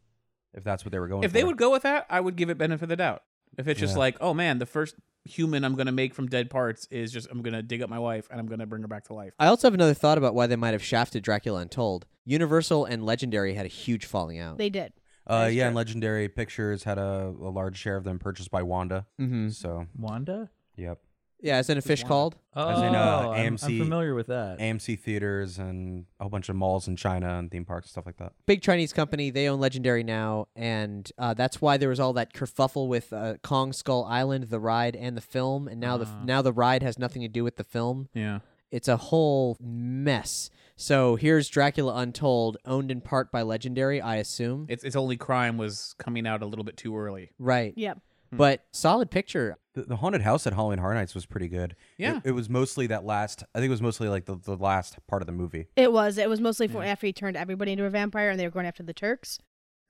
If 0.52 0.64
that's 0.64 0.84
what 0.84 0.92
they 0.92 0.98
were 0.98 1.08
going 1.08 1.22
If 1.24 1.30
for. 1.30 1.34
they 1.38 1.44
would 1.44 1.56
go 1.56 1.70
with 1.70 1.82
that, 1.82 2.06
I 2.10 2.20
would 2.20 2.36
give 2.36 2.50
it 2.50 2.58
benefit 2.58 2.82
of 2.84 2.88
the 2.88 2.96
doubt. 2.96 3.22
If 3.56 3.68
it's 3.68 3.80
just 3.80 3.94
Yeah. 3.94 4.00
like, 4.00 4.16
oh 4.20 4.34
man, 4.34 4.58
the 4.58 4.66
first 4.66 4.96
human 5.24 5.64
I'm 5.64 5.74
gonna 5.76 5.92
make 5.92 6.14
from 6.14 6.26
dead 6.28 6.50
parts 6.50 6.86
is 6.90 7.12
just 7.12 7.28
I'm 7.30 7.42
gonna 7.42 7.62
dig 7.62 7.82
up 7.82 7.90
my 7.90 7.98
wife 7.98 8.26
and 8.30 8.40
I'm 8.40 8.46
gonna 8.46 8.66
bring 8.66 8.82
her 8.82 8.88
back 8.88 9.04
to 9.04 9.14
life. 9.14 9.34
I 9.38 9.46
also 9.46 9.66
have 9.68 9.74
another 9.74 9.94
thought 9.94 10.18
about 10.18 10.34
why 10.34 10.46
they 10.46 10.56
might 10.56 10.72
have 10.72 10.82
shafted 10.82 11.22
Dracula 11.22 11.60
Untold. 11.60 12.06
Universal 12.24 12.84
and 12.86 13.04
Legendary 13.04 13.54
had 13.54 13.66
a 13.66 13.68
huge 13.68 14.06
falling 14.06 14.38
out. 14.38 14.58
They 14.58 14.70
did. 14.70 14.92
Uh, 15.26 15.48
yeah, 15.52 15.62
true. 15.64 15.66
and 15.68 15.76
Legendary 15.76 16.28
Pictures 16.28 16.84
had 16.84 16.98
a, 16.98 17.26
a 17.40 17.50
large 17.50 17.76
share 17.76 17.96
of 17.96 18.04
them 18.04 18.18
purchased 18.18 18.50
by 18.50 18.62
Wanda. 18.62 19.06
mm-hmm. 19.20 19.50
So, 19.50 19.86
Wanda? 19.96 20.50
yep. 20.76 21.00
Yeah, 21.42 21.58
isn't 21.58 21.78
a 21.78 21.80
fish 21.82 22.04
called? 22.04 22.36
Oh, 22.54 22.68
As 22.68 22.78
in, 22.80 22.94
uh, 22.94 22.98
I'm- 22.98 23.30
I'm, 23.30 23.56
AMC 23.56 23.78
familiar 23.78 24.14
with 24.14 24.26
that. 24.26 24.58
AMC 24.58 24.96
theaters 24.98 25.58
and 25.58 26.04
a 26.18 26.24
whole 26.24 26.30
bunch 26.30 26.48
of 26.48 26.56
malls 26.56 26.86
in 26.88 26.96
China 26.96 27.38
and 27.38 27.50
theme 27.50 27.64
parks 27.64 27.86
and 27.86 27.90
stuff 27.92 28.06
like 28.06 28.16
that. 28.18 28.32
big 28.46 28.60
Chinese 28.60 28.92
company. 28.92 29.30
They 29.30 29.48
own 29.48 29.60
Legendary 29.60 30.02
now, 30.02 30.48
and 30.56 31.10
uh, 31.16 31.32
that's 31.34 31.60
why 31.60 31.76
there 31.76 31.88
was 31.88 32.00
all 32.00 32.12
that 32.14 32.32
kerfuffle 32.34 32.88
with 32.88 33.12
uh, 33.12 33.34
Kong 33.42 33.72
Skull 33.72 34.04
Island, 34.04 34.44
the 34.44 34.60
ride, 34.60 34.94
and 34.96 35.16
the 35.16 35.20
film. 35.22 35.68
And 35.68 35.80
now 35.80 35.96
the 35.96 36.06
Ah. 36.06 36.22
now 36.24 36.42
the 36.42 36.52
ride 36.52 36.82
has 36.82 36.98
nothing 36.98 37.22
to 37.22 37.28
do 37.28 37.42
with 37.44 37.56
the 37.56 37.64
film. 37.64 38.08
Yeah. 38.12 38.40
It's 38.70 38.86
a 38.88 38.96
whole 38.96 39.56
mess. 39.60 40.50
So 40.76 41.16
here's 41.16 41.48
Dracula 41.48 41.94
Untold, 41.96 42.56
owned 42.64 42.90
in 42.90 43.00
part 43.00 43.30
by 43.32 43.42
Legendary, 43.42 44.00
I 44.00 44.16
assume. 44.16 44.66
Its 44.68 44.84
its 44.84 44.96
only 44.96 45.16
crime 45.16 45.56
was 45.58 45.94
coming 45.98 46.26
out 46.26 46.42
a 46.42 46.46
little 46.46 46.64
bit 46.64 46.76
too 46.76 46.96
early. 46.96 47.30
right. 47.38 47.72
Yep. 47.76 47.98
But 48.32 48.64
solid 48.72 49.10
picture. 49.10 49.56
The, 49.74 49.82
the 49.82 49.96
haunted 49.96 50.22
house 50.22 50.46
at 50.46 50.52
Halloween 50.52 50.78
Horror 50.78 50.94
Nights 50.94 51.14
was 51.14 51.26
pretty 51.26 51.48
good. 51.48 51.74
Yeah. 51.98 52.18
It, 52.18 52.30
it 52.30 52.32
was 52.32 52.48
mostly 52.48 52.86
that 52.88 53.04
last. 53.04 53.44
I 53.54 53.58
think 53.58 53.68
it 53.68 53.70
was 53.70 53.82
mostly 53.82 54.08
like 54.08 54.24
the, 54.26 54.36
the 54.36 54.56
last 54.56 54.98
part 55.08 55.22
of 55.22 55.26
the 55.26 55.32
movie. 55.32 55.66
It 55.76 55.92
was. 55.92 56.18
It 56.18 56.28
was 56.28 56.40
mostly 56.40 56.68
for 56.68 56.82
after 56.84 57.06
he 57.06 57.12
turned 57.12 57.36
everybody 57.36 57.72
into 57.72 57.84
a 57.84 57.90
vampire 57.90 58.30
and 58.30 58.38
they 58.38 58.44
were 58.46 58.50
going 58.50 58.66
after 58.66 58.82
the 58.82 58.94
Turks. 58.94 59.38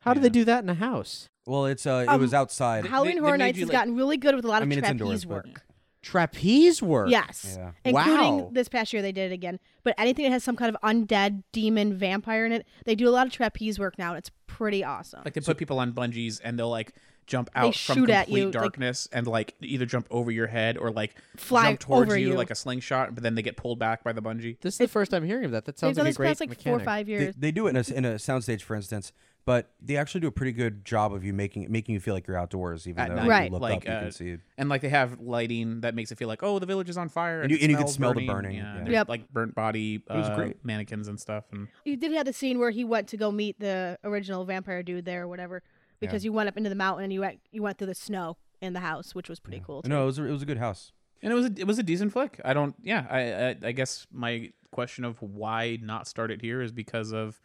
How 0.02 0.14
do 0.14 0.20
they 0.20 0.30
do 0.30 0.44
that 0.44 0.62
in 0.64 0.70
a 0.70 0.74
house? 0.74 1.28
Well, 1.46 1.66
it's 1.66 1.86
uh, 1.86 2.04
it 2.06 2.10
Um, 2.10 2.20
was 2.20 2.32
outside. 2.32 2.86
Halloween 2.86 3.16
they 3.16 3.20
Horror 3.20 3.32
made 3.38 3.44
Nights 3.44 3.58
has 3.58 3.68
like- 3.68 3.72
gotten 3.72 3.96
really 3.96 4.16
good 4.16 4.34
with 4.34 4.44
a 4.44 4.48
lot 4.48 4.60
I 4.60 4.62
of 4.62 4.68
mean, 4.68 4.78
trapeze 4.78 4.90
indoors, 4.92 5.24
but- 5.26 5.46
work. 5.46 5.62
Trapeze 6.02 6.82
work. 6.82 7.10
Yes. 7.10 7.56
Yeah. 7.58 7.72
Including 7.84 8.38
Wow. 8.38 8.50
this 8.52 8.68
past 8.68 8.92
year 8.92 9.02
they 9.02 9.12
did 9.12 9.30
it 9.30 9.34
again. 9.34 9.58
But 9.84 9.94
anything 9.98 10.24
that 10.24 10.30
has 10.32 10.42
some 10.44 10.56
kind 10.56 10.74
of 10.74 10.80
undead 10.82 11.42
demon 11.52 11.94
vampire 11.96 12.46
in 12.46 12.52
it, 12.52 12.66
they 12.84 12.94
do 12.94 13.08
a 13.08 13.10
lot 13.10 13.26
of 13.26 13.32
trapeze 13.32 13.78
work 13.78 13.98
now 13.98 14.10
and 14.10 14.18
it's 14.18 14.30
pretty 14.46 14.82
awesome. 14.82 15.20
Like 15.24 15.34
they 15.34 15.40
put 15.40 15.58
people 15.58 15.78
on 15.78 15.92
bungees 15.92 16.40
and 16.42 16.58
they'll 16.58 16.70
like 16.70 16.92
jump 17.26 17.48
out 17.54 17.76
from 17.76 17.94
shoot 17.96 18.10
at 18.10 18.24
complete 18.24 18.38
you, 18.40 18.44
like- 18.46 18.52
darkness 18.52 19.08
and 19.12 19.26
like 19.26 19.54
either 19.60 19.86
jump 19.86 20.06
over 20.10 20.30
your 20.30 20.46
head 20.48 20.76
or 20.76 20.90
like 20.90 21.14
Fly 21.36 21.64
jump 21.68 21.80
towards 21.80 22.08
over 22.10 22.18
you, 22.18 22.30
you. 22.30 22.34
like 22.34 22.50
a 22.50 22.54
slingshot, 22.56 23.14
but 23.14 23.22
then 23.22 23.34
they 23.36 23.42
get 23.42 23.56
pulled 23.56 23.78
back 23.78 24.02
by 24.02 24.12
the 24.12 24.22
bungee. 24.22 24.58
This 24.60 24.74
is 24.74 24.78
the 24.78 24.88
first 24.88 25.10
time 25.12 25.24
hearing 25.24 25.44
of 25.44 25.50
that. 25.52 25.64
That 25.64 25.76
They've 25.76 25.80
sounds 25.80 25.96
done 25.96 26.04
like 26.06 26.08
a 26.08 26.10
this 26.10 26.16
great 26.16 26.28
past 26.28 26.40
like 26.40 26.48
mechanic. 26.48 26.78
four 26.78 26.82
or 26.82 26.84
five 26.84 27.06
They, 27.06 27.12
years. 27.12 27.34
they 27.36 27.52
do 27.52 27.66
it 27.66 27.70
in 27.70 27.76
a, 27.76 27.98
in 27.98 28.04
a 28.04 28.14
soundstage, 28.16 28.62
for 28.62 28.74
instance, 28.74 29.12
but 29.46 29.72
they 29.80 29.96
actually 29.96 30.20
do 30.20 30.26
a 30.28 30.32
pretty 30.32 30.52
good 30.52 30.84
job 30.84 31.12
of 31.12 31.24
you 31.24 31.32
making 31.32 31.70
making 31.70 31.94
you 31.94 32.00
feel 32.00 32.14
like 32.14 32.26
you're 32.26 32.36
outdoors, 32.36 32.86
even 32.86 33.00
At 33.02 33.08
though 33.08 33.14
night. 33.16 33.20
when 33.22 33.26
you 33.26 33.30
Right. 33.30 33.52
look 33.52 33.62
Like, 33.62 33.76
up, 33.78 33.84
you 33.84 33.90
uh, 33.92 34.00
can 34.02 34.12
see. 34.12 34.28
It. 34.30 34.40
and 34.58 34.68
like 34.68 34.80
they 34.82 34.88
have 34.90 35.20
lighting 35.20 35.80
that 35.80 35.94
makes 35.94 36.12
it 36.12 36.18
feel 36.18 36.28
like, 36.28 36.42
oh, 36.42 36.58
the 36.58 36.66
village 36.66 36.88
is 36.88 36.96
on 36.98 37.08
fire, 37.08 37.42
And 37.42 37.50
you- 37.50 37.58
and 37.60 37.70
you 37.70 37.76
can 37.76 37.86
smells 37.88 37.94
smell 37.94 38.10
the 38.14 38.26
burning. 38.26 38.28
burning, 38.28 38.56
Yeah, 38.56 38.74
yeah. 38.74 38.84
there's, 38.84 38.92
Yep. 38.92 39.08
like 39.08 39.28
burnt 39.32 39.54
body 39.54 39.94
It 39.96 40.02
was 40.14 40.28
uh, 40.28 40.34
great. 40.36 40.64
mannequins 40.64 41.08
and 41.08 41.18
stuff. 41.18 41.44
And 41.52 41.68
You 41.84 41.96
did 41.96 42.12
have 42.12 42.26
the 42.26 42.32
scene 42.32 42.58
where 42.58 42.70
he 42.70 42.84
went 42.84 43.08
to 43.08 43.16
go 43.16 43.30
meet 43.32 43.58
the 43.60 43.98
original 44.04 44.44
vampire 44.44 44.82
dude 44.82 45.04
there 45.04 45.22
or 45.22 45.28
whatever 45.28 45.62
because 46.00 46.24
you 46.24 46.32
went 46.32 46.48
up 46.48 46.56
into 46.56 46.68
the 46.70 46.74
mountain 46.76 47.04
and 47.04 47.12
you 47.12 47.20
went 47.20 47.40
you 47.50 47.62
went 47.62 47.78
through 47.78 47.86
the 47.88 47.94
snow 47.94 48.36
in 48.60 48.72
the 48.74 48.80
house, 48.80 49.14
which 49.14 49.28
was 49.28 49.40
pretty 49.40 49.62
cool. 49.64 49.82
Too. 49.82 49.88
No, 49.88 50.02
it 50.02 50.06
was 50.06 50.18
a, 50.18 50.24
it 50.26 50.30
was 50.32 50.42
a 50.42 50.46
good 50.46 50.58
house. 50.58 50.92
and 51.22 51.32
it 51.32 51.34
was 51.36 51.46
a, 51.46 51.52
it 51.56 51.66
was 51.66 51.78
a 51.78 51.82
decent 51.82 52.12
flick. 52.12 52.40
I 52.44 52.52
don't. 52.54 52.74
Yeah, 52.82 53.06
I, 53.10 53.20
I 53.20 53.56
I 53.68 53.72
guess 53.72 54.06
my 54.12 54.50
question 54.70 55.04
of 55.04 55.20
why 55.20 55.78
not 55.82 56.06
start 56.06 56.30
it 56.30 56.40
here 56.40 56.62
is 56.62 56.72
because 56.72 57.12
of 57.12 57.40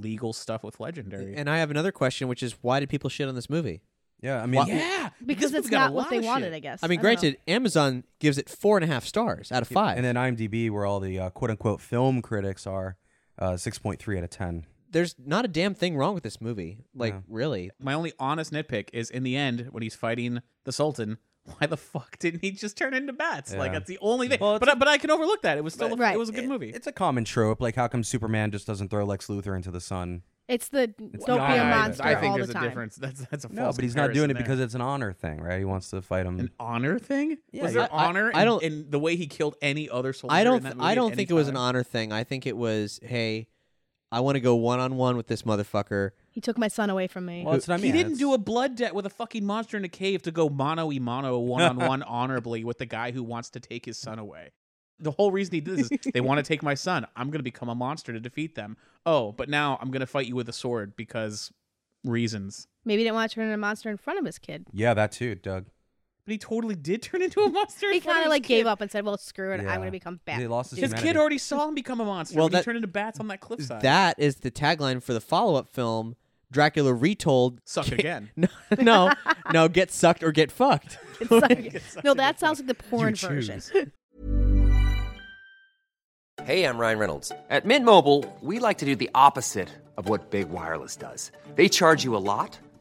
legal 0.00 0.32
stuff 0.32 0.62
with 0.62 0.80
Legendary. 0.80 1.34
And 1.36 1.48
I 1.50 1.58
have 1.58 1.70
another 1.70 1.92
question, 1.92 2.28
which 2.28 2.42
is 2.42 2.56
why 2.62 2.80
did 2.80 2.88
people 2.88 3.10
shit 3.10 3.28
on 3.28 3.34
this 3.34 3.48
movie? 3.50 3.82
Yeah, 4.20 4.42
I 4.42 4.46
mean, 4.46 4.66
yeah, 4.66 5.10
because 5.24 5.54
it's 5.54 5.66
movie 5.66 5.70
got 5.70 5.76
a 5.76 5.84
not 5.86 5.92
what 5.94 6.10
they 6.10 6.18
wanted, 6.18 6.46
shit. 6.46 6.54
I 6.54 6.58
guess. 6.58 6.80
I 6.82 6.88
mean, 6.88 6.96
don't 6.96 7.02
know. 7.04 7.08
granted, 7.20 7.38
Amazon 7.46 8.02
gives 8.18 8.36
it 8.36 8.48
four 8.48 8.76
and 8.76 8.82
a 8.82 8.88
half 8.88 9.04
stars 9.04 9.52
out 9.52 9.62
of 9.62 9.68
five. 9.68 9.96
And 9.96 10.04
then 10.04 10.16
IMDb, 10.16 10.70
where 10.70 10.84
all 10.84 10.98
the 10.98 11.18
uh, 11.20 11.30
quote 11.30 11.50
unquote 11.52 11.80
film 11.80 12.20
critics 12.20 12.66
are, 12.66 12.96
uh, 13.38 13.52
6.3 13.52 14.18
out 14.18 14.24
of 14.24 14.30
10. 14.30 14.66
There's 14.90 15.14
not 15.24 15.44
a 15.44 15.48
damn 15.48 15.74
thing 15.74 15.96
wrong 15.96 16.14
with 16.14 16.24
this 16.24 16.40
movie. 16.40 16.78
Like, 16.94 17.14
No. 17.14 17.22
really. 17.28 17.70
My 17.78 17.94
only 17.94 18.12
honest 18.18 18.52
nitpick 18.52 18.88
is 18.92 19.10
in 19.10 19.22
the 19.22 19.36
end 19.36 19.68
when 19.70 19.82
he's 19.84 19.94
fighting 19.94 20.40
the 20.64 20.72
Sultan. 20.72 21.18
Why 21.58 21.66
the 21.66 21.76
fuck 21.76 22.18
didn't 22.18 22.40
he 22.42 22.50
just 22.50 22.76
turn 22.76 22.94
into 22.94 23.12
bats? 23.12 23.54
Like 23.54 23.72
that's 23.72 23.88
the 23.88 23.98
only 24.00 24.28
thing. 24.28 24.38
Well, 24.40 24.58
but 24.58 24.68
I, 24.68 24.74
but 24.74 24.88
I 24.88 24.98
can 24.98 25.10
overlook 25.10 25.42
that. 25.42 25.56
It 25.58 25.64
was 25.64 25.74
still 25.74 25.92
a, 25.92 25.96
Right. 25.96 26.14
it 26.14 26.18
was 26.18 26.28
a 26.28 26.32
good 26.32 26.48
movie. 26.48 26.70
It's 26.70 26.86
a 26.86 26.92
common 26.92 27.24
trope. 27.24 27.60
Like, 27.60 27.74
how 27.76 27.88
come 27.88 28.04
Superman 28.04 28.50
just 28.50 28.66
doesn't 28.66 28.88
throw 28.90 29.04
Lex 29.04 29.26
Luthor 29.28 29.56
into 29.56 29.70
the 29.70 29.80
sun? 29.80 30.22
It's 30.46 30.68
the 30.68 30.94
It's 31.12 31.26
don't 31.26 31.36
be 31.36 31.42
a 31.42 31.46
either. 31.46 31.64
monster 31.64 32.02
I 32.04 32.14
think 32.14 32.30
all 32.30 32.36
there's 32.36 32.46
the 32.48 32.52
a 32.52 32.54
time. 32.54 32.62
difference. 32.64 32.96
That's 32.96 33.26
that's 33.26 33.44
a 33.44 33.52
No, 33.52 33.70
but 33.70 33.82
he's 33.84 33.94
not 33.94 34.14
doing 34.14 34.30
it 34.30 34.34
there. 34.34 34.42
because 34.42 34.60
it's 34.60 34.74
an 34.74 34.80
honor 34.80 35.12
thing, 35.12 35.40
right? 35.42 35.58
He 35.58 35.64
wants 35.66 35.90
to 35.90 36.00
fight 36.00 36.24
him. 36.24 36.40
an 36.40 36.50
honor 36.58 36.98
thing. 36.98 37.36
Yeah, 37.52 37.64
was 37.64 37.74
yeah. 37.74 37.80
there 37.82 37.94
I- 37.94 38.06
honor? 38.06 38.30
I 38.34 38.40
in- 38.40 38.46
don't- 38.46 38.62
in 38.62 38.90
the 38.90 38.98
way 38.98 39.16
he 39.16 39.26
killed 39.26 39.56
any 39.60 39.90
other 39.90 40.12
soldier. 40.14 40.34
I 40.34 40.44
don't. 40.44 40.62
that 40.62 40.76
movie 40.76 40.86
I 40.88 40.94
don't 40.94 41.08
any 41.08 41.16
think 41.16 41.30
it 41.30 41.34
was 41.34 41.48
an 41.48 41.56
honor 41.56 41.82
thing. 41.82 42.12
I 42.14 42.24
think 42.24 42.46
it 42.46 42.56
was, 42.56 42.98
hey, 43.02 43.48
I 44.10 44.20
want 44.20 44.36
to 44.36 44.40
go 44.40 44.54
one 44.54 44.80
on 44.80 44.96
one 44.96 45.16
with 45.16 45.26
this 45.26 45.42
motherfucker. 45.42 46.10
He 46.30 46.40
took 46.40 46.56
my 46.56 46.68
son 46.68 46.88
away 46.88 47.08
from 47.08 47.26
me. 47.26 47.44
Well, 47.44 47.54
that's 47.54 47.68
what 47.68 47.74
I 47.74 47.82
mean. 47.82 47.92
He 47.94 48.02
didn't 48.02 48.18
do 48.18 48.32
a 48.32 48.38
blood 48.38 48.76
debt 48.76 48.94
with 48.94 49.04
a 49.04 49.10
fucking 49.10 49.44
monster 49.44 49.76
in 49.76 49.84
a 49.84 49.88
cave 49.88 50.22
to 50.22 50.30
go 50.30 50.48
mano 50.48 50.86
y 50.86 50.98
mano 50.98 51.38
one 51.38 51.62
on 51.62 51.76
one 51.76 52.02
honorably 52.02 52.64
with 52.64 52.78
the 52.78 52.86
guy 52.86 53.10
who 53.10 53.22
wants 53.22 53.50
to 53.50 53.60
take 53.60 53.84
his 53.84 53.98
son 53.98 54.18
away. 54.18 54.50
The 54.98 55.10
whole 55.12 55.30
reason 55.30 55.54
he 55.54 55.60
did 55.60 55.76
this 55.78 55.90
is 55.92 56.12
they 56.12 56.20
want 56.20 56.38
to 56.38 56.42
take 56.42 56.62
my 56.62 56.74
son. 56.74 57.06
I'm 57.16 57.28
going 57.28 57.38
to 57.38 57.44
become 57.44 57.68
a 57.68 57.74
monster 57.74 58.12
to 58.12 58.20
defeat 58.20 58.54
them. 58.54 58.76
Oh, 59.04 59.32
but 59.32 59.48
now 59.48 59.78
I'm 59.80 59.90
going 59.90 60.00
to 60.00 60.06
fight 60.06 60.26
you 60.26 60.34
with 60.34 60.48
a 60.48 60.52
sword 60.52 60.96
because 60.96 61.52
reasons. 62.02 62.66
Maybe 62.84 63.02
he 63.02 63.04
didn't 63.04 63.16
want 63.16 63.30
to 63.30 63.34
turn 63.34 63.44
into 63.44 63.54
a 63.54 63.58
monster 63.58 63.90
in 63.90 63.96
front 63.96 64.18
of 64.18 64.24
his 64.24 64.38
kid. 64.38 64.66
Yeah, 64.72 64.94
that 64.94 65.12
too, 65.12 65.34
Doug. 65.34 65.66
But 66.28 66.32
he 66.32 66.38
totally 66.38 66.74
did 66.74 67.00
turn 67.00 67.22
into 67.22 67.40
a 67.40 67.48
monster. 67.50 67.90
He 67.90 68.00
kind 68.00 68.18
of 68.18 68.18
of 68.18 68.22
his 68.24 68.30
like 68.32 68.42
gave 68.42 68.66
up 68.66 68.82
and 68.82 68.90
said, 68.90 69.02
"Well, 69.02 69.16
screw 69.16 69.50
it. 69.54 69.62
Yeah. 69.62 69.70
I'm 69.70 69.76
going 69.78 69.86
to 69.86 69.90
become 69.90 70.20
He 70.26 70.32
Bat." 70.32 70.50
lost 70.50 70.70
his, 70.72 70.78
His 70.80 70.90
humanity. 70.90 71.08
kid 71.08 71.16
already 71.16 71.38
saw 71.38 71.66
him 71.68 71.74
become 71.74 72.00
a 72.00 72.04
monster. 72.04 72.36
Well, 72.36 72.50
when 72.50 72.58
he 72.58 72.62
turned 72.62 72.76
into 72.76 72.86
bats 72.86 73.18
on 73.18 73.28
that 73.28 73.40
cliffside. 73.40 73.80
That 73.80 74.18
is 74.18 74.36
the 74.36 74.50
tagline 74.50 75.02
for 75.02 75.14
the 75.14 75.22
follow-up 75.22 75.70
film, 75.70 76.16
Dracula 76.52 76.92
Retold. 76.92 77.62
Suck 77.64 77.90
again. 77.92 78.28
No, 78.36 78.48
no, 78.78 79.12
no. 79.54 79.68
Get 79.68 79.90
sucked 79.90 80.22
or 80.22 80.30
get 80.30 80.52
fucked. 80.52 80.98
It's 81.20 81.30
like- 81.30 82.04
no, 82.04 82.12
that 82.12 82.38
sounds 82.38 82.58
like 82.58 82.66
the 82.68 82.74
porn 82.74 83.14
version. 83.14 83.62
Hey, 86.44 86.64
I'm 86.64 86.76
Ryan 86.78 86.98
Reynolds. 86.98 87.32
At 87.48 87.64
Mint 87.64 87.86
Mobile, 87.86 88.24
we 88.42 88.58
like 88.58 88.76
to 88.78 88.84
do 88.84 88.94
the 88.96 89.08
opposite 89.14 89.68
of 89.96 90.10
what 90.10 90.30
Big 90.30 90.50
Wireless 90.50 90.94
does. 90.96 91.32
They 91.56 91.68
charge 91.70 92.04
you 92.04 92.14
a 92.14 92.18
lot, 92.18 92.58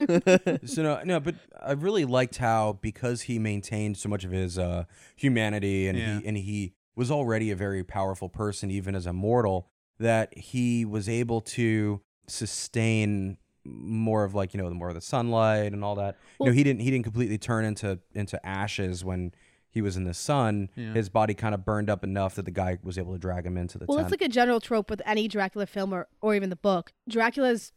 so 0.66 0.82
no, 0.82 1.00
no, 1.04 1.20
but 1.20 1.34
I 1.60 1.72
really 1.72 2.04
liked 2.04 2.36
how 2.36 2.78
because 2.82 3.22
he 3.22 3.38
maintained 3.38 3.96
so 3.96 4.08
much 4.08 4.24
of 4.24 4.30
his 4.30 4.58
uh, 4.58 4.84
humanity 5.16 5.88
and 5.88 5.98
Yeah. 5.98 6.18
he 6.20 6.26
and 6.26 6.36
he 6.36 6.72
was 6.94 7.10
already 7.10 7.50
a 7.50 7.56
very 7.56 7.82
powerful 7.84 8.28
person, 8.28 8.70
even 8.70 8.94
as 8.94 9.06
a 9.06 9.12
mortal, 9.12 9.68
that 9.98 10.36
he 10.36 10.84
was 10.84 11.08
able 11.08 11.40
to 11.42 12.00
sustain 12.28 13.38
more 13.64 14.22
of 14.24 14.34
like 14.34 14.54
you 14.54 14.62
know 14.62 14.68
the 14.68 14.74
more 14.74 14.88
of 14.88 14.94
the 14.94 15.00
sunlight 15.00 15.72
and 15.72 15.82
all 15.82 15.94
that. 15.96 16.16
you 16.40 16.46
know, 16.46 16.52
he 16.52 16.62
didn't 16.62 16.80
he 16.80 16.90
didn't 16.90 17.04
completely 17.04 17.38
turn 17.38 17.64
into 17.64 17.98
into 18.14 18.44
ashes 18.46 19.04
when 19.04 19.32
he 19.70 19.82
was 19.82 19.96
in 19.96 20.04
the 20.04 20.14
sun. 20.14 20.70
Yeah. 20.76 20.92
His 20.94 21.08
body 21.08 21.34
kind 21.34 21.54
of 21.54 21.64
burned 21.64 21.90
up 21.90 22.02
enough 22.04 22.34
that 22.36 22.44
the 22.44 22.50
guy 22.50 22.78
was 22.82 22.96
able 22.96 23.12
to 23.12 23.18
drag 23.18 23.44
him 23.44 23.56
into 23.56 23.76
the 23.78 23.84
Well, 23.86 23.98
tent. 23.98 24.06
it's 24.12 24.20
like 24.20 24.26
a 24.28 24.32
general 24.32 24.60
trope 24.60 24.88
with 24.88 25.02
any 25.04 25.28
Dracula 25.28 25.66
film 25.66 25.92
or, 25.92 26.08
or 26.22 26.34
even 26.34 26.48
the 26.48 26.56
book. 26.56 26.92
Dracula's 27.08 27.72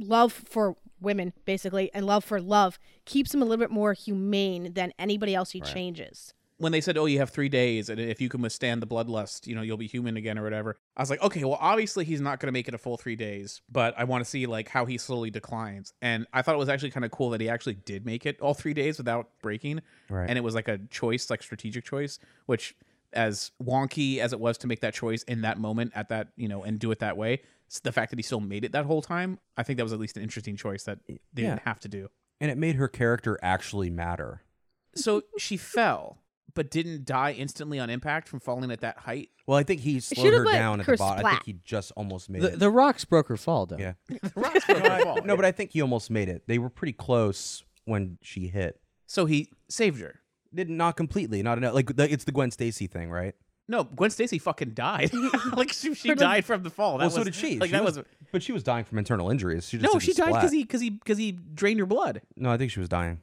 love 0.00 0.32
for 0.32 0.76
women, 1.00 1.32
basically, 1.44 1.90
and 1.94 2.06
love 2.06 2.24
for 2.24 2.40
love 2.40 2.78
keeps 3.04 3.32
him 3.34 3.42
a 3.42 3.44
little 3.44 3.62
bit 3.62 3.70
more 3.70 3.92
humane 3.92 4.72
than 4.74 4.92
anybody 4.98 5.34
else 5.34 5.50
he 5.52 5.60
Right. 5.60 5.72
changes. 5.72 6.34
when 6.60 6.72
they 6.72 6.80
said, 6.80 6.98
"Oh, 6.98 7.06
you 7.06 7.20
have 7.20 7.30
three 7.30 7.48
days, 7.48 7.88
and 7.88 8.00
if 8.00 8.20
you 8.20 8.28
can 8.28 8.42
withstand 8.42 8.82
the 8.82 8.86
bloodlust, 8.88 9.46
you 9.46 9.54
know, 9.54 9.62
you'll 9.62 9.76
be 9.76 9.86
human 9.86 10.16
again 10.16 10.36
or 10.36 10.42
whatever," 10.42 10.76
I 10.96 11.02
was 11.02 11.08
like, 11.08 11.22
"Okay, 11.22 11.44
well, 11.44 11.56
obviously 11.60 12.04
he's 12.04 12.20
not 12.20 12.40
going 12.40 12.48
to 12.48 12.52
make 12.52 12.66
it 12.66 12.74
a 12.74 12.78
full 12.78 12.96
three 12.96 13.14
days, 13.14 13.62
but 13.70 13.94
I 13.96 14.02
want 14.02 14.24
to 14.24 14.28
see 14.28 14.44
like 14.46 14.68
how 14.68 14.84
he 14.84 14.98
slowly 14.98 15.30
declines." 15.30 15.92
And 16.02 16.26
I 16.32 16.42
thought 16.42 16.56
it 16.56 16.58
was 16.58 16.68
actually 16.68 16.90
kind 16.90 17.04
of 17.04 17.12
cool 17.12 17.30
that 17.30 17.40
he 17.40 17.48
actually 17.48 17.74
did 17.76 18.04
make 18.04 18.26
it 18.26 18.40
all 18.40 18.54
three 18.54 18.74
days 18.74 18.98
without 18.98 19.28
breaking, 19.40 19.82
Right. 20.10 20.28
and 20.28 20.36
it 20.36 20.40
was 20.40 20.56
like 20.56 20.66
a 20.66 20.78
choice, 20.90 21.30
like 21.30 21.44
strategic 21.44 21.84
choice, 21.84 22.18
which 22.46 22.74
as 23.12 23.52
wonky 23.62 24.18
as 24.18 24.32
it 24.32 24.40
was 24.40 24.58
to 24.58 24.66
make 24.66 24.80
that 24.80 24.94
choice 24.94 25.22
in 25.22 25.42
that 25.42 25.58
moment 25.58 25.92
at 25.94 26.08
that 26.08 26.28
you 26.36 26.48
know 26.48 26.64
and 26.64 26.80
do 26.80 26.90
it 26.90 26.98
that 26.98 27.16
way 27.16 27.34
s- 27.34 27.40
the 27.84 27.92
fact 27.92 28.10
that 28.10 28.18
he 28.18 28.22
still 28.22 28.40
made 28.40 28.64
it 28.64 28.72
that 28.72 28.84
whole 28.86 29.02
time 29.02 29.38
i 29.56 29.62
think 29.62 29.76
that 29.76 29.82
was 29.84 29.92
at 29.92 29.98
least 30.00 30.16
an 30.16 30.22
interesting 30.22 30.56
choice 30.56 30.84
that 30.84 30.98
they 31.06 31.18
Yeah. 31.42 31.50
didn't 31.50 31.62
have 31.62 31.80
to 31.80 31.88
do 31.88 32.08
and 32.40 32.50
it 32.50 32.56
made 32.58 32.76
her 32.76 32.88
character 32.88 33.38
actually 33.42 33.90
matter. 33.90 34.42
so 34.94 35.22
she 35.38 35.56
fell 35.56 36.22
but 36.54 36.70
didn't 36.70 37.04
die 37.04 37.32
instantly 37.32 37.78
on 37.78 37.90
impact 37.90 38.26
from 38.28 38.40
falling 38.40 38.70
at 38.70 38.80
that 38.80 38.98
height 39.00 39.28
Well, 39.46 39.58
I 39.58 39.62
think 39.62 39.82
he 39.82 40.00
slowed 40.00 40.32
her 40.32 40.44
down 40.44 40.80
at 40.80 40.86
her 40.86 40.92
the 40.94 40.98
bottom. 40.98 41.24
I 41.26 41.30
think 41.32 41.44
he 41.44 41.52
just 41.64 41.92
almost 41.96 42.28
made 42.30 42.42
The, 42.42 42.52
it. 42.54 42.58
the 42.58 42.70
rocks 42.70 43.04
broke 43.04 43.28
her 43.28 43.36
fall, 43.36 43.66
though. 43.66 43.76
Yeah. 43.78 43.92
the 44.08 44.32
rocks 44.34 44.64
broke 44.66 44.78
her 44.84 45.00
fall. 45.04 45.22
No, 45.24 45.36
but 45.36 45.44
I 45.44 45.52
think 45.52 45.70
he 45.72 45.82
almost 45.82 46.10
made 46.10 46.28
it. 46.28 46.42
They 46.48 46.58
were 46.58 46.70
pretty 46.70 46.94
close 46.94 47.62
when 47.84 48.18
she 48.22 48.48
hit. 48.48 48.80
So 49.06 49.26
he 49.26 49.50
saved 49.68 50.00
her. 50.00 50.20
Did 50.52 50.68
not 50.68 50.96
completely, 50.96 51.42
not 51.42 51.58
enough. 51.58 51.74
Like 51.74 51.94
the, 51.94 52.10
it's 52.12 52.24
the 52.24 52.32
Gwen 52.32 52.50
Stacy 52.50 52.86
thing, 52.88 53.08
right? 53.10 53.34
No, 53.68 53.84
Gwen 53.84 54.10
Stacy 54.10 54.38
fucking 54.38 54.70
died. 54.70 55.10
like 55.56 55.72
she, 55.72 55.94
she 55.94 56.14
died 56.14 56.44
from 56.44 56.62
the 56.62 56.70
fall. 56.70 56.98
That 56.98 57.04
well, 57.04 57.10
so 57.10 57.24
did 57.24 57.34
she. 57.34 57.58
Like 57.58 57.68
She 57.68 57.72
that 57.72 57.84
was, 57.84 57.98
was, 57.98 58.06
but 58.32 58.42
she 58.42 58.52
was 58.52 58.62
dying 58.62 58.84
from 58.84 58.96
internal 58.98 59.30
injuries. 59.30 59.68
She 59.68 59.78
just 59.78 59.92
no. 59.92 59.98
She 59.98 60.12
died 60.14 60.32
because 60.32 60.52
he 60.52 60.62
because 60.62 60.80
he 60.80 60.90
because 60.90 61.18
he 61.18 61.32
drained 61.32 61.78
her 61.80 61.86
blood. 61.86 62.22
No, 62.36 62.50
I 62.50 62.56
think 62.56 62.70
she 62.70 62.80
was 62.80 62.88
dying. 62.88 63.20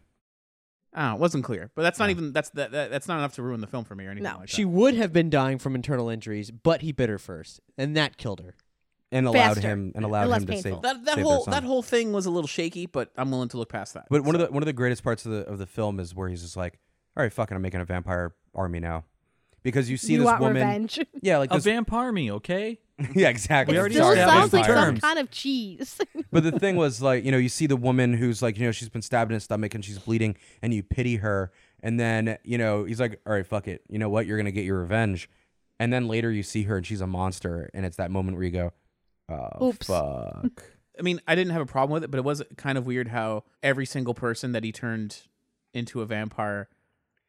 Ah, 0.98 1.14
it 1.16 1.20
wasn't 1.20 1.44
clear. 1.44 1.72
But 1.76 1.82
that's 1.82 2.00
not 2.00 2.10
even 2.10 2.32
that's 2.32 2.50
that, 2.52 2.72
that 2.72 2.90
that's 2.92 3.08
not 3.08 3.18
enough 3.18 3.34
to 3.36 3.42
ruin 3.44 3.60
the 3.60 3.68
film 3.68 3.84
for 3.84 3.96
me 3.96 4.06
or 4.06 4.12
anything 4.12 4.32
No. 4.32 4.40
like 4.40 4.50
She 4.50 4.64
that. 4.64 4.70
would 4.70 4.94
have 4.96 5.12
been 5.12 5.30
dying 5.30 5.58
from 5.58 5.76
internal 5.76 6.10
injuries, 6.10 6.52
but 6.52 6.82
he 6.82 6.92
bit 6.92 7.10
her 7.10 7.18
first, 7.18 7.60
and 7.78 7.98
that 7.98 8.18
killed 8.18 8.40
her. 8.42 8.56
And 9.12 9.28
allowed 9.28 9.56
Faster. 9.56 9.62
him 9.62 9.80
and 9.96 9.98
And 9.98 10.06
allowed 10.06 10.28
less 10.30 10.42
him 10.42 10.48
to 10.48 10.54
painful. 10.54 10.72
save 10.74 10.82
That 10.84 11.06
that 11.06 11.16
save 11.16 11.16
their 11.16 11.24
whole 11.24 11.44
son. 11.44 11.52
that 11.52 11.64
whole 11.64 11.82
thing 11.84 12.12
was 12.14 12.26
a 12.26 12.32
little 12.32 12.48
shaky, 12.48 12.86
but 12.86 13.12
I'm 13.18 13.30
willing 13.32 13.50
to 13.50 13.58
look 13.58 13.70
past 13.70 13.94
that. 13.96 14.06
But 14.10 14.24
one 14.24 14.36
of 14.36 14.42
the 14.42 14.48
one 14.48 14.62
of 14.64 14.68
the 14.68 14.74
greatest 14.74 15.04
parts 15.04 15.26
of 15.26 15.32
the 15.32 15.40
of 15.48 15.58
the 15.58 15.66
film 15.66 16.00
is 16.00 16.14
where 16.16 16.30
he's 16.30 16.42
just 16.44 16.56
like, 16.56 16.80
"All 17.18 17.24
right, 17.24 17.34
fucking, 17.34 17.56
I'm 17.56 17.62
making 17.62 17.82
a 17.82 17.86
vampire 17.86 18.34
army 18.54 18.80
now," 18.80 19.04
because 19.66 19.90
you 19.90 19.98
see 19.98 20.14
You 20.14 20.20
this 20.20 20.26
want 20.28 20.40
woman. 20.40 20.56
revenge? 20.56 21.00
Yeah, 21.22 21.40
like 21.40 21.52
A 21.52 21.56
this. 21.56 21.66
vampire 21.66 22.12
me, 22.14 22.32
okay? 22.32 22.80
yeah, 23.16 23.28
exactly. 23.28 23.74
We 23.74 23.78
It 23.78 23.80
already 23.82 23.96
still 23.96 24.12
established 24.12 24.40
sounds 24.40 24.54
like 24.54 24.66
some 24.66 24.76
terms. 24.76 25.00
kind 25.02 25.20
of 25.20 25.30
cheese. 25.32 26.00
But 26.32 26.44
the 26.44 26.58
thing 26.58 26.76
was 26.78 27.02
like, 27.02 27.26
you 27.26 27.32
know, 27.32 27.38
you 27.38 27.50
see 27.50 27.66
the 27.68 27.76
woman 27.76 28.14
who's 28.14 28.42
like, 28.42 28.58
you 28.58 28.66
know, 28.66 28.72
she's 28.72 28.88
been 28.90 29.02
stabbed 29.02 29.32
in 29.32 29.36
the 29.36 29.42
stomach 29.42 29.74
and 29.76 29.84
she's 29.84 30.00
bleeding, 30.00 30.38
and 30.62 30.74
you 30.74 30.84
pity 30.84 31.18
her, 31.18 31.52
and 31.84 32.00
then 32.00 32.38
you 32.44 32.58
know 32.58 32.84
he's 32.86 33.00
like, 33.00 33.20
all 33.26 33.34
right, 33.34 33.46
fuck 33.46 33.68
it, 33.68 33.82
you 33.90 33.98
know 34.00 34.08
what, 34.10 34.26
you're 34.26 34.38
gonna 34.38 34.52
get 34.52 34.66
your 34.66 34.80
revenge, 34.80 35.30
and 35.80 35.92
then 35.92 36.08
later 36.08 36.32
you 36.32 36.44
see 36.44 36.64
her 36.64 36.78
and 36.78 36.86
she's 36.86 37.02
a 37.02 37.08
monster, 37.08 37.70
and 37.74 37.86
it's 37.86 37.98
that 37.98 38.12
moment 38.12 38.38
where 38.38 38.46
you 38.46 38.52
go, 38.52 38.72
oh 39.30 39.68
Oops. 39.70 39.88
fuck. 39.88 40.64
I 40.98 41.02
mean, 41.02 41.20
I 41.28 41.36
didn't 41.36 41.52
have 41.54 41.62
a 41.62 41.66
problem 41.66 41.94
with 41.94 42.04
it, 42.06 42.12
but 42.12 42.18
it 42.18 42.24
was 42.24 42.42
kind 42.58 42.78
of 42.78 42.86
weird 42.86 43.10
how 43.10 43.44
every 43.64 43.86
single 43.86 44.14
person 44.14 44.52
that 44.54 44.64
he 44.64 44.72
turned 44.72 45.24
into 45.74 46.02
a 46.02 46.06
vampire 46.06 46.70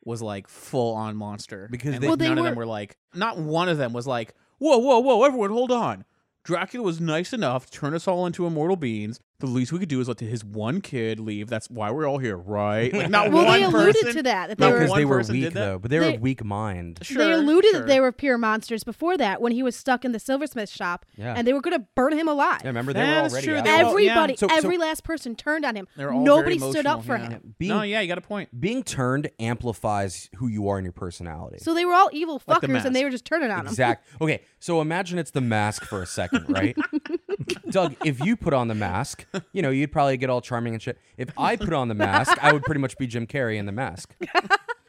was 0.07 0.23
like 0.23 0.49
full 0.49 0.95
on 0.95 1.17
monster. 1.17 1.69
Because 1.71 1.95
And, 1.95 2.03
they- 2.03 2.07
Well, 2.09 2.17
they 2.17 2.29
none 2.29 2.39
of 2.39 2.45
them 2.45 2.55
were- 2.55 2.61
were 2.63 2.67
like, 2.67 2.97
not 3.15 3.37
one 3.39 3.69
of 3.69 3.77
them 3.77 3.93
was 3.93 4.07
like, 4.07 4.35
whoa, 4.59 4.79
whoa, 4.79 5.01
whoa, 5.01 5.23
everyone, 5.25 5.51
hold 5.51 5.71
on. 5.71 6.05
Dracula 6.45 6.85
was 6.87 7.01
nice 7.01 7.33
enough 7.33 7.67
to 7.67 7.73
turn 7.73 7.93
us 7.93 8.07
all 8.07 8.25
into 8.25 8.47
immortal 8.47 8.77
beings, 8.77 9.21
The 9.39 9.47
least 9.47 9.71
we 9.71 9.79
could 9.79 9.91
do 9.91 10.01
is 10.01 10.09
let 10.09 10.19
his 10.21 10.43
one 10.43 10.81
kid 10.81 11.21
leave. 11.21 11.49
That's 11.51 11.69
why 11.69 11.91
we're 11.91 12.07
all 12.09 12.17
here, 12.17 12.39
right? 12.39 12.91
Like 12.93 13.11
not 13.11 13.31
Well, 13.33 13.45
one 13.45 13.61
they 13.61 13.65
alluded 13.67 13.95
person. 14.03 14.15
to 14.15 14.23
that, 14.23 14.49
that 14.49 14.59
not 14.59 14.67
they 14.67 14.73
were- 14.73 14.79
because 14.81 14.97
they 14.97 15.05
were 15.05 15.23
weak 15.29 15.53
though, 15.53 15.79
but 15.79 15.91
they, 15.91 15.99
were 15.99 16.05
They- 16.07 16.15
of 16.15 16.21
weak 16.23 16.43
mind. 16.43 16.97
they 17.15 17.33
alluded 17.33 17.75
that 17.75 17.87
they 17.87 18.01
were 18.01 18.13
pure 18.13 18.39
monsters 18.39 18.83
before 18.83 19.19
that 19.19 19.43
when 19.43 19.53
he 19.53 19.63
was 19.63 19.77
stuck 19.77 20.07
in 20.07 20.13
the 20.13 20.19
silversmith 20.19 20.71
shop 20.71 21.05
Yeah. 21.17 21.35
and 21.37 21.47
they 21.47 21.53
were 21.53 21.61
going 21.61 21.79
to 21.79 21.85
burn 21.95 22.15
him 22.15 22.29
alive. 22.29 22.61
Yeah, 22.63 22.69
remember 22.69 22.95
they 22.95 23.01
were 23.03 23.29
already 23.29 23.47
true. 23.47 23.57
out. 23.57 23.65
They 23.65 23.71
were 23.73 23.77
all- 23.85 23.91
Everybody, 23.93 24.37
So- 24.37 24.49
so- 24.49 24.55
every 24.57 24.79
last 24.79 25.05
person 25.05 25.35
turned 25.37 25.67
on 25.67 25.77
him. 25.77 25.87
They're 25.97 26.13
all 26.13 26.25
Nobody 26.25 26.57
very 26.57 26.71
stood 26.73 26.87
up 26.87 27.05
emotional, 27.05 27.19
for 27.19 27.23
yeah. 27.25 27.31
him. 27.39 27.55
Being, 27.59 27.69
no, 27.73 27.83
yeah, 27.83 28.01
you 28.01 28.09
got 28.09 28.17
a 28.19 28.23
point. 28.23 28.59
being 28.59 28.83
turned 28.83 29.29
amplifies 29.39 30.31
who 30.37 30.49
you 30.49 30.67
are 30.71 30.79
in 30.79 30.85
your 30.87 30.93
personality. 30.93 31.59
So 31.61 31.75
they 31.75 31.85
were 31.85 31.93
all 31.93 32.09
evil 32.11 32.41
Like 32.47 32.63
the 32.63 32.69
fuckers 32.69 32.85
and 32.87 32.97
they 32.97 33.05
were 33.05 33.11
just 33.11 33.27
turning 33.27 33.51
on 33.51 33.61
him. 33.61 33.67
Exact. 33.67 34.07
Okay, 34.21 34.41
so 34.61 34.81
imagine 34.81 35.19
it's 35.19 35.31
the 35.33 35.41
mask 35.43 35.85
for 35.85 36.01
a 36.03 36.07
second, 36.07 36.47
right? 36.49 36.75
Doug, 37.71 37.95
if 38.05 38.25
you 38.25 38.37
put 38.37 38.55
on 38.55 38.69
the 38.69 38.75
mask, 38.75 39.26
you 39.53 39.63
know, 39.63 39.71
you'd 39.71 39.93
probably 39.93 40.17
get 40.17 40.31
all 40.31 40.41
charming 40.41 40.75
and 40.75 40.83
shit. 40.83 40.99
If 41.17 41.31
I 41.39 41.57
put 41.57 41.73
on 41.73 41.89
the 41.89 41.95
mask, 41.95 42.37
I 42.43 42.53
would 42.53 42.63
pretty 42.63 42.81
much 42.81 42.97
be 42.99 43.07
Jim 43.07 43.27
Carrey 43.27 43.57
in 43.59 43.67
the 43.67 43.73
mask. 43.73 44.15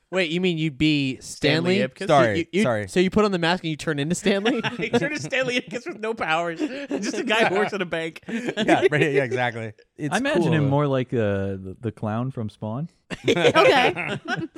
Wait, 0.09 0.31
you 0.31 0.39
mean 0.39 0.57
you'd 0.57 0.77
be 0.77 1.17
Stanley? 1.19 1.79
Ipkiss? 1.79 2.07
Sorry, 2.07 2.39
You- 2.39 2.45
you- 2.53 2.63
sorry. 2.63 2.87
So 2.87 3.01
you 3.01 3.09
put 3.09 3.25
on 3.25 3.31
the 3.33 3.37
mask 3.39 3.63
and 3.65 3.71
you 3.71 3.75
turn 3.75 3.99
into 3.99 4.15
Stanley? 4.15 4.61
he 4.77 4.89
turned 4.89 5.15
to 5.17 5.21
Stanley 5.21 5.59
Ipkiss 5.59 5.85
with 5.85 5.99
no 5.99 6.13
powers. 6.13 6.59
Just 6.59 7.17
a 7.17 7.23
guy 7.25 7.43
who 7.49 7.55
works 7.55 7.73
at 7.73 7.81
a 7.81 7.85
bank. 7.85 8.21
Yeah, 8.29 8.85
right, 8.89 9.11
yeah, 9.11 9.23
exactly. 9.25 9.73
It's 9.97 10.13
I 10.15 10.19
imagine 10.19 10.43
cool, 10.43 10.53
him 10.53 10.63
though. 10.63 10.69
more 10.69 10.87
like 10.87 11.13
uh, 11.13 11.17
the, 11.59 11.75
the 11.81 11.91
clown 11.91 12.31
from 12.31 12.49
Spawn. 12.49 12.89
okay. 13.27 14.17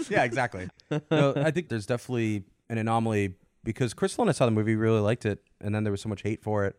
yeah, 0.10 0.24
exactly. 0.24 0.70
No, 1.10 1.34
I 1.36 1.50
think 1.50 1.70
there's 1.70 1.88
definitely 1.88 2.44
an 2.70 2.78
anomaly 2.78 3.34
because 3.64 3.96
Crystal 3.96 4.22
and 4.22 4.30
I 4.30 4.34
saw 4.34 4.46
the 4.46 4.52
movie, 4.52 4.76
really 4.76 5.00
liked 5.02 5.26
it, 5.26 5.40
and 5.62 5.74
then 5.74 5.84
there 5.84 5.92
was 5.92 6.02
so 6.02 6.10
much 6.10 6.22
hate 6.22 6.44
for 6.44 6.66
it. 6.66 6.76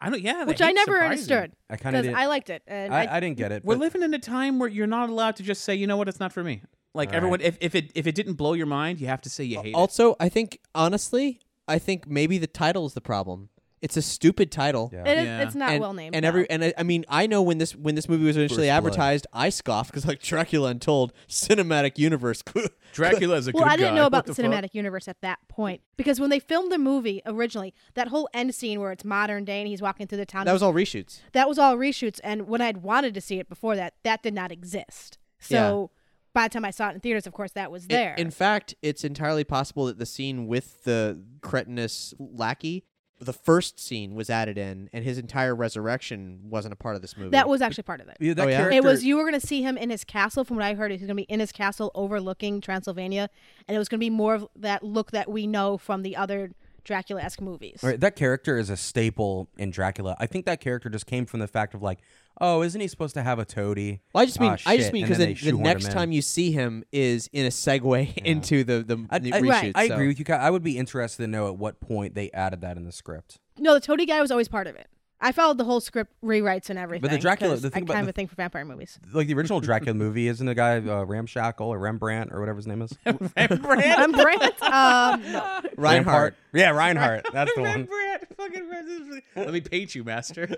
I 0.00 0.10
don't. 0.10 0.20
Yeah, 0.20 0.44
Which 0.44 0.62
I 0.62 0.70
never 0.72 0.92
surprising. 0.92 1.10
understood. 1.10 1.52
I 1.70 1.76
kinda 1.76 2.12
I 2.16 2.26
liked 2.26 2.50
it. 2.50 2.62
And 2.66 2.94
I, 2.94 3.04
I, 3.04 3.16
I 3.16 3.20
didn't 3.20 3.36
get 3.36 3.52
it. 3.52 3.64
We're 3.64 3.76
living 3.76 4.02
in 4.02 4.14
a 4.14 4.18
time 4.18 4.58
where 4.58 4.68
you're 4.68 4.86
not 4.86 5.08
allowed 5.10 5.36
to 5.36 5.42
just 5.42 5.64
say, 5.64 5.74
you 5.74 5.86
know 5.86 5.96
what, 5.96 6.08
it's 6.08 6.20
not 6.20 6.32
for 6.32 6.44
me. 6.44 6.62
Like 6.94 7.10
All 7.10 7.16
everyone, 7.16 7.40
right. 7.40 7.48
if, 7.48 7.58
if 7.60 7.74
it 7.74 7.92
if 7.94 8.06
it 8.06 8.14
didn't 8.14 8.34
blow 8.34 8.54
your 8.54 8.66
mind, 8.66 9.00
you 9.00 9.06
have 9.08 9.20
to 9.22 9.30
say 9.30 9.44
you 9.44 9.60
hate 9.60 9.70
it. 9.70 9.74
also, 9.74 10.16
I 10.18 10.28
think 10.28 10.60
honestly, 10.74 11.40
I 11.66 11.78
think 11.78 12.08
maybe 12.08 12.38
the 12.38 12.46
title 12.46 12.86
is 12.86 12.94
the 12.94 13.00
problem. 13.00 13.50
It's 13.80 13.96
a 13.96 14.02
stupid 14.02 14.50
title. 14.50 14.90
Yeah. 14.92 15.04
it 15.08 15.18
is, 15.18 15.24
Yeah. 15.24 15.42
it's 15.42 15.54
not 15.54 15.70
and, 15.70 15.80
well 15.80 15.92
named. 15.92 16.14
And 16.14 16.22
no. 16.24 16.28
every 16.28 16.50
and 16.50 16.64
I, 16.64 16.74
I 16.78 16.82
mean, 16.82 17.04
I 17.08 17.26
know 17.26 17.42
when 17.42 17.58
this 17.58 17.74
when 17.76 17.94
this 17.94 18.08
movie 18.08 18.24
was 18.24 18.36
initially 18.36 18.68
First 18.68 18.68
Blood. 18.68 18.76
advertised, 18.76 19.26
I 19.32 19.48
scoffed 19.50 19.90
because 19.90 20.06
like 20.06 20.20
Dracula 20.22 20.70
Untold 20.70 21.12
cinematic 21.28 21.98
universe. 21.98 22.42
Dracula 22.92 23.36
is 23.36 23.46
a 23.46 23.52
good 23.52 23.58
well, 23.58 23.64
good 23.66 23.72
I 23.72 23.76
didn't 23.76 23.90
guy. 23.90 23.94
know 23.96 24.02
What 24.02 24.06
about 24.08 24.26
the, 24.26 24.34
fuck? 24.34 24.44
cinematic 24.44 24.74
universe 24.74 25.08
at 25.08 25.20
that 25.20 25.38
point 25.48 25.82
because 25.96 26.18
when 26.20 26.30
they 26.30 26.40
filmed 26.40 26.72
the 26.72 26.78
movie 26.78 27.22
originally, 27.26 27.74
that 27.94 28.08
whole 28.08 28.28
end 28.34 28.54
scene 28.54 28.80
where 28.80 28.92
it's 28.92 29.04
modern 29.04 29.44
day 29.44 29.60
and 29.60 29.68
he's 29.68 29.82
walking 29.82 30.06
through 30.06 30.18
the 30.18 30.26
town, 30.26 30.46
that 30.46 30.52
was 30.52 30.62
all 30.62 30.72
reshoots. 30.72 31.20
that 31.32 31.48
was 31.48 31.58
all 31.58 31.76
reshoots. 31.76 32.18
And 32.24 32.48
when 32.48 32.60
I'd 32.60 32.78
wanted 32.78 33.14
to 33.14 33.20
see 33.20 33.38
it 33.38 33.48
before 33.48 33.76
that, 33.76 33.94
that 34.04 34.22
did 34.22 34.34
not 34.34 34.50
exist. 34.50 35.18
So 35.40 35.90
by 36.34 36.44
the 36.48 36.52
time 36.52 36.64
I 36.64 36.70
saw 36.70 36.88
it 36.90 36.94
in 36.94 37.00
theaters, 37.00 37.26
of 37.26 37.32
course, 37.32 37.52
that 37.52 37.70
was 37.70 37.84
In- 37.84 37.88
there. 37.88 38.14
In, 38.16 38.30
fact, 38.30 38.74
it's 38.82 39.04
entirely 39.04 39.44
possible 39.44 39.86
that 39.86 39.98
the 39.98 40.06
scene 40.06 40.46
with 40.46 40.84
the 40.84 41.22
cretinous 41.42 42.14
lackey, 42.18 42.84
the 43.20 43.32
first 43.32 43.80
scene 43.80 44.14
was 44.14 44.30
added 44.30 44.56
in, 44.58 44.88
and 44.92 45.04
his 45.04 45.18
entire 45.18 45.54
resurrection 45.54 46.38
wasn't 46.44 46.72
a 46.72 46.76
part 46.76 46.94
of 46.96 47.02
this 47.02 47.16
movie. 47.16 47.30
that 47.30 47.48
was 47.48 47.60
actually 47.60 47.82
part 47.82 48.00
of 48.00 48.08
it. 48.08 48.16
Yeah, 48.20 48.34
that 48.34 48.46
Oh, 48.46 48.48
yeah? 48.48 48.56
character, 48.58 48.76
It 48.76 48.84
was 48.84 49.04
you 49.04 49.16
were 49.16 49.24
going 49.28 49.40
to 49.40 49.44
see 49.46 49.62
him 49.62 49.76
in 49.76 49.90
his 49.90 50.04
castle. 50.04 50.44
From 50.44 50.56
what 50.56 50.64
I 50.66 50.74
heard, 50.74 50.90
he's 50.92 51.00
going 51.00 51.08
to 51.08 51.14
be 51.14 51.22
in 51.22 51.40
his 51.40 51.50
castle 51.52 51.90
overlooking 51.94 52.60
Transylvania, 52.60 53.28
and 53.66 53.74
it 53.74 53.78
was 53.78 53.88
going 53.88 53.98
to 53.98 54.04
be 54.04 54.10
more 54.10 54.34
of 54.34 54.46
that 54.56 54.82
look 54.84 55.10
that 55.10 55.28
we 55.30 55.46
know 55.46 55.78
from 55.78 56.02
the 56.02 56.14
other 56.16 56.52
Dracula-esque 56.88 57.40
movies. 57.40 57.78
All 57.84 57.90
right, 57.90 58.00
that 58.00 58.16
character 58.16 58.58
is 58.58 58.70
a 58.70 58.76
staple 58.76 59.48
in 59.56 59.70
Dracula. 59.70 60.16
I 60.18 60.26
think 60.26 60.46
that 60.46 60.60
character 60.60 60.88
just 60.88 61.06
came 61.06 61.26
from 61.26 61.38
the 61.40 61.46
fact 61.46 61.74
of 61.74 61.82
like, 61.82 62.00
oh, 62.40 62.62
isn't 62.62 62.80
he 62.80 62.88
supposed 62.88 63.14
to 63.14 63.22
have 63.22 63.38
a 63.38 63.44
toady? 63.44 64.00
Well, 64.12 64.22
I 64.22 64.26
just 64.26 64.40
mean, 64.40 64.50
Ah, 64.52 64.56
I 64.66 64.76
just 64.78 64.86
shit, 64.88 64.92
mean 64.94 65.02
and 65.04 65.08
because 65.10 65.18
then 65.18 65.28
the, 65.28 65.34
they 65.34 65.50
the 65.50 65.56
shoehorned 65.56 65.62
next 65.62 65.84
him 65.84 65.90
in. 65.90 65.96
time 65.96 66.12
you 66.12 66.22
see 66.22 66.50
him 66.50 66.82
is 66.90 67.28
in 67.32 67.46
a 67.46 67.50
segue 67.50 68.16
into 68.24 68.64
the 68.64 68.82
the 68.82 69.06
I, 69.10 69.18
new 69.18 69.30
I, 69.34 69.40
reshoot. 69.42 69.72
I 69.74 69.88
so- 69.88 69.94
agree 69.94 70.08
with 70.08 70.18
you. 70.18 70.24
Kai. 70.24 70.36
I 70.36 70.50
would 70.50 70.62
be 70.64 70.78
interested 70.78 71.22
to 71.22 71.28
know 71.28 71.46
at 71.48 71.56
what 71.56 71.78
point 71.80 72.14
they 72.14 72.30
added 72.32 72.62
that 72.62 72.76
in 72.76 72.84
the 72.84 72.92
script. 72.92 73.38
No, 73.58 73.74
the 73.74 73.80
Toady 73.80 74.06
guy 74.06 74.20
was 74.20 74.30
always 74.30 74.48
part 74.48 74.66
of 74.66 74.74
it. 74.76 74.88
I 75.20 75.32
followed 75.32 75.58
the 75.58 75.64
whole 75.64 75.80
script 75.80 76.12
rewrites 76.22 76.70
and 76.70 76.78
everything. 76.78 77.02
But 77.02 77.10
the 77.10 77.18
Dracula- 77.18 77.56
the 77.56 77.70
thing 77.70 77.82
I 77.82 77.84
about 77.84 77.92
kind 77.94 78.04
of 78.04 78.08
a 78.10 78.12
thing 78.12 78.28
for 78.28 78.36
vampire 78.36 78.64
movies. 78.64 78.98
Like 79.12 79.26
the 79.26 79.34
original 79.34 79.60
Dracula 79.68 79.94
movie, 79.94 80.28
isn't 80.28 80.46
the 80.46 80.54
guy 80.54 80.76
uh, 80.78 81.04
Ramshackle 81.04 81.66
or 81.68 81.78
Rembrandt 81.78 82.32
or 82.32 82.38
whatever 82.40 82.56
his 82.56 82.66
name 82.68 82.82
is? 82.82 82.92
Rembrandt. 83.06 83.98
I'm 83.98 84.12
Brant. 84.12 84.54
Um, 84.68 85.32
no. 85.32 85.60
Reinhardt. 85.76 86.34
Yeah, 86.52 86.70
Reinhardt. 86.70 87.26
That's 87.32 87.52
the 87.54 87.62
one. 87.62 87.70
Rembrandt. 87.72 88.36
Fucking 88.36 88.68
Rembrandt. 88.68 89.24
Let 89.34 89.50
me 89.52 89.60
paint 89.60 89.94
you, 89.94 90.04
master. 90.04 90.48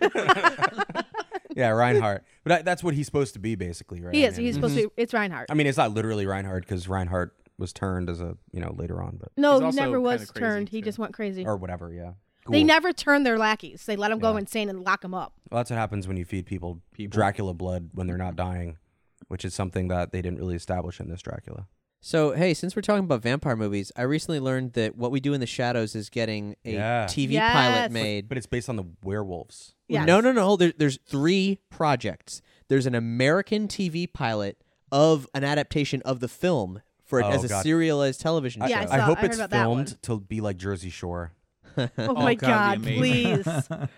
Yeah, 1.57 1.71
Reinhardt. 1.71 2.25
But 2.45 2.49
that, 2.51 2.65
that's 2.65 2.83
what 2.85 2.95
he's 2.95 3.07
supposed 3.07 3.35
to 3.35 3.41
be, 3.41 3.55
basically, 3.57 4.01
right? 4.01 4.15
He 4.15 4.25
I 4.25 4.29
is. 4.29 4.37
mean- 4.37 4.47
He's 4.47 4.55
supposed 4.55 4.77
to. 4.77 4.89
be 4.89 4.95
It's 4.97 5.13
Reinhardt. 5.13 5.51
I 5.51 5.55
mean, 5.55 5.67
it's 5.67 5.79
not 5.79 5.93
literally 5.93 6.27
Reinhardt 6.27 6.63
because 6.65 6.87
Reinhardt 6.89 7.35
was 7.59 7.73
turned 7.73 8.09
as 8.09 8.21
a 8.21 8.37
you 8.53 8.61
know 8.61 8.73
later 8.77 9.03
on, 9.03 9.17
but 9.21 9.31
no, 9.37 9.61
He's 9.61 9.75
he 9.75 9.81
never 9.81 10.01
was 10.01 10.31
crazy, 10.31 10.41
turned. 10.41 10.69
He 10.71 10.81
just 10.81 10.99
went 10.99 11.13
crazy. 11.13 11.45
or 11.45 11.57
whatever. 11.57 11.93
Yeah. 11.93 12.13
They 12.49 12.65
never 12.65 12.93
turn 12.93 13.23
their 13.23 13.39
lackeys. 13.39 13.85
They 13.87 13.97
let 13.97 14.09
them 14.09 14.19
go 14.19 14.33
Yeah. 14.33 14.39
insane 14.41 14.69
and 14.69 14.83
lock 14.85 15.03
them 15.03 15.15
up. 15.15 15.35
Well, 15.51 15.59
that's 15.61 15.71
what 15.71 15.77
happens 15.79 16.09
when 16.09 16.17
you 16.17 16.25
feed 16.25 16.47
people, 16.47 16.81
Dracula 17.09 17.55
blood 17.55 17.91
when 17.93 18.07
they're 18.07 18.17
not 18.17 18.37
dying, 18.37 18.79
which 19.29 19.45
is 19.45 19.55
something 19.55 19.89
that 19.89 20.13
they 20.13 20.23
didn't 20.23 20.39
really 20.39 20.57
establish 20.57 21.01
in 21.01 21.09
this 21.09 21.23
Dracula. 21.23 21.67
So 22.03 22.33
hey, 22.33 22.55
since 22.55 22.75
we're 22.75 22.81
talking 22.83 23.05
about 23.05 23.21
vampire 23.23 23.57
movies, 23.57 23.93
I 23.95 24.03
recently 24.03 24.41
learned 24.41 24.73
that 24.73 24.97
what 24.97 25.11
we 25.11 25.21
do 25.21 25.35
in 25.35 25.41
the 25.41 25.47
shadows 25.47 25.95
is 25.95 26.09
getting 26.09 26.57
a 26.65 26.73
Yeah. 26.73 27.07
TV 27.07 27.35
Yes. 27.35 27.53
pilot 27.53 27.93
made. 27.93 28.27
But 28.29 28.39
it's 28.39 28.47
based 28.47 28.71
on 28.71 28.77
the 28.77 28.85
werewolves. 29.05 29.75
Yes. 29.87 30.07
No, 30.07 30.21
no, 30.21 30.33
no. 30.33 30.57
There, 30.57 30.73
there's 30.77 30.99
three 31.07 31.59
projects. 31.69 32.41
There's 32.69 32.87
an 32.87 32.95
American 32.95 33.69
TV 33.69 34.07
pilot 34.07 34.63
of 34.91 35.29
an 35.35 35.45
adaptation 35.45 36.01
of 36.03 36.21
the 36.21 36.29
film 36.29 36.81
for 37.05 37.21
it 37.21 37.25
Oh, 37.25 37.31
as 37.31 37.45
a 37.45 37.49
God. 37.49 37.63
serialized 37.63 38.21
television 38.21 38.63
I, 38.63 38.69
Yeah, 38.69 38.79
I 38.79 38.85
show. 38.85 38.91
saw- 38.93 39.01
hope 39.01 39.19
I 39.19 39.21
heard 39.21 39.31
it's 39.31 39.37
about 39.37 39.51
that 39.51 39.69
one. 39.69 39.85
filmed 39.87 40.03
to 40.03 40.21
be 40.21 40.41
like 40.41 40.57
Jersey 40.57 40.91
Shore. 40.91 41.33
Oh, 41.81 41.91
oh, 41.99 42.15
my 42.15 42.35
God, 42.35 42.83
God, 42.83 42.83
please. 42.83 43.47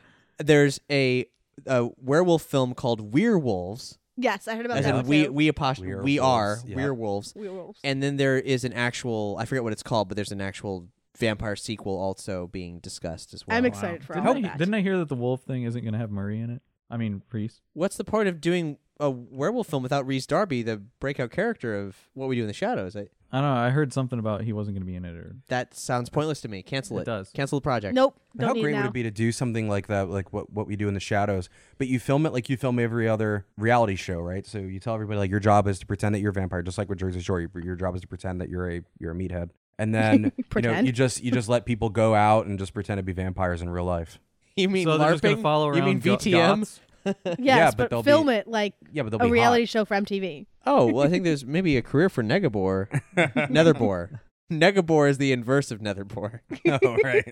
There's 0.39 0.81
a, 0.91 1.27
a 1.67 1.89
werewolf 1.99 2.43
film 2.43 2.75
called 2.75 3.13
Werewolves, 3.13 3.99
yes, 4.17 4.49
I 4.49 4.57
heard 4.57 4.67
about 4.67 4.79
as 4.79 4.85
that 4.85 4.95
in 4.97 5.07
we 5.07 5.25
too. 5.25 5.33
we 5.33 5.49
apostrophe 5.49 5.95
we 5.95 6.19
are 6.19 6.47
Werewolves, 6.47 6.65
yeah. 6.67 6.77
werewolves, 6.77 7.33
Werewolves. 7.37 7.81
and 7.85 8.03
then 8.03 8.17
there 8.17 8.39
is 8.39 8.65
an 8.65 8.73
actual 8.73 9.37
I 9.39 9.45
forget 9.45 9.63
what 9.63 9.73
it's 9.73 9.83
called, 9.83 10.09
but 10.09 10.17
there's 10.17 10.33
an 10.33 10.41
actual 10.41 10.89
vampire 11.19 11.57
sequel 11.57 11.99
also 11.99 12.47
being 12.49 12.79
discussed 12.79 13.35
as 13.35 13.47
well. 13.47 13.57
I'm 13.57 13.65
excited 13.67 14.05
for 14.05 14.15
Didn't 14.15 14.29
all 14.29 14.37
I, 14.37 14.41
that. 14.43 14.59
didn't 14.59 14.75
I 14.75 14.81
hear 14.81 14.99
that 14.99 15.09
the 15.09 15.15
wolf 15.15 15.43
thing 15.43 15.65
isn't 15.65 15.83
going 15.83 15.93
to 15.93 15.99
have 15.99 16.11
Murray 16.11 16.41
in 16.41 16.51
it? 16.51 16.63
I 16.93 16.99
mean, 16.99 17.23
Rhys. 17.33 17.63
What's 17.73 17.97
the 17.97 18.05
point 18.05 18.29
of 18.29 18.41
doing 18.41 18.77
a 19.01 19.11
werewolf 19.11 19.67
film 19.67 19.83
without 19.83 20.07
Rhys 20.07 20.27
Darby, 20.27 20.63
the 20.63 20.77
breakout 20.77 21.31
character 21.31 21.75
of 21.75 21.97
What 22.13 22.29
We 22.29 22.37
Do 22.37 22.43
in 22.43 22.47
the 22.47 22.53
Shadows? 22.53 22.95
I, 22.95 23.09
I 23.33 23.41
don't 23.41 23.55
know. 23.55 23.61
I 23.61 23.71
heard 23.71 23.95
something 23.95 24.19
about 24.19 24.43
he 24.43 24.53
wasn't 24.53 24.77
going 24.77 24.83
to 24.83 24.87
be 24.87 24.95
in 24.95 25.07
it. 25.07 25.17
Or 25.17 25.35
that 25.49 25.75
sounds 25.75 26.11
pointless 26.11 26.43
to 26.43 26.49
me. 26.49 26.63
Cancel 26.63 26.99
it. 26.99 27.03
It 27.03 27.07
does. 27.07 27.31
Cancel 27.31 27.59
the 27.59 27.65
project. 27.65 27.95
Nope. 27.95 28.21
But 28.35 28.43
Don't 28.43 28.49
How 28.49 28.55
need 28.55 28.63
great 28.63 28.75
it 28.75 28.79
would 28.79 28.87
it 28.87 28.93
be 28.93 29.03
to 29.05 29.11
do 29.11 29.33
something 29.33 29.71
like 29.71 29.87
that, 29.87 30.11
like 30.11 30.35
what, 30.35 30.53
what 30.53 30.67
we 30.67 30.77
do 30.77 30.87
in 30.87 30.93
the 30.93 31.01
shadows, 31.01 31.49
but 31.79 31.89
you 31.89 31.99
film 31.99 32.27
it 32.27 32.35
like 32.35 32.51
you 32.51 32.59
film 32.59 32.79
every 32.79 33.09
other 33.09 33.47
reality 33.57 33.97
show, 33.97 34.21
right? 34.21 34.45
So 34.45 34.59
you 34.59 34.79
tell 34.79 34.93
everybody 34.95 35.19
like 35.19 35.31
your 35.31 35.41
job 35.41 35.67
is 35.67 35.79
to 35.79 35.87
pretend 35.87 36.15
that 36.15 36.21
you're 36.21 36.31
a 36.31 36.35
vampire, 36.35 36.63
just 36.63 36.77
like 36.77 36.91
with 36.91 36.99
Jersey 36.99 37.21
Shore. 37.21 37.41
Your, 37.41 37.51
your 37.63 37.77
job 37.77 37.95
is 37.95 38.03
to 38.03 38.07
pretend 38.07 38.43
that 38.43 38.51
you're 38.51 38.71
a 38.71 38.83
you're 38.99 39.13
a 39.13 39.15
meathead, 39.15 39.49
and 39.79 39.95
then 39.95 40.31
you 40.57 40.63
know 40.63 40.81
you 40.81 40.93
just 40.93 41.25
you 41.25 41.31
just 41.31 41.49
let 41.49 41.65
people 41.65 41.89
go 41.89 42.15
out 42.15 42.47
and 42.47 42.59
just 42.59 42.75
pretend 42.75 42.99
to 42.99 43.03
be 43.03 43.13
vampires 43.13 43.63
in 43.63 43.71
real 43.71 43.85
life. 43.85 44.19
You 44.57 44.69
mean 44.69 44.85
So 44.85 44.99
they're 44.99 45.11
just 45.13 45.23
gonna 45.23 45.37
LARPing? 45.37 45.43
follow 45.43 45.67
you 45.75 45.83
mean 45.83 45.97
around 45.97 46.03
go- 46.03 46.17
VTM? 46.17 46.59
goths? 46.61 46.81
Yes, 47.05 47.37
Yeah, 47.39 47.67
but 47.71 47.77
but, 47.79 47.91
they'll 47.91 48.03
film 48.03 48.27
be- 48.29 48.35
it 48.35 48.47
like 48.49 48.75
Yeah, 48.93 49.03
but 49.03 49.11
they'll 49.11 49.21
a 49.21 49.25
be 49.25 49.29
hot. 49.29 49.33
reality 49.33 49.65
show 49.67 49.85
for 49.85 49.95
MTV. 49.97 50.47
Oh, 50.67 50.87
well, 50.93 51.05
I 51.05 51.09
think 51.09 51.25
there's 51.25 51.45
maybe 51.45 51.77
a 51.77 51.83
career 51.83 52.09
for 52.09 52.23
Negabor. 52.23 52.87
Netherbor. 53.17 54.21
Negabor 54.53 55.09
is 55.11 55.19
the 55.19 55.33
inverse 55.33 55.71
of 55.73 55.81
Netherbor. 55.81 56.41
oh, 56.85 56.97
right. 57.03 57.25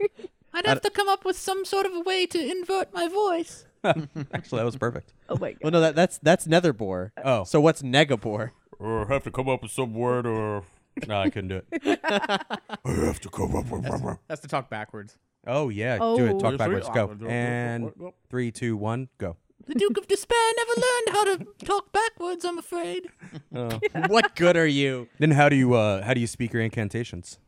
I'd 0.53 0.67
have 0.67 0.81
to 0.81 0.91
come 0.91 1.09
up 1.09 1.25
with 1.25 1.37
some 1.37 1.65
sort 1.65 1.87
of 1.87 1.93
a 1.95 2.01
way 2.01 2.27
to 2.27 2.39
invert 2.51 2.93
my 2.93 3.07
voice. 3.07 3.67
Actually, 3.85 4.59
that 4.59 4.65
was 4.65 4.77
perfect. 4.77 5.13
Oh 5.29 5.37
my 5.39 5.53
god. 5.53 5.59
Well, 5.63 5.71
no, 5.73 5.81
that, 5.81 5.95
that's 5.95 6.19
that's 6.19 6.47
Netherbor. 6.49 7.13
Oh. 7.25 7.45
So 7.45 7.61
what's 7.61 7.83
Negabor? 7.83 8.51
Or 8.81 9.07
have 9.07 9.23
to 9.25 9.31
come 9.31 9.49
up 9.49 9.63
with 9.63 9.71
some 9.71 9.95
word, 9.95 10.27
or 10.27 10.65
no, 11.07 11.21
I 11.21 11.31
couldn't 11.31 11.49
do 11.49 11.63
it. 11.71 12.01
I 12.05 12.91
have 12.91 13.21
to 13.21 13.29
come 13.29 13.55
up 13.55 13.71
with. 13.71 13.87
That's 14.27 14.41
to 14.41 14.49
talk 14.49 14.69
backwards. 14.71 15.17
Oh 15.47 15.69
yeah, 15.69 15.99
do 15.99 16.27
it. 16.27 16.33
Oh. 16.35 16.39
Talk 16.41 16.59
backwards. 16.59 16.89
Go. 16.93 17.17
And 17.29 17.93
three, 18.29 18.51
two, 18.51 18.77
one, 18.77 19.09
go. 19.19 19.37
The 19.67 19.75
Duke 19.75 19.99
of 19.99 20.09
Despair 20.09 20.39
never 20.57 20.81
learned 20.81 21.09
how 21.11 21.25
to 21.25 21.65
talk 21.67 21.93
backwards, 21.93 22.45
I'm 22.45 22.59
afraid. 22.59 23.07
Oh. 23.55 23.81
what 24.09 24.37
good 24.37 24.57
are 24.57 24.67
you? 24.67 25.09
Then 25.19 25.33
how 25.33 25.49
do 25.49 25.57
you 25.57 25.75
uh 25.75 26.03
how 26.05 26.15
do 26.15 26.21
you 26.21 26.27
speak 26.27 26.53
your 26.53 26.63
incantations? 26.63 27.39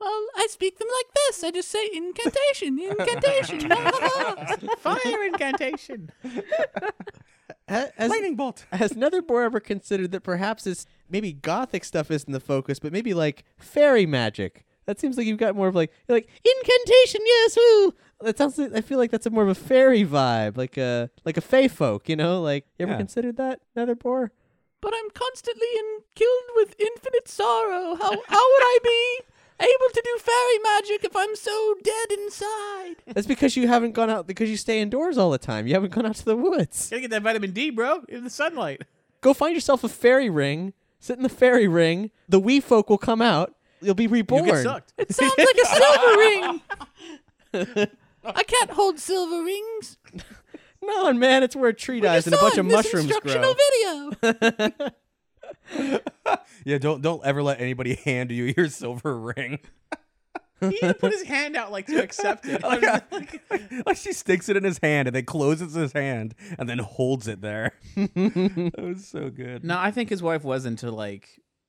Well, 0.00 0.26
I 0.36 0.46
speak 0.50 0.78
them 0.78 0.88
like 0.88 1.14
this. 1.14 1.42
I 1.42 1.50
just 1.50 1.68
say 1.70 1.88
incantation, 1.92 2.78
incantation. 2.98 3.70
Fire 4.78 5.24
incantation. 5.24 6.10
Ha- 7.68 7.86
Has, 7.96 8.10
Lightning 8.10 8.36
bolt. 8.36 8.66
has 8.72 8.92
Netherbor 8.92 9.44
ever 9.44 9.58
considered 9.58 10.12
that 10.12 10.22
perhaps 10.22 10.66
it's 10.66 10.86
maybe 11.08 11.32
gothic 11.32 11.82
stuff 11.84 12.10
isn't 12.10 12.32
the 12.32 12.40
focus, 12.40 12.78
but 12.78 12.92
maybe 12.92 13.14
like 13.14 13.42
fairy 13.58 14.06
magic? 14.06 14.65
That 14.86 14.98
seems 15.00 15.16
like 15.16 15.26
you've 15.26 15.38
got 15.38 15.54
more 15.56 15.68
of 15.68 15.74
like 15.74 15.92
you're 16.08 16.16
like 16.16 16.28
incantation, 16.44 17.20
yes, 17.24 17.56
woo. 17.56 17.94
That 18.22 18.38
sounds. 18.38 18.56
Like, 18.56 18.72
I 18.74 18.80
feel 18.80 18.98
like 18.98 19.10
that's 19.10 19.26
a 19.26 19.30
more 19.30 19.42
of 19.42 19.48
a 19.48 19.54
fairy 19.54 20.04
vibe, 20.04 20.56
like 20.56 20.76
a 20.78 21.10
like 21.24 21.36
a 21.36 21.40
fey 21.40 21.68
folk. 21.68 22.08
You 22.08 22.16
know, 22.16 22.40
like 22.40 22.64
you 22.78 22.84
ever 22.84 22.92
Yeah. 22.92 22.98
considered 22.98 23.36
that 23.36 23.60
Netherbor? 23.76 24.30
But 24.80 24.92
I'm 24.96 25.10
constantly 25.10 25.66
in, 25.78 26.00
killed 26.14 26.44
with 26.54 26.74
infinite 26.78 27.28
sorrow. 27.28 27.94
How 27.96 28.10
how 28.10 28.12
would 28.52 28.62
I 28.62 28.78
be 28.84 29.20
able 29.58 29.92
to 29.92 30.02
do 30.04 30.18
fairy 30.18 30.58
magic 30.62 31.04
if 31.04 31.16
I'm 31.16 31.34
so 31.34 31.74
dead 31.82 32.12
inside? 32.18 32.96
That's 33.12 33.26
because 33.26 33.56
you 33.56 33.66
haven't 33.66 33.92
gone 33.92 34.10
out 34.10 34.26
because 34.26 34.48
you 34.50 34.56
stay 34.56 34.80
indoors 34.80 35.18
all 35.18 35.30
the 35.30 35.38
time. 35.38 35.66
You 35.66 35.74
haven't 35.74 35.92
gone 35.92 36.06
out 36.06 36.14
to 36.16 36.24
the 36.24 36.36
woods. 36.36 36.88
Gotta 36.90 37.00
get 37.02 37.10
that 37.10 37.22
vitamin 37.22 37.50
D, 37.52 37.70
bro, 37.70 38.02
in 38.08 38.22
the 38.22 38.30
sunlight. 38.30 38.82
Go 39.20 39.34
find 39.34 39.54
yourself 39.54 39.82
a 39.82 39.88
fairy 39.88 40.30
ring. 40.30 40.72
Sit 41.00 41.16
in 41.16 41.22
the 41.22 41.28
fairy 41.28 41.66
ring. 41.66 42.10
The 42.28 42.38
wee 42.38 42.60
folk 42.60 42.88
will 42.88 42.98
come 42.98 43.20
out. 43.20 43.54
You'll 43.80 43.94
be 43.94 44.06
reborn. 44.06 44.62
sucked 44.62 44.92
It 44.98 45.14
sounds 45.14 45.34
like 45.36 45.56
a 45.62 45.66
silver 47.54 47.84
ring. 47.84 47.88
I 48.24 48.42
can't 48.42 48.70
hold 48.70 48.98
silver 48.98 49.42
rings. 49.44 49.98
No, 50.82 51.12
man, 51.12 51.42
it's 51.42 51.56
where 51.56 51.70
a 51.70 51.74
tree 51.74 52.00
dies 52.00 52.26
and 52.26 52.34
a 52.34 52.38
bunch 52.38 52.58
of 52.58 52.66
This 52.66 52.74
mushrooms 52.74 53.04
instructional 53.10 53.54
grow. 54.20 54.32
video. 54.32 54.90
Yeah, 56.64 56.78
don't 56.78 57.02
don't 57.02 57.24
ever 57.24 57.42
let 57.42 57.60
anybody 57.60 57.94
hand 58.04 58.30
you 58.32 58.52
your 58.56 58.68
silver 58.68 59.16
ring. 59.18 59.60
He 60.60 60.76
even 60.82 60.94
put 60.94 61.12
his 61.12 61.22
hand 61.22 61.54
out 61.54 61.70
like 61.70 61.86
to 61.86 62.02
accept 62.02 62.46
it. 62.46 62.64
Uh, 62.64 63.00
like 63.86 63.96
she 63.96 64.12
sticks 64.12 64.48
it 64.48 64.56
in 64.56 64.64
his 64.64 64.78
hand 64.82 65.06
and 65.06 65.14
then 65.14 65.24
closes 65.24 65.74
his 65.74 65.92
hand 65.92 66.34
and 66.58 66.68
then 66.68 66.78
holds 66.78 67.28
it 67.28 67.40
there. 67.42 67.72
that 67.94 68.74
was 68.78 69.06
so 69.06 69.30
good. 69.30 69.62
No, 69.64 69.78
I 69.78 69.90
think 69.92 70.08
his 70.10 70.22
wife 70.22 70.42
was 70.44 70.66
into 70.66 70.90
like 70.90 71.28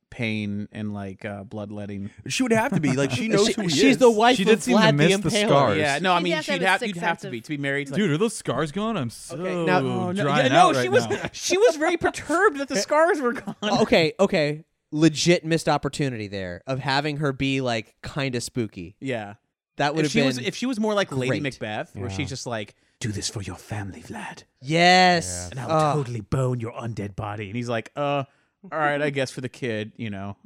pain 0.10 0.68
and 0.72 0.94
like 0.94 1.26
uh, 1.26 1.44
bloodletting. 1.44 2.10
She 2.28 2.44
would 2.44 2.52
have 2.52 2.72
to 2.74 2.80
be 2.80 2.94
like 2.94 3.12
she 3.12 3.28
knows 3.30 3.48
She- 3.48 3.54
who 3.54 3.62
he 3.64 3.70
she's 3.70 3.84
is. 3.84 3.98
the 3.98 4.10
wife 4.12 4.38
She 4.38 4.44
of 4.44 4.50
did 4.50 4.64
seem 4.64 4.78
to 4.78 4.84
Vlad 4.84 4.96
miss 4.96 5.16
the 5.18 5.30
the 5.30 5.30
Impaler. 5.30 5.48
scars. 5.48 5.78
Yeah, 5.78 6.00
no, 6.00 6.14
I 6.14 6.18
She'd 6.20 6.24
mean 6.24 6.34
have 6.34 6.46
to 6.46 6.52
she'd 6.54 6.62
have 6.62 6.62
a 6.62 6.68
have 6.70 6.82
you'd 6.88 6.98
have 6.98 7.10
sense 7.10 7.22
to 7.22 7.28
of- 7.28 7.32
be 7.32 7.42
to 7.42 7.50
be 7.50 7.58
married. 7.58 7.88
To, 7.88 7.94
like, 7.94 8.00
Dude, 8.00 8.12
are 8.12 8.18
those 8.18 8.36
scars 8.36 8.72
gone? 8.72 8.98
I'm 8.98 9.10
so 9.10 9.36
Now- 9.36 9.80
Oh, 9.80 10.12
no, 10.12 10.24
drying 10.24 10.46
yeah, 10.48 10.54
no, 10.54 10.70
out 10.70 10.76
right 10.76 10.84
she 10.84 10.90
was 10.90 11.08
now. 11.08 11.30
she 11.34 11.58
was 11.58 11.76
very 11.76 11.98
perturbed 11.98 12.58
that 12.60 12.68
the 12.68 12.78
scars 12.78 13.20
were 13.22 13.34
gone. 13.34 13.56
okay, 13.64 14.14
okay. 14.20 14.64
Legit 14.92 15.44
missed 15.46 15.68
opportunity 15.68 16.28
there 16.28 16.62
of 16.66 16.80
having 16.80 17.18
her 17.18 17.34
be 17.34 17.60
like 17.62 17.96
kind 18.02 18.36
of 18.36 18.44
spooky. 18.44 18.96
Yeah, 19.02 19.34
That 19.76 19.94
would 19.96 20.06
if 20.06 20.06
have 20.06 20.12
she 20.14 20.20
been 20.20 20.26
was 20.28 20.38
if 20.40 20.56
she 20.56 20.66
was 20.66 20.80
more 20.80 20.94
like 20.94 21.12
Lady 21.12 21.28
great. 21.28 21.44
Macbeth, 21.44 21.94
where 21.96 22.10
she's 22.10 22.30
just 22.30 22.48
like, 22.48 22.74
"Do 23.02 23.12
this 23.12 23.30
for 23.30 23.42
your 23.42 23.58
family, 23.58 24.02
Vlad, 24.02 24.44
Yes. 24.62 25.50
and 25.52 25.60
I'll 25.60 25.92
Oh. 25.92 25.94
totally 25.98 26.22
bone 26.22 26.62
your 26.62 26.72
undead 26.72 27.18
body." 27.18 27.48
And 27.48 27.56
he's 27.58 27.68
like, 27.68 27.92
"Uh, 27.98 28.24
all 28.72 28.80
right, 28.80 29.02
I 29.02 29.10
guess 29.10 29.32
for 29.32 29.42
the 29.42 29.50
kid, 29.50 29.94
you 29.98 30.10
know." 30.10 30.38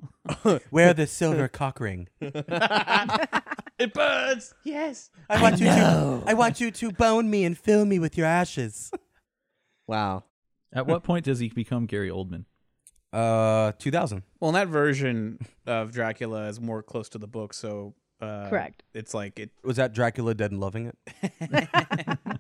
Wear 0.72 0.94
the 0.94 1.08
silver 1.08 1.48
cock 1.48 1.80
ring. 1.80 2.08
it 2.22 3.94
burns. 3.94 4.54
Yes. 4.64 5.10
I 5.30 5.42
want 5.42 5.60
you 5.60 5.66
to 5.66 6.24
I 6.26 6.34
want 6.34 6.62
you 6.62 6.72
to 6.72 6.92
bone 6.92 7.30
me 7.30 7.46
and 7.46 7.58
fill 7.58 7.86
me 7.86 8.00
with 8.00 8.18
your 8.18 8.28
ashes. 8.28 8.92
Wow. 9.88 10.24
At 10.74 10.88
what 10.88 11.04
point 11.04 11.26
does 11.26 11.40
he 11.40 11.50
become 11.50 11.86
Gary 11.86 12.10
Oldman? 12.10 12.46
Uh 13.12 13.74
2000. 13.80 14.24
Well, 14.40 14.50
and 14.50 14.56
that 14.56 14.68
version 14.68 15.40
of 15.66 15.92
Dracula 15.92 16.48
is 16.48 16.62
more 16.62 16.82
close 16.82 17.10
to 17.10 17.18
the 17.18 17.28
book, 17.28 17.54
so 17.54 17.96
uh, 18.22 18.50
Correct. 18.50 18.84
It's 18.94 19.14
like 19.14 19.40
it. 19.40 19.50
Was 19.64 19.78
that 19.78 19.94
Dracula 19.94 20.36
Dead 20.36 20.52
and 20.52 20.60
Loving 20.60 20.94
It? 21.22 21.68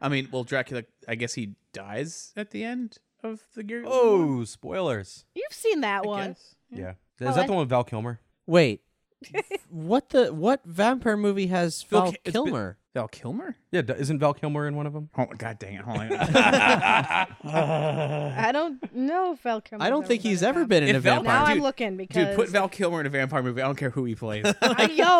I 0.00 0.08
mean, 0.08 0.28
well, 0.32 0.44
Dracula. 0.44 0.84
I 1.06 1.16
guess 1.16 1.34
he 1.34 1.54
dies 1.72 2.32
at 2.36 2.50
the 2.50 2.64
end 2.64 2.98
of 3.22 3.40
the 3.54 3.62
Gary. 3.62 3.84
Oldman 3.84 4.26
one? 4.28 4.38
Oh, 4.40 4.44
spoilers. 4.44 5.24
You've 5.34 5.52
seen 5.52 5.80
that 5.82 6.04
I 6.04 6.06
one. 6.06 6.28
guess. 6.28 6.54
Yeah. 6.70 6.92
Oh, 7.20 7.28
Is 7.28 7.34
that 7.34 7.44
I- 7.44 7.46
the 7.46 7.52
one 7.52 7.60
with 7.60 7.68
Val 7.70 7.84
Kilmer? 7.84 8.20
Wait. 8.46 8.82
what 9.68 10.10
the 10.10 10.32
what 10.32 10.64
vampire 10.64 11.16
movie 11.16 11.48
has 11.48 11.82
Val 11.82 12.02
Val 12.02 12.12
Ki- 12.12 12.18
it's 12.24 12.32
been- 12.34 12.44
Kilmer? 12.44 12.78
Val 12.94 13.08
Kilmer. 13.08 13.56
Yeah, 13.72 13.82
d- 13.82 13.94
isn't 13.98 14.18
Val 14.20 14.32
Kilmer 14.32 14.68
in 14.68 14.76
one 14.76 14.86
of 14.86 14.92
them? 14.92 15.10
Oh 15.18 15.26
God 15.36 15.58
dang 15.58 15.74
it! 15.74 15.80
Hold 15.82 15.98
on. 15.98 16.12
I 17.44 18.50
don't 18.52 18.94
know 18.94 19.32
if 19.32 19.40
Val 19.40 19.60
Kilmer's 19.60 19.84
I 19.86 19.90
don't 19.90 20.06
think 20.06 20.22
he's 20.22 20.42
ever 20.42 20.64
been 20.64 20.82
in 20.84 20.94
a 20.94 20.98
If 20.98 21.04
Val- 21.04 21.16
vampire. 21.22 21.34
Now 21.40 21.44
I'm 21.46 21.56
Dude, 21.56 21.62
looking 21.64 21.96
because 21.96 22.26
Dude, 22.28 22.36
put 22.36 22.48
Val 22.50 22.68
Kilmer 22.68 23.00
in 23.00 23.06
a 23.06 23.10
vampire 23.10 23.42
movie. 23.42 23.60
I 23.62 23.66
don't 23.66 23.76
care 23.76 23.90
who 23.90 24.04
he 24.04 24.14
plays. 24.14 24.44
Yo, 24.44 24.52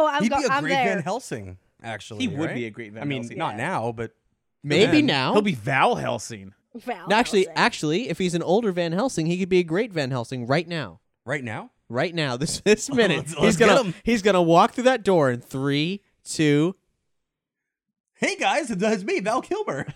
I'm, 0.07 0.23
He'd 0.23 0.31
go- 0.31 0.39
be 0.39 0.45
a 0.45 0.49
I'm 0.49 0.63
great 0.63 0.75
there. 0.75 0.95
Van 0.95 1.03
Helsing, 1.03 1.59
actually. 1.83 2.21
He 2.21 2.29
would 2.29 2.47
right? 2.51 2.55
be 2.55 2.67
a 2.67 2.71
great 2.71 2.93
Van 2.93 3.03
I 3.03 3.07
mean, 3.07 3.23
Helsing. 3.23 3.39
not 3.39 3.55
Yeah. 3.57 3.67
now, 3.69 3.93
but 3.93 4.13
Maybe 4.63 4.99
then. 4.99 5.07
now. 5.07 5.33
He'll 5.33 5.43
be 5.43 5.55
Val 5.55 5.95
Helsing. 5.97 6.55
Val 6.75 7.09
No, 7.09 7.17
actually, 7.17 7.41
Helsing. 7.45 7.57
actually, 7.57 8.09
if 8.09 8.19
he's 8.19 8.35
an 8.35 8.43
older 8.43 8.73
Van 8.73 8.93
Helsing, 8.93 9.27
he 9.27 9.39
could 9.39 9.49
be 9.49 9.59
a 9.59 9.65
great 9.65 9.93
Van 9.93 10.11
Helsing 10.11 10.47
right 10.47 10.67
now. 10.69 11.01
right 11.25 11.43
now. 11.45 11.71
Right 11.91 12.15
now, 12.15 12.37
this 12.37 12.61
this 12.65 12.91
minute, 12.91 13.17
Let's- 13.19 13.33
he's 13.33 13.41
let's 13.43 13.57
get 13.57 13.69
gonna 13.69 13.83
him. 13.85 13.95
he's 14.05 14.21
gonna 14.23 14.43
walk 14.43 14.73
through 14.73 14.85
that 14.85 15.03
door 15.03 15.31
in 15.31 15.41
three, 15.41 16.03
two. 16.25 16.77
Hey 18.15 18.37
guys, 18.37 18.71
it's 18.71 19.05
me, 19.05 19.21
Val 19.21 19.41
Kilmer. 19.41 19.87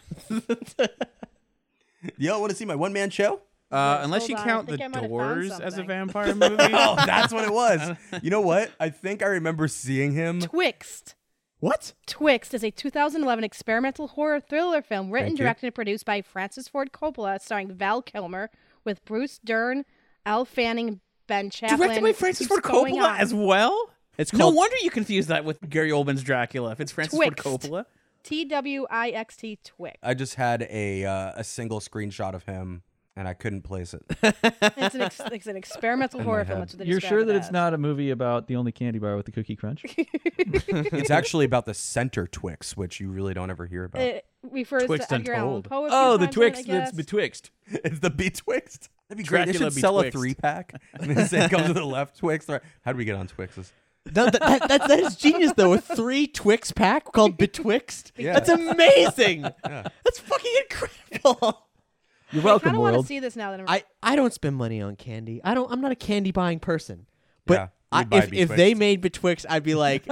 Y'all 2.19 2.41
want 2.41 2.51
to 2.51 2.57
see 2.57 2.65
my 2.65 2.75
one 2.75 2.93
man 2.93 3.11
show? 3.11 3.41
Uh, 3.71 3.97
Yes, 3.99 4.05
unless 4.05 4.23
hold 4.23 4.31
you 4.31 4.37
on. 4.37 4.43
I 4.43 4.45
count 4.45 4.67
the 4.67 4.73
think 4.77 4.83
I 4.85 4.89
might 4.89 5.03
have 5.03 5.11
found 5.11 5.35
Doors 5.35 5.51
as 5.53 5.61
a 5.61 5.77
something. 5.77 5.87
vampire 5.89 6.35
movie. 6.35 6.57
oh, 6.61 6.97
that's 7.07 7.33
what 7.33 7.45
it 7.45 7.53
was. 7.53 7.97
You 8.23 8.31
know 8.31 8.41
what? 8.41 8.71
I 8.81 8.91
think 8.91 9.23
I 9.23 9.27
remember 9.27 9.67
seeing 9.69 10.13
him. 10.13 10.41
Twixt. 10.41 11.15
What? 11.63 11.93
Twixt 12.07 12.55
is 12.55 12.65
a 12.65 12.73
2011 12.73 13.45
experimental 13.45 14.09
horror 14.09 14.41
thriller 14.41 14.83
film 14.83 15.13
written, 15.13 15.37
directed, 15.37 15.67
and 15.67 15.75
produced 15.77 16.05
by 16.05 16.21
Francis 16.21 16.67
Ford 16.67 16.91
Coppola, 16.91 17.41
starring 17.41 17.73
Val 17.73 18.03
Kilmer, 18.03 18.51
with 18.85 19.05
Bruce 19.05 19.39
Dern, 19.39 19.85
Elle 20.27 20.45
Fanning, 20.45 21.01
Ben 21.29 21.51
Chaplin. 21.51 21.79
Directed 21.79 22.03
by 22.03 22.13
Francis 22.15 22.49
Ford 22.49 22.65
Coppola 22.65 23.17
as 23.17 23.33
well. 23.33 23.91
It's 24.19 24.33
called, 24.33 24.41
No 24.41 24.59
wonder 24.59 24.75
you 24.83 24.91
confuse 24.91 25.29
that 25.29 25.45
with 25.45 25.61
Gary 25.71 25.91
Oldman's 25.91 26.25
Dracula. 26.25 26.73
If 26.73 26.81
it's 26.81 26.91
Francis 26.91 27.17
Twixt. 27.17 27.45
Ford 27.45 27.61
Coppola. 27.61 27.85
T 28.25 28.45
W 28.45 28.87
I 28.91 29.11
X 29.11 29.37
T 29.37 29.61
Twixt. 29.63 29.99
I 30.03 30.15
just 30.15 30.35
had 30.35 30.67
a 30.69 31.05
uh, 31.05 31.33
a 31.37 31.45
single 31.45 31.79
screenshot 31.79 32.35
of 32.35 32.43
him, 32.43 32.83
and 33.17 33.29
I 33.29 33.35
couldn't 33.35 33.63
place 33.63 33.95
it. 33.95 34.03
It's 34.23 34.95
an, 34.95 35.03
ex- 35.03 35.21
it's 35.21 35.47
an 35.47 35.57
experimental 35.57 36.21
In 36.21 36.27
horror 36.27 36.45
film. 36.45 36.59
head. 36.59 36.63
That's 36.63 36.73
what 36.75 36.79
they 36.81 36.85
You're 36.87 37.01
describe 37.01 37.11
sure 37.11 37.21
it 37.21 37.25
that 37.27 37.37
it's 37.37 37.47
as. 37.47 37.53
not 37.53 37.75
a 37.75 37.79
movie 37.79 38.11
about 38.11 38.47
the 38.47 38.57
only 38.57 38.73
candy 38.73 38.99
bar 38.99 39.17
with 39.17 39.27
the 39.27 39.33
cookie 39.33 39.57
crunch? 39.57 39.85
it's 39.97 41.11
actually 41.11 41.45
about 41.45 41.67
the 41.67 41.75
center 41.75 42.27
Twix, 42.27 42.77
which 42.77 43.01
you 43.01 43.11
really 43.11 43.35
don't 43.35 43.51
ever 43.51 43.67
hear 43.67 43.85
about. 43.85 44.03
It 44.03 44.25
refers 44.43 44.85
Twixt 44.85 45.11
to 45.11 45.17
Edgar 45.17 45.35
Allan 45.35 45.57
Untold. 45.57 45.65
Poe. 45.69 45.87
a 45.87 45.89
few 45.89 45.99
oh, 45.99 46.17
the 46.17 46.19
times 46.19 46.23
in 46.23 46.29
it, 46.29 46.33
Twix 46.33 46.59
I 46.59 46.63
that's 46.63 46.91
guess. 46.91 46.97
betwixt. 46.97 47.51
it's 47.67 47.99
the 48.01 48.11
Betwixt. 48.11 48.89
That'd 49.09 49.19
be 49.19 49.29
great. 49.29 49.47
They 49.47 49.53
Dracula 49.53 49.71
should 49.71 49.81
sell 49.81 50.01
a 50.01 50.11
three 50.11 50.35
pack. 50.35 50.81
And 50.95 51.11
then 51.17 51.29
say 51.29 51.45
it 51.45 51.51
comes 51.51 51.67
to 51.67 51.75
the 51.75 51.85
left 51.85 52.19
Twix. 52.19 52.49
Right. 52.49 52.63
How 52.85 52.93
do 52.93 52.99
we 52.99 53.05
get 53.05 53.17
on 53.17 53.29
Twixes? 53.29 53.71
No, 54.07 54.25
that, 54.25 54.41
that, 54.41 54.69
that, 54.69 54.89
that 54.89 54.99
is 54.99 55.17
genius 55.17 55.53
though. 55.57 55.75
A 55.75 55.79
three 55.79 56.27
Twix 56.27 56.73
pack 56.73 57.13
called 57.13 57.37
Betwixt. 57.37 58.13
Yeah. 58.17 58.33
That's 58.33 58.49
amazing. 58.49 59.43
Yeah. 59.43 59.89
That's 60.05 60.19
fucking 60.19 60.53
incredible. 60.63 61.67
You're 62.33 62.43
welcome, 62.43 62.45
I 62.45 62.53
welcome, 62.53 62.65
kind 62.67 62.77
of 62.77 62.83
want 62.83 63.05
to 63.05 63.07
see 63.07 63.21
this 63.21 63.37
now 63.37 63.51
that 63.51 63.61
I'm. 63.61 63.67
I, 63.69 63.85
I 64.03 64.17
don't 64.17 64.33
spend 64.33 64.57
money 64.57 64.81
on 64.81 64.97
candy. 64.97 65.41
I 65.45 65.55
don't. 65.55 65.71
I'm 65.71 65.81
not 65.81 65.93
a 65.93 65.97
candy 65.97 66.33
buying 66.33 66.61
person. 66.61 67.07
But 67.45 67.55
Yeah, 67.55 67.69
I, 67.91 68.01
you'd 68.01 68.11
buy 68.11 68.19
if, 68.19 68.33
if 68.33 68.49
they 68.49 68.75
made 68.75 69.01
Betwixt, 69.01 69.47
I'd 69.51 69.63
be 69.63 69.75
like, 69.75 70.05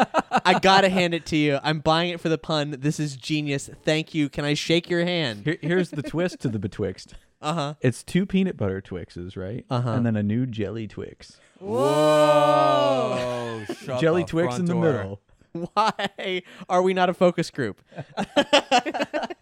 I 0.44 0.59
gotta 0.61 0.88
hand 0.88 1.14
it 1.14 1.26
to 1.26 1.37
you. 1.37 1.59
I'm 1.62 1.80
buying 1.80 2.11
it 2.11 2.20
for 2.20 2.28
the 2.28 2.38
pun. 2.38 2.76
This 2.80 3.00
is 3.00 3.16
genius. 3.16 3.70
Thank 3.85 4.14
you. 4.14 4.28
Can 4.28 4.44
I 4.44 4.54
shake 4.54 4.90
your 4.90 5.04
hand? 5.04 5.42
Here, 5.44 5.59
here's 5.61 5.90
the 5.90 6.02
twist 6.02 6.40
to 6.40 6.48
the 6.48 6.59
betwixt. 6.59 7.14
Uh 7.42 7.54
huh. 7.54 7.74
It's 7.80 8.02
two 8.02 8.26
peanut 8.26 8.56
butter 8.59 8.83
Twixes, 8.83 9.35
right? 9.37 9.64
Uh-huh. 9.70 9.92
And 9.92 10.04
then 10.04 10.14
a 10.16 10.22
new 10.22 10.44
jelly 10.44 10.87
Twix. 10.87 11.38
Whoa! 11.59 13.64
shut 13.83 14.00
jelly 14.00 14.24
Twix 14.24 14.59
in 14.59 14.66
the 14.66 14.74
door. 14.74 14.83
middle. 14.83 15.20
Why 15.74 16.42
are 16.68 16.83
we 16.83 16.92
not 16.92 17.09
a 17.09 17.14
focus 17.14 17.50
group? 17.50 17.80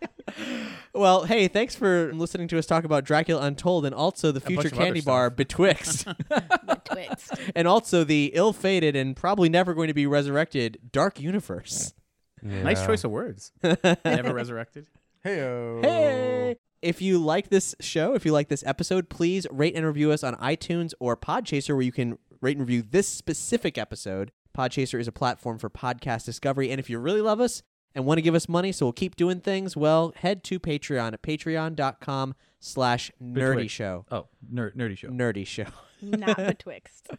well, 0.98 1.24
hey, 1.24 1.48
thanks 1.48 1.74
for 1.74 2.12
listening 2.12 2.48
to 2.48 2.58
us 2.58 2.66
talk 2.66 2.84
about 2.84 3.04
Dracula 3.04 3.42
Untold 3.42 3.86
and 3.86 3.94
also 3.94 4.32
the 4.32 4.40
future 4.40 4.62
bunch 4.62 4.72
of 4.72 4.78
other 4.78 4.84
candy 4.84 5.00
bar 5.00 5.30
Betwixt. 5.30 6.06
Twixt. 6.84 7.32
and 7.54 7.68
also 7.68 8.04
the 8.04 8.32
ill-fated 8.34 8.96
and 8.96 9.14
probably 9.14 9.48
never 9.48 9.74
going 9.74 9.88
to 9.88 9.94
be 9.94 10.06
resurrected 10.06 10.78
Dark 10.92 11.20
Universe. 11.20 11.94
Nice 12.42 12.84
choice 12.84 13.04
of 13.04 13.10
words. 13.10 13.52
Never 13.62 14.32
resurrected. 14.32 14.86
Hey-o. 15.24 15.80
Hey! 15.82 16.56
If 16.80 17.02
you 17.02 17.18
like 17.18 17.48
this 17.48 17.74
show, 17.80 18.14
if 18.14 18.24
you 18.24 18.32
like 18.32 18.48
this 18.48 18.62
episode, 18.64 19.08
please 19.08 19.46
rate 19.50 19.74
and 19.74 19.84
review 19.84 20.12
us 20.12 20.22
on 20.22 20.36
iTunes 20.36 20.94
or 21.00 21.16
Podchaser, 21.16 21.74
where 21.74 21.82
you 21.82 21.90
can 21.90 22.18
rate 22.40 22.56
and 22.56 22.60
review 22.60 22.82
this 22.82 23.08
specific 23.08 23.76
episode. 23.76 24.30
Podchaser 24.56 25.00
is 25.00 25.08
a 25.08 25.12
platform 25.12 25.58
for 25.58 25.68
podcast 25.68 26.24
discovery. 26.24 26.70
And 26.70 26.78
if 26.78 26.88
you 26.88 26.98
really 26.98 27.20
love 27.20 27.40
us 27.40 27.62
and 27.98 28.06
want 28.06 28.18
to 28.18 28.22
give 28.22 28.36
us 28.36 28.48
money 28.48 28.70
so 28.70 28.86
we'll 28.86 28.92
keep 28.92 29.16
doing 29.16 29.40
things, 29.40 29.76
well, 29.76 30.12
head 30.16 30.44
to 30.44 30.60
Patreon 30.60 31.14
at 31.14 31.20
patreon.com 31.20 32.34
slash 32.60 33.10
nerdy 33.20 33.68
show. 33.68 34.06
Oh, 34.10 34.26
ner- 34.48 34.70
nerdy 34.70 34.96
show. 34.96 35.08
Nerdy 35.08 35.44
show. 35.44 35.66
Not 36.00 36.36
Betwixt. 36.36 37.08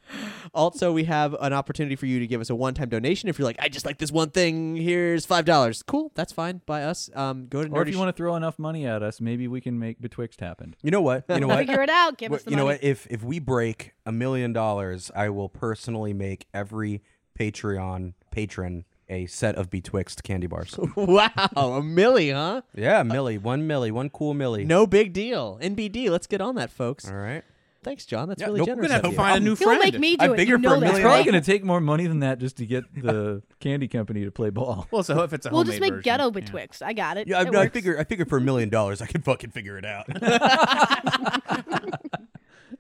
Also, 0.54 0.92
we 0.94 1.04
have 1.04 1.36
an 1.42 1.52
opportunity 1.54 1.96
for 1.98 2.06
you 2.06 2.20
to 2.20 2.26
give 2.26 2.40
us 2.42 2.50
a 2.50 2.56
one-time 2.56 2.88
donation. 2.90 3.28
If 3.30 3.38
you're 3.38 3.46
like, 3.46 3.58
I 3.60 3.68
just 3.68 3.86
like 3.86 3.98
this 3.98 4.12
one 4.12 4.30
thing, 4.30 4.78
here's 4.78 5.26
five 5.26 5.44
dollars. 5.46 5.84
Cool, 5.84 6.12
that's 6.16 6.32
fine 6.32 6.62
by 6.66 6.84
us. 6.84 7.10
Um, 7.14 7.48
go 7.48 7.62
to 7.64 7.70
Or 7.70 7.82
if 7.82 7.88
nerdy 7.88 7.92
you 7.92 8.00
want 8.00 8.10
to 8.10 8.18
throw 8.18 8.36
enough 8.36 8.58
money 8.58 8.88
at 8.88 9.04
us, 9.04 9.20
maybe 9.22 9.48
we 9.50 9.60
can 9.62 9.78
make 9.78 10.02
betwixt 10.02 10.40
happen. 10.40 10.76
You 10.82 10.92
know 10.92 11.02
what? 11.02 11.26
You 11.30 11.42
know 11.42 11.48
what? 11.50 11.60
Figure 11.60 11.82
it 11.82 11.90
out. 11.90 12.18
Give 12.18 12.32
us 12.34 12.44
the 12.44 12.52
you 12.52 12.56
know 12.58 12.66
money. 12.66 12.78
what? 12.78 12.84
If 12.84 13.06
if 13.12 13.22
we 13.22 13.40
break 13.40 13.92
a 14.06 14.12
million 14.14 14.54
dollars, 14.54 15.12
I 15.14 15.30
will 15.30 15.50
personally 15.50 16.14
make 16.14 16.48
every 16.54 17.04
Patreon 17.38 18.14
patron 18.32 18.86
a 19.10 19.26
set 19.26 19.56
of 19.56 19.70
Betwixt 19.70 20.24
candy 20.24 20.48
bars. 20.48 20.76
wow, 20.96 21.30
a 21.56 21.82
millie, 21.84 22.32
huh? 22.32 22.62
yeah, 22.76 23.04
Millie, 23.04 23.38
one 23.38 23.66
Millie, 23.68 23.92
one 23.92 24.10
cool 24.10 24.34
Millie. 24.34 24.66
No 24.66 24.86
big 24.88 25.14
deal. 25.14 25.58
NBD, 25.62 26.10
let's 26.10 26.28
get 26.28 26.42
on 26.42 26.56
that, 26.56 26.70
folks. 26.72 27.08
All 27.10 27.16
right. 27.16 27.44
Thanks, 27.82 28.06
John. 28.06 28.28
That's 28.28 28.42
Yeah, 28.42 28.48
really 28.48 28.58
nope, 28.60 28.68
generous. 28.68 28.84
we're 28.84 28.88
gonna 28.90 28.94
have 28.96 29.06
of 29.06 29.12
to 29.12 29.14
you. 29.14 29.18
find 29.18 29.38
a 29.38 29.40
new 29.40 29.56
He'll 29.56 29.80
make 29.80 29.98
me 29.98 30.18
do 30.18 30.24
I 30.24 30.26
it. 30.26 30.30
You 30.32 30.36
figure 30.36 30.56
for 30.58 30.62
know 30.64 30.70
a 30.72 30.74
that, 30.74 30.80
million 30.82 30.96
It's 30.98 31.02
probably 31.02 31.18
right? 31.20 31.26
going 31.32 31.42
to 31.42 31.46
take 31.52 31.64
more 31.64 31.80
money 31.80 32.08
than 32.08 32.20
that 32.20 32.38
just 32.40 32.58
to 32.58 32.66
get 32.66 32.84
the 32.94 33.42
candy 33.62 33.88
company 33.88 34.26
to 34.26 34.32
play 34.32 34.50
ball. 34.50 34.86
Well, 34.92 35.02
so 35.02 35.24
if 35.24 35.32
it's 35.32 35.46
a 35.46 35.50
We'll 35.50 35.60
homemade 35.60 35.72
just 35.76 35.82
make 35.82 35.92
version, 35.94 36.04
ghetto 36.04 36.26
yeah. 36.26 36.30
betwixt. 36.32 36.84
I 36.84 36.92
got 36.92 37.16
it. 37.16 37.30
Yeah, 37.30 37.38
I, 37.40 37.44
It 37.44 37.48
I 37.48 37.52
works. 37.52 37.72
figure 37.74 37.98
I 37.98 38.04
figure 38.04 38.26
for 38.26 38.38
a 38.38 38.42
million 38.42 38.68
dollars 38.68 39.02
I 39.02 39.06
can 39.06 39.22
fucking 39.22 39.52
figure 39.52 39.78
it 39.78 39.86
out. 39.86 40.08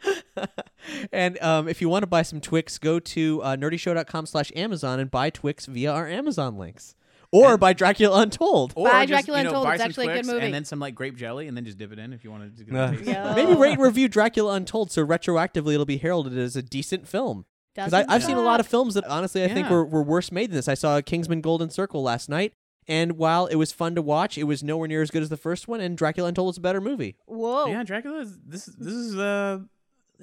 and 1.12 1.42
um, 1.42 1.68
if 1.68 1.82
you 1.82 1.90
want 1.90 2.04
to 2.04 2.08
buy 2.08 2.22
some 2.22 2.42
Twix, 2.42 2.78
go 2.78 3.00
to 3.00 3.42
uh, 3.44 3.56
nerdyshow.com 3.56 4.26
slash 4.26 4.52
Amazon 4.56 5.00
and 5.00 5.12
buy 5.12 5.30
Twix 5.30 5.66
via 5.66 5.92
our 5.92 6.08
Amazon 6.08 6.58
links. 6.58 6.96
Or 7.32 7.58
buy 7.58 7.74
Dracula 7.74 8.22
Untold. 8.22 8.74
Or 8.76 8.90
Buy 8.90 9.06
just, 9.06 9.26
Dracula 9.26 9.38
you 9.38 9.44
know, 9.44 9.50
Untold. 9.50 9.66
buy 9.66 9.74
It's 9.76 9.84
some 9.84 9.90
actually 9.90 10.08
a 10.08 10.16
good 10.16 10.26
movie. 10.26 10.46
And 10.46 10.54
then 10.54 10.66
some 10.66 10.80
like 10.80 10.96
grape 10.96 11.16
jelly, 11.16 11.48
and 11.48 11.56
then 11.56 11.64
just 11.64 11.78
dip 11.78 11.92
it 11.92 12.00
in 12.00 12.12
if 12.12 12.24
you 12.24 12.32
wanted 12.32 12.58
to 12.58 12.64
get 12.64 12.74
Nah. 12.74 12.92
Yeah. 13.04 13.36
Maybe 13.36 13.54
rate 13.54 13.74
and 13.74 13.82
review 13.82 14.08
Dracula 14.08 14.56
Untold 14.56 14.92
so 14.92 15.06
retroactively 15.06 15.74
it'll 15.74 15.86
be 15.86 15.98
heralded 15.98 16.38
as 16.38 16.56
a 16.56 16.64
decent 16.64 17.08
film. 17.08 17.46
Because 17.76 17.94
I've 17.94 18.24
seen 18.24 18.36
a 18.36 18.42
lot 18.42 18.60
of 18.60 18.68
films 18.68 18.96
that 18.96 19.06
honestly 19.06 19.44
I 19.44 19.48
think 19.48 19.70
were, 19.70 19.86
were 19.86 20.04
worse 20.04 20.32
made 20.32 20.50
than 20.50 20.56
this. 20.56 20.68
I 20.68 20.74
saw 20.74 21.00
Kingsman 21.02 21.42
Golden 21.42 21.70
Circle 21.70 22.02
last 22.02 22.28
night, 22.28 22.54
and 22.88 23.14
while 23.14 23.46
it 23.46 23.56
was 23.56 23.72
fun 23.72 23.96
to 23.96 24.02
watch, 24.02 24.38
it 24.38 24.44
was 24.44 24.64
nowhere 24.64 24.88
near 24.88 25.02
as 25.02 25.12
good 25.12 25.22
as 25.22 25.30
the 25.30 25.38
first 25.38 25.68
one, 25.68 25.80
and 25.80 25.98
Dracula 25.98 26.30
Untold 26.30 26.56
is 26.56 26.58
a 26.58 26.62
better 26.62 26.82
movie. 26.82 27.16
Whoa. 27.26 27.68
Yeah, 27.68 27.84
Dracula 27.84 28.22
is 28.22 28.38
this. 28.46 28.66
This 28.66 28.94
is 28.94 29.16
uh 29.18 29.60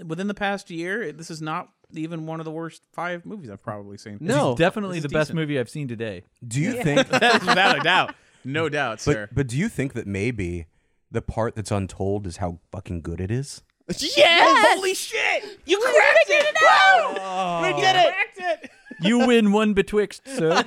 within 0.05 0.27
the 0.29 0.35
past 0.35 0.71
year. 0.71 1.13
This 1.13 1.31
is 1.31 1.41
not 1.41 1.69
even 1.93 2.27
one 2.27 2.41
of 2.41 2.45
the 2.45 2.51
worst 2.51 2.83
five 2.93 3.25
movies 3.25 3.49
I've 3.51 3.63
probably 3.63 3.97
seen. 3.97 4.19
No. 4.21 4.53
It's 4.53 4.59
definitely 4.59 4.97
This 4.99 5.05
the 5.05 5.09
is 5.09 5.13
best 5.13 5.27
decent. 5.29 5.37
movie 5.39 5.59
I've 5.59 5.69
seen 5.71 5.89
today. 5.89 6.25
do 6.47 6.61
you 6.61 6.83
think 6.83 7.07
That's 7.09 7.45
without 7.47 7.79
a 7.79 7.83
doubt, 7.83 8.15
no 8.45 8.69
doubt, 8.69 9.01
sir. 9.01 9.27
but 9.29 9.35
but 9.37 9.47
do 9.49 9.57
you 9.57 9.69
think 9.69 9.93
that 9.95 10.07
maybe 10.07 10.67
the 11.11 11.23
part 11.23 11.55
that's 11.55 11.71
untold 11.71 12.27
is 12.27 12.39
how 12.39 12.59
fucking 12.73 13.03
good 13.03 13.21
it 13.21 13.31
is? 13.31 13.63
Yes! 13.89 14.75
Holy 14.77 14.95
shit! 14.95 15.61
You 15.65 15.79
cracked 15.79 16.27
it! 16.29 16.57
Oh. 16.61 17.63
We 17.63 17.81
did 17.81 17.95
it! 17.97 18.13
Cracked 18.13 18.63
it. 18.65 18.71
You 19.01 19.27
win 19.27 19.53
one 19.53 19.75
betwixt, 19.75 20.27
sir. 20.27 20.65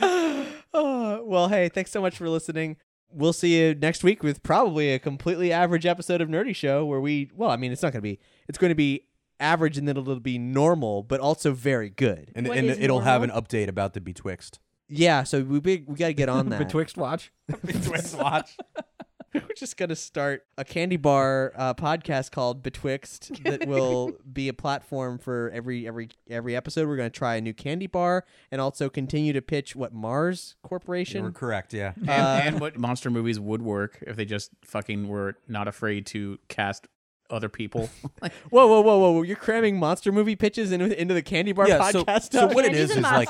Oh, 0.00 1.22
well, 1.24 1.48
hey, 1.48 1.68
thanks 1.68 1.90
so 1.90 2.00
much 2.00 2.16
for 2.16 2.28
listening. 2.28 2.76
We'll 3.16 3.32
see 3.32 3.58
you 3.60 3.74
next 3.74 4.04
week 4.04 4.22
with 4.22 4.42
probably 4.42 4.92
a 4.92 4.98
completely 4.98 5.50
average 5.52 5.86
episode 5.86 6.20
of 6.20 6.28
Nerdy 6.28 6.54
Show 6.54 6.84
where 6.84 7.00
we, 7.00 7.30
well, 7.34 7.50
I 7.50 7.56
mean, 7.56 7.72
it's 7.72 7.82
not 7.82 7.92
going 7.92 8.00
to 8.00 8.02
be, 8.02 8.18
it's 8.46 8.58
going 8.58 8.70
to 8.70 8.74
be 8.74 9.06
average 9.40 9.78
and 9.78 9.88
then 9.88 9.96
it'll 9.96 10.20
be 10.20 10.38
normal, 10.38 11.02
but 11.02 11.18
also 11.20 11.52
very 11.52 11.88
good. 11.90 12.30
And, 12.34 12.46
What 12.46 12.58
and 12.58 12.68
is 12.68 12.78
it'll 12.78 13.00
have 13.00 13.22
an 13.22 13.28
normal? 13.28 13.42
update 13.42 13.68
about 13.68 13.94
the 13.94 14.00
Betwixt. 14.00 14.58
Yeah, 14.88 15.22
so 15.24 15.42
we 15.42 15.60
big, 15.60 15.88
we 15.88 15.96
got 15.96 16.08
to 16.08 16.14
get 16.14 16.28
on 16.28 16.48
that. 16.50 16.58
betwixt 16.58 16.96
watch. 16.96 17.32
Betwixt 17.64 18.16
watch. 18.18 18.56
We're 19.34 19.54
just 19.56 19.76
going 19.76 19.88
to 19.90 19.96
start 19.96 20.46
a 20.56 20.64
candy 20.64 20.96
bar 20.96 21.52
uh, 21.56 21.74
podcast 21.74 22.30
called 22.30 22.62
Betwixt 22.62 23.42
that 23.44 23.66
will 23.68 24.12
be 24.32 24.48
a 24.48 24.54
platform 24.54 25.18
for 25.18 25.50
every 25.52 25.86
every 25.86 26.10
every 26.30 26.56
episode. 26.56 26.88
We're 26.88 26.96
going 26.96 27.10
to 27.10 27.18
try 27.18 27.36
a 27.36 27.40
new 27.40 27.54
candy 27.54 27.86
bar 27.86 28.24
and 28.50 28.60
also 28.60 28.88
continue 28.88 29.32
to 29.32 29.42
pitch 29.42 29.76
what 29.76 29.92
Mars 29.92 30.56
Corporation. 30.62 31.22
You're 31.22 31.32
correct, 31.32 31.74
yeah. 31.74 31.92
And, 31.96 32.10
Uh, 32.10 32.40
and 32.42 32.60
what 32.60 32.78
monster 32.78 33.10
movies 33.10 33.38
would 33.38 33.62
work 33.62 34.02
if 34.06 34.16
they 34.16 34.24
just 34.24 34.50
fucking 34.64 35.08
were 35.08 35.36
not 35.48 35.68
afraid 35.68 36.06
to 36.06 36.38
cast 36.48 36.88
other 37.30 37.48
people. 37.48 37.90
Whoa, 38.20 38.30
whoa, 38.66 38.80
whoa, 38.80 38.98
whoa! 38.98 39.10
whoa. 39.12 39.22
You're 39.22 39.36
cramming 39.36 39.78
monster 39.78 40.12
movie 40.12 40.36
pitches 40.36 40.72
into, 40.72 40.98
into 40.98 41.14
the 41.14 41.22
candy 41.22 41.52
bar 41.52 41.68
yeah, 41.68 41.78
podcast. 41.78 42.04
so 42.04 42.18
stuff? 42.20 42.54
what 42.54 42.64
it 42.64 42.72
Candies 42.72 42.90
is 42.90 42.96
and 42.96 43.02
like 43.02 43.28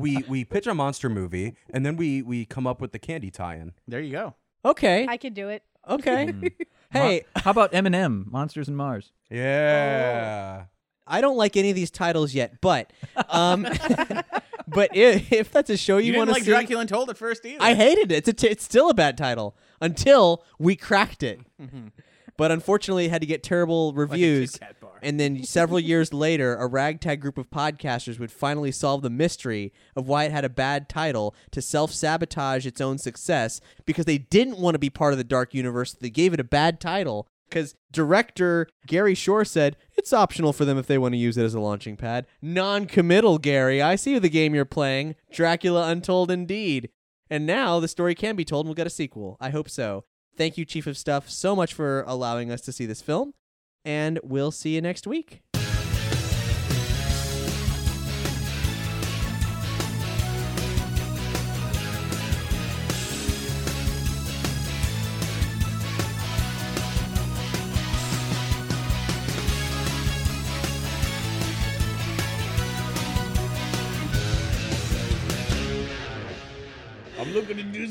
we 0.00 0.18
we 0.28 0.44
pitch 0.44 0.66
a 0.66 0.74
monster 0.74 1.08
movie 1.08 1.56
and 1.72 1.84
then 1.84 1.96
we 1.96 2.22
we 2.22 2.44
come 2.44 2.66
up 2.66 2.80
with 2.80 2.92
the 2.92 2.98
candy 2.98 3.30
tie-in. 3.30 3.72
there 3.88 4.00
you 4.00 4.12
go. 4.12 4.34
Okay, 4.64 5.06
I 5.08 5.16
could 5.16 5.34
do 5.34 5.48
it. 5.48 5.62
okay. 5.88 6.32
hey, 6.92 7.24
How 7.36 7.50
about 7.50 7.72
Eminem, 7.72 8.30
Monsters 8.30 8.68
and 8.68 8.76
Mars? 8.76 9.12
Yeah. 9.30 10.64
I 11.06 11.20
don't 11.20 11.36
like 11.36 11.56
any 11.56 11.70
of 11.70 11.74
these 11.76 11.90
titles 11.90 12.32
yet, 12.32 12.60
but 12.60 12.92
um, 13.28 13.62
but 14.68 14.96
if, 14.96 15.32
if 15.32 15.50
that's 15.50 15.68
a 15.70 15.76
show 15.76 15.98
you, 15.98 16.06
You, 16.06 16.12
didn't 16.12 16.18
want 16.20 16.28
to 16.28 16.32
like 16.34 16.42
see, 16.44 16.50
Dracula 16.50 16.80
Untold 16.82 17.10
at 17.10 17.18
first 17.18 17.44
either. 17.44 17.62
I 17.62 17.74
hated 17.74 18.12
it. 18.12 18.16
It's 18.18 18.28
a 18.28 18.32
t- 18.32 18.46
it's 18.48 18.64
still 18.64 18.88
a 18.88 18.94
bad 18.94 19.18
title 19.18 19.56
until 19.80 20.44
we 20.58 20.76
cracked 20.76 21.22
it. 21.22 21.40
But 22.36 22.50
unfortunately, 22.50 23.06
it 23.06 23.10
had 23.10 23.20
to 23.20 23.26
get 23.26 23.42
terrible 23.42 23.92
reviews. 23.92 24.58
Bar. 24.80 24.98
and 25.02 25.20
then 25.20 25.44
several 25.44 25.78
years 25.92 26.12
later, 26.12 26.56
a 26.56 26.66
ragtag 26.66 27.20
group 27.20 27.36
of 27.38 27.50
podcasters 27.50 28.18
would 28.18 28.32
finally 28.32 28.72
solve 28.72 29.02
the 29.02 29.10
mystery 29.10 29.72
of 29.94 30.08
why 30.08 30.24
it 30.24 30.32
had 30.32 30.44
a 30.44 30.48
bad 30.48 30.88
title 30.88 31.34
to 31.50 31.60
self 31.62 31.92
sabotage 31.92 32.66
its 32.66 32.80
own 32.80 32.98
success 32.98 33.60
because 33.84 34.06
they 34.06 34.18
didn't 34.18 34.58
want 34.58 34.74
to 34.74 34.78
be 34.78 34.90
part 34.90 35.12
of 35.12 35.18
the 35.18 35.24
dark 35.24 35.54
universe. 35.54 35.92
They 35.92 36.10
gave 36.10 36.32
it 36.32 36.40
a 36.40 36.44
bad 36.44 36.80
title 36.80 37.28
because 37.48 37.74
director 37.90 38.66
Gary 38.86 39.14
Shore 39.14 39.44
said 39.44 39.76
it's 39.94 40.12
optional 40.14 40.54
for 40.54 40.64
them 40.64 40.78
if 40.78 40.86
they 40.86 40.96
want 40.96 41.12
to 41.12 41.18
use 41.18 41.36
it 41.36 41.44
as 41.44 41.52
a 41.54 41.60
launching 41.60 41.96
pad. 41.98 42.26
Non 42.40 42.86
committal, 42.86 43.36
Gary. 43.38 43.82
I 43.82 43.96
see 43.96 44.18
the 44.18 44.30
game 44.30 44.54
you're 44.54 44.64
playing. 44.64 45.16
Dracula 45.30 45.88
Untold, 45.88 46.30
indeed. 46.30 46.88
And 47.28 47.46
now 47.46 47.78
the 47.80 47.88
story 47.88 48.14
can 48.14 48.36
be 48.36 48.44
told 48.44 48.64
and 48.64 48.70
we'll 48.70 48.74
get 48.74 48.86
a 48.86 48.90
sequel. 48.90 49.36
I 49.40 49.50
hope 49.50 49.68
so. 49.68 50.04
Thank 50.36 50.56
you, 50.56 50.64
Chief 50.64 50.86
of 50.86 50.96
Stuff, 50.96 51.28
so 51.28 51.54
much 51.54 51.74
for 51.74 52.02
allowing 52.06 52.50
us 52.50 52.60
to 52.62 52.72
see 52.72 52.86
this 52.86 53.02
film. 53.02 53.34
And 53.84 54.18
we'll 54.22 54.52
see 54.52 54.74
you 54.74 54.80
next 54.80 55.06
week. 55.06 55.42